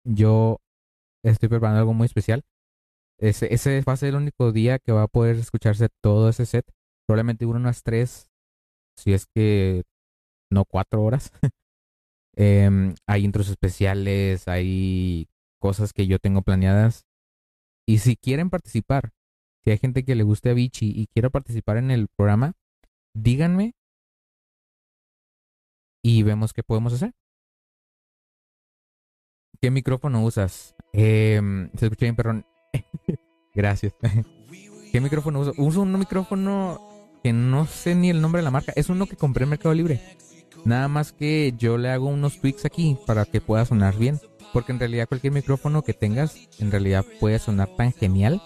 yo 0.06 0.58
estoy 1.24 1.48
preparando 1.48 1.80
algo 1.80 1.94
muy 1.94 2.06
especial. 2.06 2.42
Ese, 3.18 3.52
ese 3.52 3.82
va 3.82 3.94
a 3.94 3.96
ser 3.96 4.10
el 4.10 4.16
único 4.16 4.52
día 4.52 4.78
que 4.78 4.92
va 4.92 5.04
a 5.04 5.08
poder 5.08 5.36
escucharse 5.36 5.88
todo 6.02 6.28
ese 6.28 6.46
set. 6.46 6.66
Probablemente 7.06 7.44
dure 7.44 7.58
unas 7.58 7.82
tres, 7.82 8.28
si 8.96 9.12
es 9.12 9.26
que 9.26 9.84
no 10.50 10.64
cuatro 10.64 11.02
horas. 11.02 11.32
Em, 12.38 12.94
hay 13.06 13.24
intros 13.24 13.48
especiales, 13.48 14.46
hay 14.46 15.26
cosas 15.58 15.94
que 15.94 16.06
yo 16.06 16.18
tengo 16.18 16.42
planeadas. 16.42 17.06
Y 17.88 17.98
si 17.98 18.16
quieren 18.16 18.50
participar, 18.50 19.12
si 19.64 19.70
hay 19.70 19.78
gente 19.78 20.04
que 20.04 20.14
le 20.14 20.22
guste 20.22 20.50
a 20.50 20.52
Vichy 20.54 20.92
y 20.94 21.06
quiere 21.06 21.30
participar 21.30 21.78
en 21.78 21.90
el 21.90 22.08
programa, 22.14 22.52
díganme 23.14 23.72
y 26.04 26.22
vemos 26.24 26.52
qué 26.52 26.62
podemos 26.62 26.92
hacer. 26.92 27.14
¿Qué 29.60 29.70
micrófono 29.70 30.22
usas? 30.24 30.74
Em, 30.92 31.70
se 31.76 31.86
escucha 31.86 32.06
bien, 32.06 32.16
perdón. 32.16 32.46
Gracias. 33.54 33.94
¿Qué 34.92 35.00
micrófono 35.00 35.40
uso? 35.40 35.52
Uso 35.56 35.82
un 35.82 35.98
micrófono 35.98 36.80
que 37.22 37.32
no 37.32 37.66
sé 37.66 37.94
ni 37.94 38.10
el 38.10 38.20
nombre 38.20 38.40
de 38.40 38.44
la 38.44 38.50
marca. 38.50 38.72
Es 38.76 38.88
uno 38.88 39.06
que 39.06 39.16
compré 39.16 39.44
en 39.44 39.50
Mercado 39.50 39.74
Libre. 39.74 40.00
Nada 40.64 40.88
más 40.88 41.12
que 41.12 41.54
yo 41.56 41.78
le 41.78 41.90
hago 41.90 42.06
unos 42.06 42.40
tweaks 42.40 42.64
aquí 42.64 42.96
para 43.06 43.24
que 43.24 43.40
pueda 43.40 43.64
sonar 43.64 43.96
bien. 43.96 44.20
Porque 44.52 44.72
en 44.72 44.78
realidad 44.78 45.08
cualquier 45.08 45.32
micrófono 45.32 45.82
que 45.82 45.92
tengas, 45.92 46.36
en 46.58 46.70
realidad 46.70 47.04
puede 47.20 47.38
sonar 47.38 47.68
tan 47.76 47.92
genial. 47.92 48.40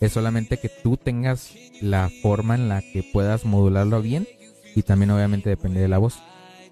Es 0.00 0.12
solamente 0.12 0.58
que 0.58 0.68
tú 0.68 0.96
tengas 0.96 1.54
la 1.80 2.10
forma 2.22 2.54
en 2.54 2.68
la 2.68 2.80
que 2.80 3.02
puedas 3.12 3.44
modularlo 3.44 4.02
bien. 4.02 4.26
Y 4.74 4.82
también 4.82 5.10
obviamente 5.10 5.48
depende 5.48 5.80
de 5.80 5.88
la 5.88 5.98
voz. 5.98 6.18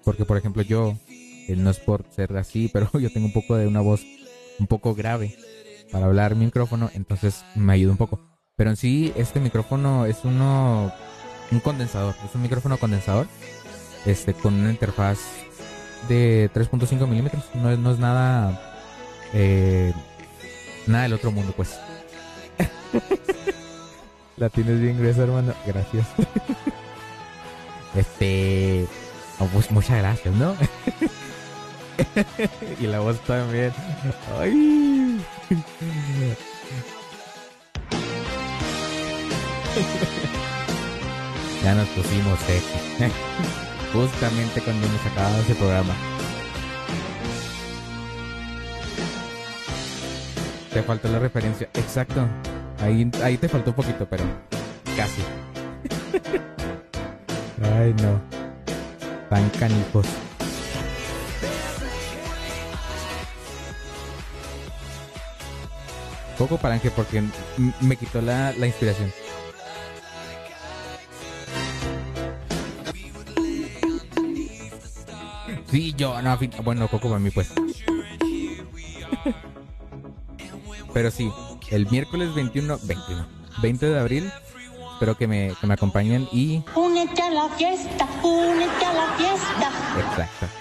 Porque 0.03 0.25
por 0.25 0.37
ejemplo 0.37 0.61
yo, 0.61 0.95
no 1.55 1.69
es 1.69 1.79
por 1.79 2.05
ser 2.15 2.35
así, 2.37 2.67
pero 2.73 2.89
yo 2.99 3.11
tengo 3.11 3.27
un 3.27 3.33
poco 3.33 3.55
de 3.55 3.67
una 3.67 3.81
voz 3.81 4.01
un 4.59 4.67
poco 4.67 4.95
grave 4.95 5.35
para 5.91 6.05
hablar 6.05 6.35
mi 6.35 6.45
micrófono. 6.45 6.89
Entonces 6.93 7.43
me 7.55 7.73
ayuda 7.73 7.91
un 7.91 7.97
poco. 7.97 8.19
Pero 8.55 8.69
en 8.69 8.77
sí 8.77 9.11
este 9.17 9.39
micrófono 9.39 10.05
es 10.05 10.23
uno, 10.23 10.91
un 11.51 11.59
condensador. 11.59 12.15
Es 12.27 12.33
un 12.35 12.41
micrófono 12.41 12.77
condensador. 12.77 13.27
Este, 14.05 14.33
con 14.33 14.53
una 14.53 14.69
interfaz 14.69 15.19
de 16.07 16.49
3.5 16.53 17.07
milímetros. 17.07 17.43
No, 17.55 17.69
es- 17.71 17.79
no 17.79 17.91
es 17.91 17.99
nada. 17.99 18.61
eh, 19.33 19.91
nada 20.87 21.03
del 21.03 21.13
otro 21.13 21.31
mundo, 21.31 21.53
pues. 21.57 21.77
La 24.37 24.49
tienes 24.49 24.79
bien 24.81 24.97
gruesa, 24.97 25.23
hermano. 25.23 25.53
Gracias. 25.65 26.05
Este. 27.95 28.85
oh, 29.39 29.45
pues 29.53 29.71
muchas 29.71 29.97
gracias, 29.97 30.33
¿no? 30.35 30.55
y 32.79 32.87
la 32.87 32.99
voz 32.99 33.19
también. 33.21 33.71
Ay. 34.39 35.21
ya 41.63 41.75
nos 41.75 41.87
pusimos 41.89 42.39
sexy. 42.39 42.79
Justamente 43.93 44.61
cuando 44.61 44.87
hemos 44.87 45.05
acabado 45.05 45.41
ese 45.41 45.55
programa. 45.55 45.93
Te 50.73 50.83
faltó 50.83 51.07
la 51.07 51.19
referencia. 51.19 51.69
Exacto. 51.73 52.27
Ahí, 52.81 53.09
ahí 53.23 53.37
te 53.37 53.47
faltó 53.47 53.69
un 53.71 53.75
poquito, 53.77 54.05
pero 54.09 54.25
casi. 54.97 55.21
Ay, 57.63 57.95
no. 58.01 58.19
Tan 59.29 59.49
canijos. 59.51 60.05
Poco 66.37 66.57
palanque 66.57 66.91
porque 66.91 67.23
me 67.81 67.95
quitó 67.95 68.21
la, 68.21 68.53
la 68.53 68.67
inspiración. 68.67 69.11
Sí, 75.75 75.93
yo, 75.97 76.21
no, 76.21 76.39
bueno, 76.63 76.87
Coco 76.87 77.09
para 77.09 77.19
mí 77.19 77.31
pues. 77.31 77.51
Pero 80.93 81.11
sí, 81.11 81.29
el 81.71 81.89
miércoles 81.89 82.33
21, 82.33 82.79
21, 82.83 83.27
20 83.61 83.85
de 83.85 83.99
abril, 83.99 84.31
espero 84.93 85.17
que 85.17 85.27
me, 85.27 85.53
que 85.59 85.67
me 85.67 85.73
acompañen 85.73 86.29
y... 86.31 86.63
Únete 86.75 87.21
a 87.21 87.29
la 87.29 87.49
fiesta, 87.49 88.07
únete 88.23 88.85
a 88.85 88.93
la 88.93 89.07
fiesta. 89.17 89.71
Exacto. 89.99 90.54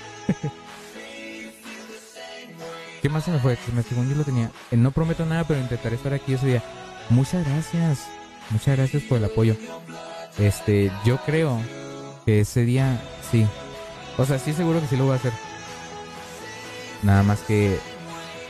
Más 3.15 3.24
se 3.24 3.31
me 3.31 3.39
fue? 3.39 3.57
Me- 3.74 3.82
Según 3.82 4.09
yo 4.11 4.16
lo 4.16 4.24
tenía. 4.24 4.51
Eh, 4.70 4.77
No 4.77 4.91
prometo 4.91 5.24
nada, 5.24 5.45
pero 5.45 5.61
intentaré 5.61 5.97
estar 5.97 6.12
aquí 6.12 6.35
ese 6.35 6.47
día. 6.47 6.62
Muchas 7.11 7.47
gracias. 7.47 8.01
Muchas 8.51 8.77
gracias 8.77 9.03
por 9.05 9.19
el 9.19 9.24
apoyo. 9.24 9.57
Este, 10.39 10.91
yo 11.05 11.16
creo 11.24 11.61
que 12.27 12.41
ese 12.41 12.65
día 12.65 13.01
sí. 13.31 13.47
O 14.19 14.24
sea, 14.27 14.39
sí 14.39 14.53
seguro 14.53 14.81
que 14.81 14.86
sí 14.89 14.97
lo 14.97 15.05
voy 15.05 15.15
a 15.15 15.16
hacer. 15.16 15.32
Nada 17.03 17.23
más 17.23 17.41
que... 17.41 17.78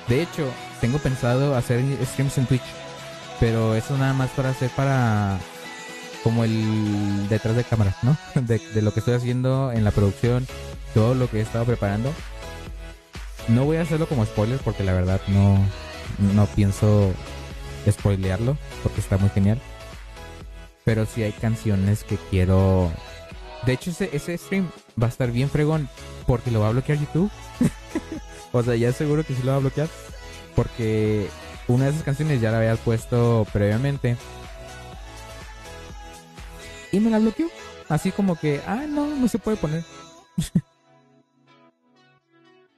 De 0.09 0.23
hecho, 0.23 0.47
tengo 0.81 0.99
pensado 0.99 1.57
hacer 1.57 1.83
streams 2.05 2.39
en 2.39 2.47
Twitch. 2.47 2.63
Pero 3.41 3.75
eso 3.75 3.97
nada 3.99 4.13
más 4.13 4.31
para 4.31 4.51
hacer 4.51 4.71
para... 4.71 5.39
Como 6.23 6.43
el 6.45 7.29
detrás 7.29 7.55
de 7.57 7.65
cámara, 7.65 7.95
¿no? 8.03 8.17
De, 8.41 8.59
de 8.59 8.83
lo 8.83 8.93
que 8.95 9.01
estoy 9.01 9.15
haciendo 9.15 9.73
en 9.73 9.85
la 9.85 9.91
producción. 9.91 10.47
Todo 10.95 11.15
lo 11.15 11.29
que 11.29 11.39
he 11.39 11.43
estado 11.43 11.65
preparando. 11.65 12.13
No 13.49 13.65
voy 13.65 13.77
a 13.77 13.83
hacerlo 13.83 14.09
como 14.09 14.25
spoiler 14.25 14.59
porque 14.59 14.85
la 14.85 14.93
verdad 14.93 15.21
no, 15.29 15.59
no 16.35 16.47
pienso 16.47 17.13
spoilearlo 17.91 18.57
porque 18.83 19.01
está 19.01 19.19
muy 19.19 19.31
genial. 19.31 19.61
Pero 20.85 21.07
sí 21.07 21.23
hay 21.23 21.33
canciones 21.33 22.05
que 22.05 22.17
quiero... 22.31 22.91
De 23.67 23.73
hecho 23.73 23.91
ese, 23.91 24.11
ese 24.13 24.37
stream 24.37 24.71
va 25.01 25.07
a 25.07 25.11
estar 25.11 25.31
bien 25.31 25.49
fregón 25.49 25.89
porque 26.27 26.51
lo 26.51 26.61
va 26.61 26.69
a 26.69 26.73
bloquear 26.73 26.99
YouTube. 26.99 27.31
o 28.53 28.63
sea, 28.63 28.77
ya 28.77 28.93
seguro 28.93 29.25
que 29.25 29.35
sí 29.35 29.43
lo 29.43 29.53
va 29.53 29.57
a 29.57 29.61
bloquear. 29.61 29.89
Porque 30.55 31.29
una 31.69 31.85
de 31.85 31.91
esas 31.91 32.03
canciones 32.03 32.41
ya 32.41 32.51
la 32.51 32.59
había 32.59 32.77
puesto 32.77 33.47
previamente. 33.53 34.17
Y 36.93 37.01
me 37.01 37.11
la 37.11 37.19
bloqueó. 37.19 37.49
Así 37.89 38.11
como 38.13 38.37
que, 38.37 38.61
ah, 38.67 38.85
no, 38.89 39.07
no 39.07 39.29
se 39.29 39.39
puede 39.39 39.57
poner. 39.57 39.85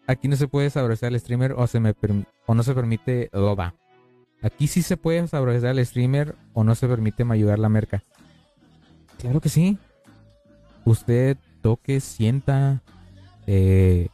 Aquí 0.07 0.29
no 0.29 0.37
se 0.37 0.49
puede 0.49 0.71
sabrosear 0.71 1.13
al 1.13 1.21
streamer 1.21 1.53
o, 1.53 1.67
se 1.67 1.81
me 1.81 1.95
o 2.47 2.55
no 2.55 2.63
se 2.63 2.75
permite 2.75 3.29
loba. 3.33 3.75
Aquí 4.43 4.67
sí 4.69 4.83
se 4.83 4.97
puede 4.97 5.27
sabrosear 5.27 5.73
al 5.73 5.85
streamer 5.85 6.37
o 6.53 6.63
no 6.63 6.75
se 6.75 6.87
permite 6.87 7.25
mayugar 7.25 7.59
la 7.59 7.69
merca. 7.69 8.03
Claro 9.19 9.41
que 9.41 9.49
sí. 9.49 9.79
Usted 10.85 11.37
toque, 11.63 12.01
sienta, 12.01 12.83
eh, 13.47 14.09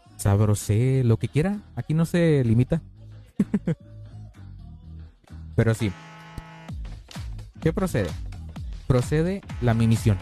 lo 1.05 1.17
que 1.19 1.29
quiera. 1.29 1.59
Aquí 1.77 1.95
no 1.95 2.07
se 2.07 2.43
limita. 2.45 2.81
Pero 5.57 5.75
sí. 5.75 5.93
¿Qué 7.61 7.73
procede? 7.73 8.09
Procede 8.87 9.43
la 9.61 9.75
misión. 9.75 10.17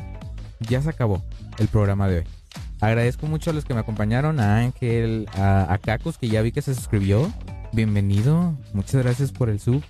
Ya 0.60 0.82
se 0.82 0.90
acabó 0.90 1.22
el 1.58 1.68
programa 1.68 2.08
de 2.08 2.18
hoy. 2.18 2.39
Agradezco 2.80 3.26
mucho 3.26 3.50
a 3.50 3.52
los 3.52 3.64
que 3.64 3.74
me 3.74 3.80
acompañaron, 3.80 4.40
a 4.40 4.58
Ángel, 4.58 5.28
a, 5.36 5.72
a 5.72 5.78
que 5.78 6.28
ya 6.28 6.40
vi 6.40 6.50
que 6.50 6.62
se 6.62 6.74
suscribió. 6.74 7.30
Bienvenido, 7.72 8.56
muchas 8.72 9.02
gracias 9.02 9.32
por 9.32 9.50
el 9.50 9.60
sub. 9.60 9.82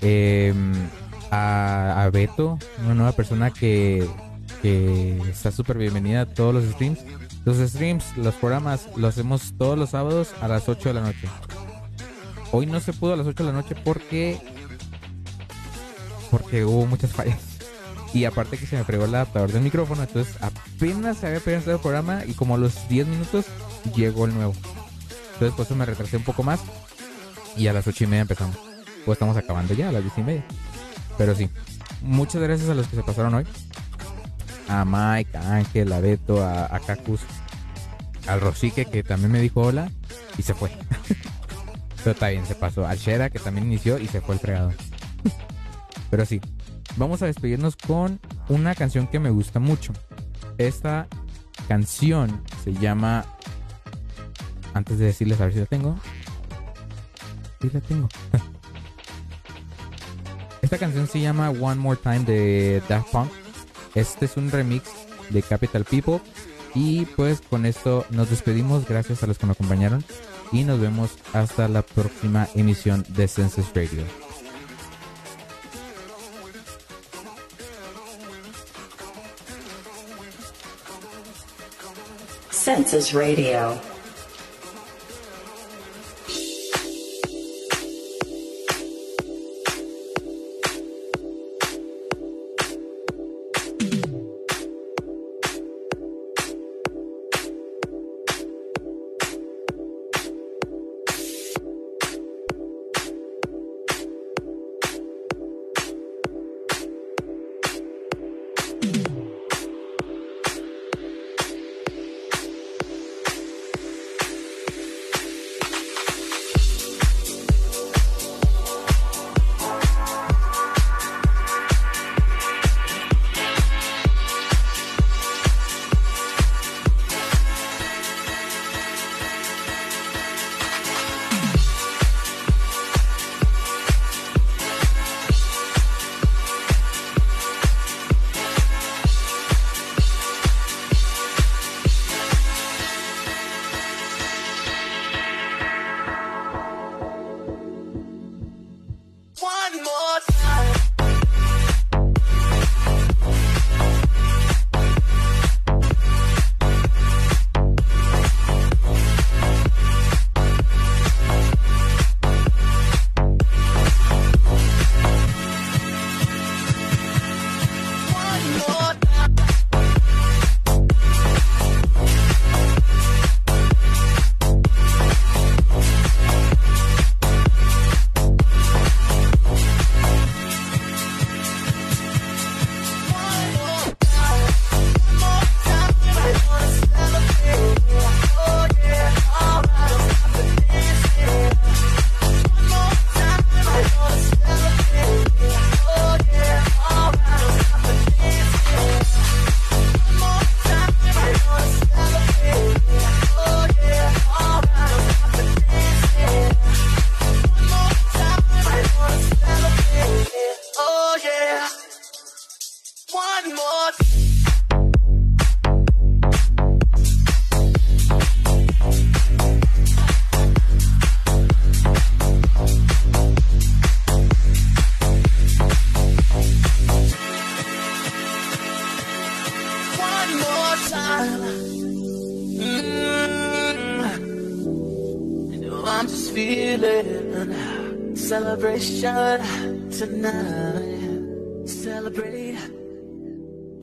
Em, 0.00 0.72
a, 1.30 2.08
Beto, 2.10 2.58
una 2.84 2.94
nueva 2.94 3.12
persona 3.12 3.50
que, 3.50 4.08
que 4.62 5.18
está 5.28 5.52
súper 5.52 5.76
bienvenida 5.76 6.22
a 6.22 6.26
todos 6.26 6.54
los 6.54 6.64
streams. 6.64 7.00
Los 7.44 7.58
streams, 7.58 8.16
los 8.16 8.34
programas, 8.36 8.88
los 8.96 9.10
hacemos 9.10 9.52
todos 9.58 9.78
los 9.78 9.90
sábados 9.90 10.34
a 10.40 10.48
las 10.48 10.66
8 10.66 10.88
de 10.88 10.94
la 10.94 11.00
noche. 11.02 11.28
Hoy 12.50 12.64
no 12.64 12.80
se 12.80 12.94
pudo 12.94 13.12
a 13.12 13.16
las 13.16 13.26
8 13.26 13.44
de 13.44 13.52
la 13.52 13.56
noche 13.60 13.74
porque 13.84 14.40
porque 16.30 16.64
hubo 16.64 16.86
muchas 16.86 17.12
fallas. 17.12 17.53
Y 18.14 18.26
aparte 18.26 18.56
que 18.56 18.66
se 18.66 18.76
me 18.76 18.84
fregó 18.84 19.06
el 19.06 19.14
adaptador 19.16 19.50
del 19.50 19.62
micrófono, 19.62 20.04
entonces 20.04 20.36
apenas 20.40 21.18
se 21.18 21.26
había 21.26 21.40
pegado 21.40 21.72
el 21.72 21.80
programa 21.80 22.24
y 22.24 22.32
como 22.34 22.54
a 22.54 22.58
los 22.58 22.88
10 22.88 23.08
minutos 23.08 23.46
llegó 23.96 24.26
el 24.26 24.34
nuevo. 24.34 24.54
Entonces 25.32 25.52
por 25.56 25.66
eso 25.66 25.74
me 25.74 25.84
retrasé 25.84 26.16
un 26.16 26.22
poco 26.22 26.44
más 26.44 26.60
y 27.56 27.66
a 27.66 27.72
las 27.72 27.88
8 27.88 28.04
y 28.04 28.06
media 28.06 28.22
empezamos. 28.22 28.56
Pues 29.04 29.16
estamos 29.16 29.36
acabando 29.36 29.74
ya 29.74 29.88
a 29.88 29.92
las 29.92 30.02
10 30.02 30.18
y 30.18 30.22
media. 30.22 30.44
Pero 31.18 31.34
sí, 31.34 31.50
muchas 32.02 32.40
gracias 32.40 32.70
a 32.70 32.74
los 32.74 32.86
que 32.86 32.94
se 32.94 33.02
pasaron 33.02 33.34
hoy. 33.34 33.46
A 34.68 34.84
Mike, 34.84 35.36
a 35.36 35.56
Ángel, 35.56 35.92
a 35.92 35.98
Beto, 35.98 36.40
a, 36.40 36.74
a 36.74 36.78
Cacus, 36.78 37.20
al 38.28 38.40
Rosique 38.40 38.86
que 38.86 39.02
también 39.02 39.32
me 39.32 39.40
dijo 39.40 39.60
hola 39.60 39.90
y 40.38 40.42
se 40.42 40.54
fue. 40.54 40.70
Pero 41.96 42.12
está 42.12 42.28
bien, 42.28 42.46
se 42.46 42.54
pasó. 42.54 42.86
Al 42.86 42.96
Shera 42.96 43.28
que 43.28 43.40
también 43.40 43.66
inició 43.66 43.98
y 43.98 44.06
se 44.06 44.20
fue 44.20 44.36
el 44.36 44.40
fregado. 44.40 44.72
Pero 46.10 46.24
sí, 46.24 46.40
vamos 46.96 47.22
a 47.22 47.26
despedirnos 47.26 47.76
con 47.76 48.20
una 48.48 48.74
canción 48.74 49.06
que 49.06 49.18
me 49.18 49.30
gusta 49.30 49.60
mucho. 49.60 49.92
Esta 50.58 51.06
canción 51.68 52.42
se 52.62 52.72
llama. 52.72 53.24
Antes 54.72 54.98
de 54.98 55.06
decirles 55.06 55.40
a 55.40 55.44
ver 55.44 55.54
si 55.54 55.60
la 55.60 55.66
tengo. 55.66 55.96
Sí 57.60 57.70
la 57.72 57.80
tengo. 57.80 58.08
Esta 60.62 60.78
canción 60.78 61.06
se 61.06 61.20
llama 61.20 61.50
One 61.50 61.76
More 61.76 62.00
Time 62.02 62.20
de 62.20 62.82
Daft 62.88 63.12
Punk. 63.12 63.30
Este 63.94 64.24
es 64.24 64.36
un 64.36 64.50
remix 64.50 64.90
de 65.30 65.42
Capital 65.42 65.84
People. 65.84 66.20
Y 66.74 67.04
pues 67.04 67.40
con 67.40 67.66
esto 67.66 68.04
nos 68.10 68.30
despedimos. 68.30 68.88
Gracias 68.88 69.22
a 69.22 69.26
los 69.26 69.38
que 69.38 69.46
me 69.46 69.52
acompañaron. 69.52 70.04
Y 70.52 70.64
nos 70.64 70.80
vemos 70.80 71.10
hasta 71.32 71.68
la 71.68 71.82
próxima 71.82 72.48
emisión 72.54 73.04
de 73.10 73.28
Census 73.28 73.66
Radio. 73.74 74.23
Census 82.64 83.12
Radio. 83.12 83.93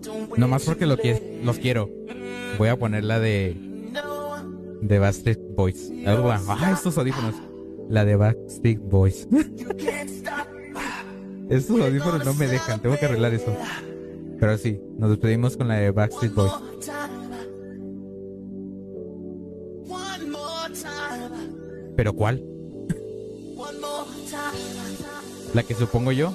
Don't 0.02 0.38
Nomás 0.38 0.64
porque 0.64 0.88
lo 0.88 0.98
que, 0.98 1.40
los 1.44 1.60
quiero. 1.60 1.90
Voy 2.58 2.70
a 2.70 2.80
poner 2.80 3.04
la 3.04 3.20
de. 3.20 3.56
De 4.82 4.98
Backstreet 4.98 5.40
Boys. 5.56 5.92
Algo, 6.08 6.32
ah, 6.32 6.72
estos 6.74 6.98
audífonos. 6.98 7.36
La 7.90 8.06
de 8.06 8.16
Backstreet 8.16 8.80
Boys. 8.80 9.28
estos 11.50 11.80
audífonos 11.80 12.26
no 12.26 12.34
me 12.34 12.48
dejan. 12.48 12.82
Tengo 12.82 12.98
que 12.98 13.06
arreglar 13.06 13.36
eso. 13.36 13.56
Pero 14.40 14.58
sí, 14.58 14.82
nos 14.98 15.12
despedimos 15.12 15.58
con 15.58 15.68
la 15.68 15.76
de 15.76 15.92
Backstreet 15.92 16.34
Boys. 16.34 16.54
¿Pero 21.96 22.14
cuál? 22.14 22.51
¿La 25.54 25.64
que 25.64 25.76
supongo 25.76 26.14
yo? 26.14 26.34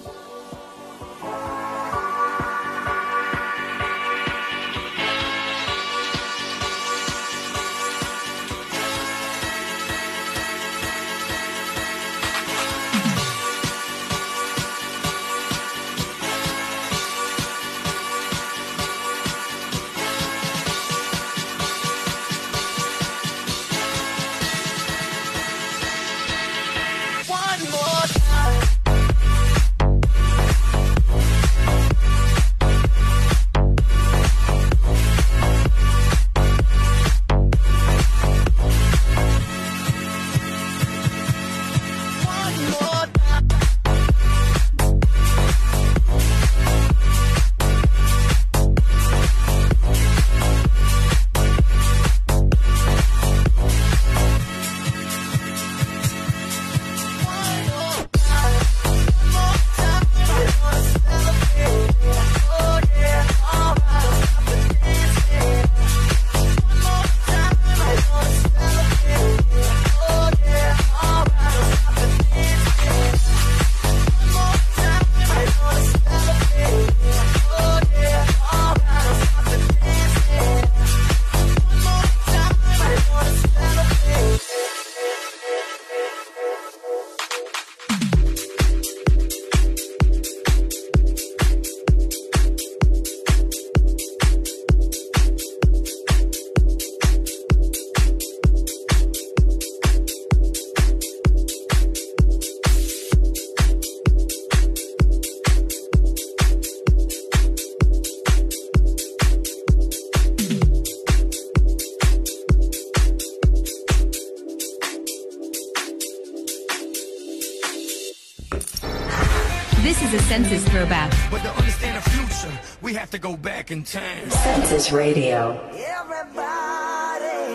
Have 123.06 123.12
to 123.12 123.18
go 123.20 123.36
back 123.36 123.70
in 123.70 123.84
time. 123.84 124.28
Census 124.30 124.90
Radio. 124.90 125.52
Everybody, 125.70 126.42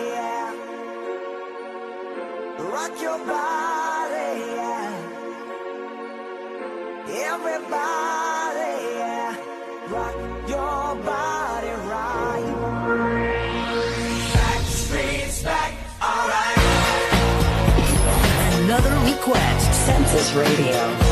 yeah. 0.08 0.48
rock 2.72 2.92
your 3.02 3.18
body, 3.18 4.30
yeah. 4.56 4.96
Everybody, 7.28 8.72
yeah. 8.96 9.36
rock 9.90 10.16
your 10.48 10.96
body 11.04 11.72
right. 11.92 12.48
Back 14.32 14.62
streets 14.62 15.42
back, 15.42 15.72
alright. 16.00 16.56
Another 18.64 18.94
request. 19.04 19.68
Census 19.84 20.32
Radio. 20.32 21.11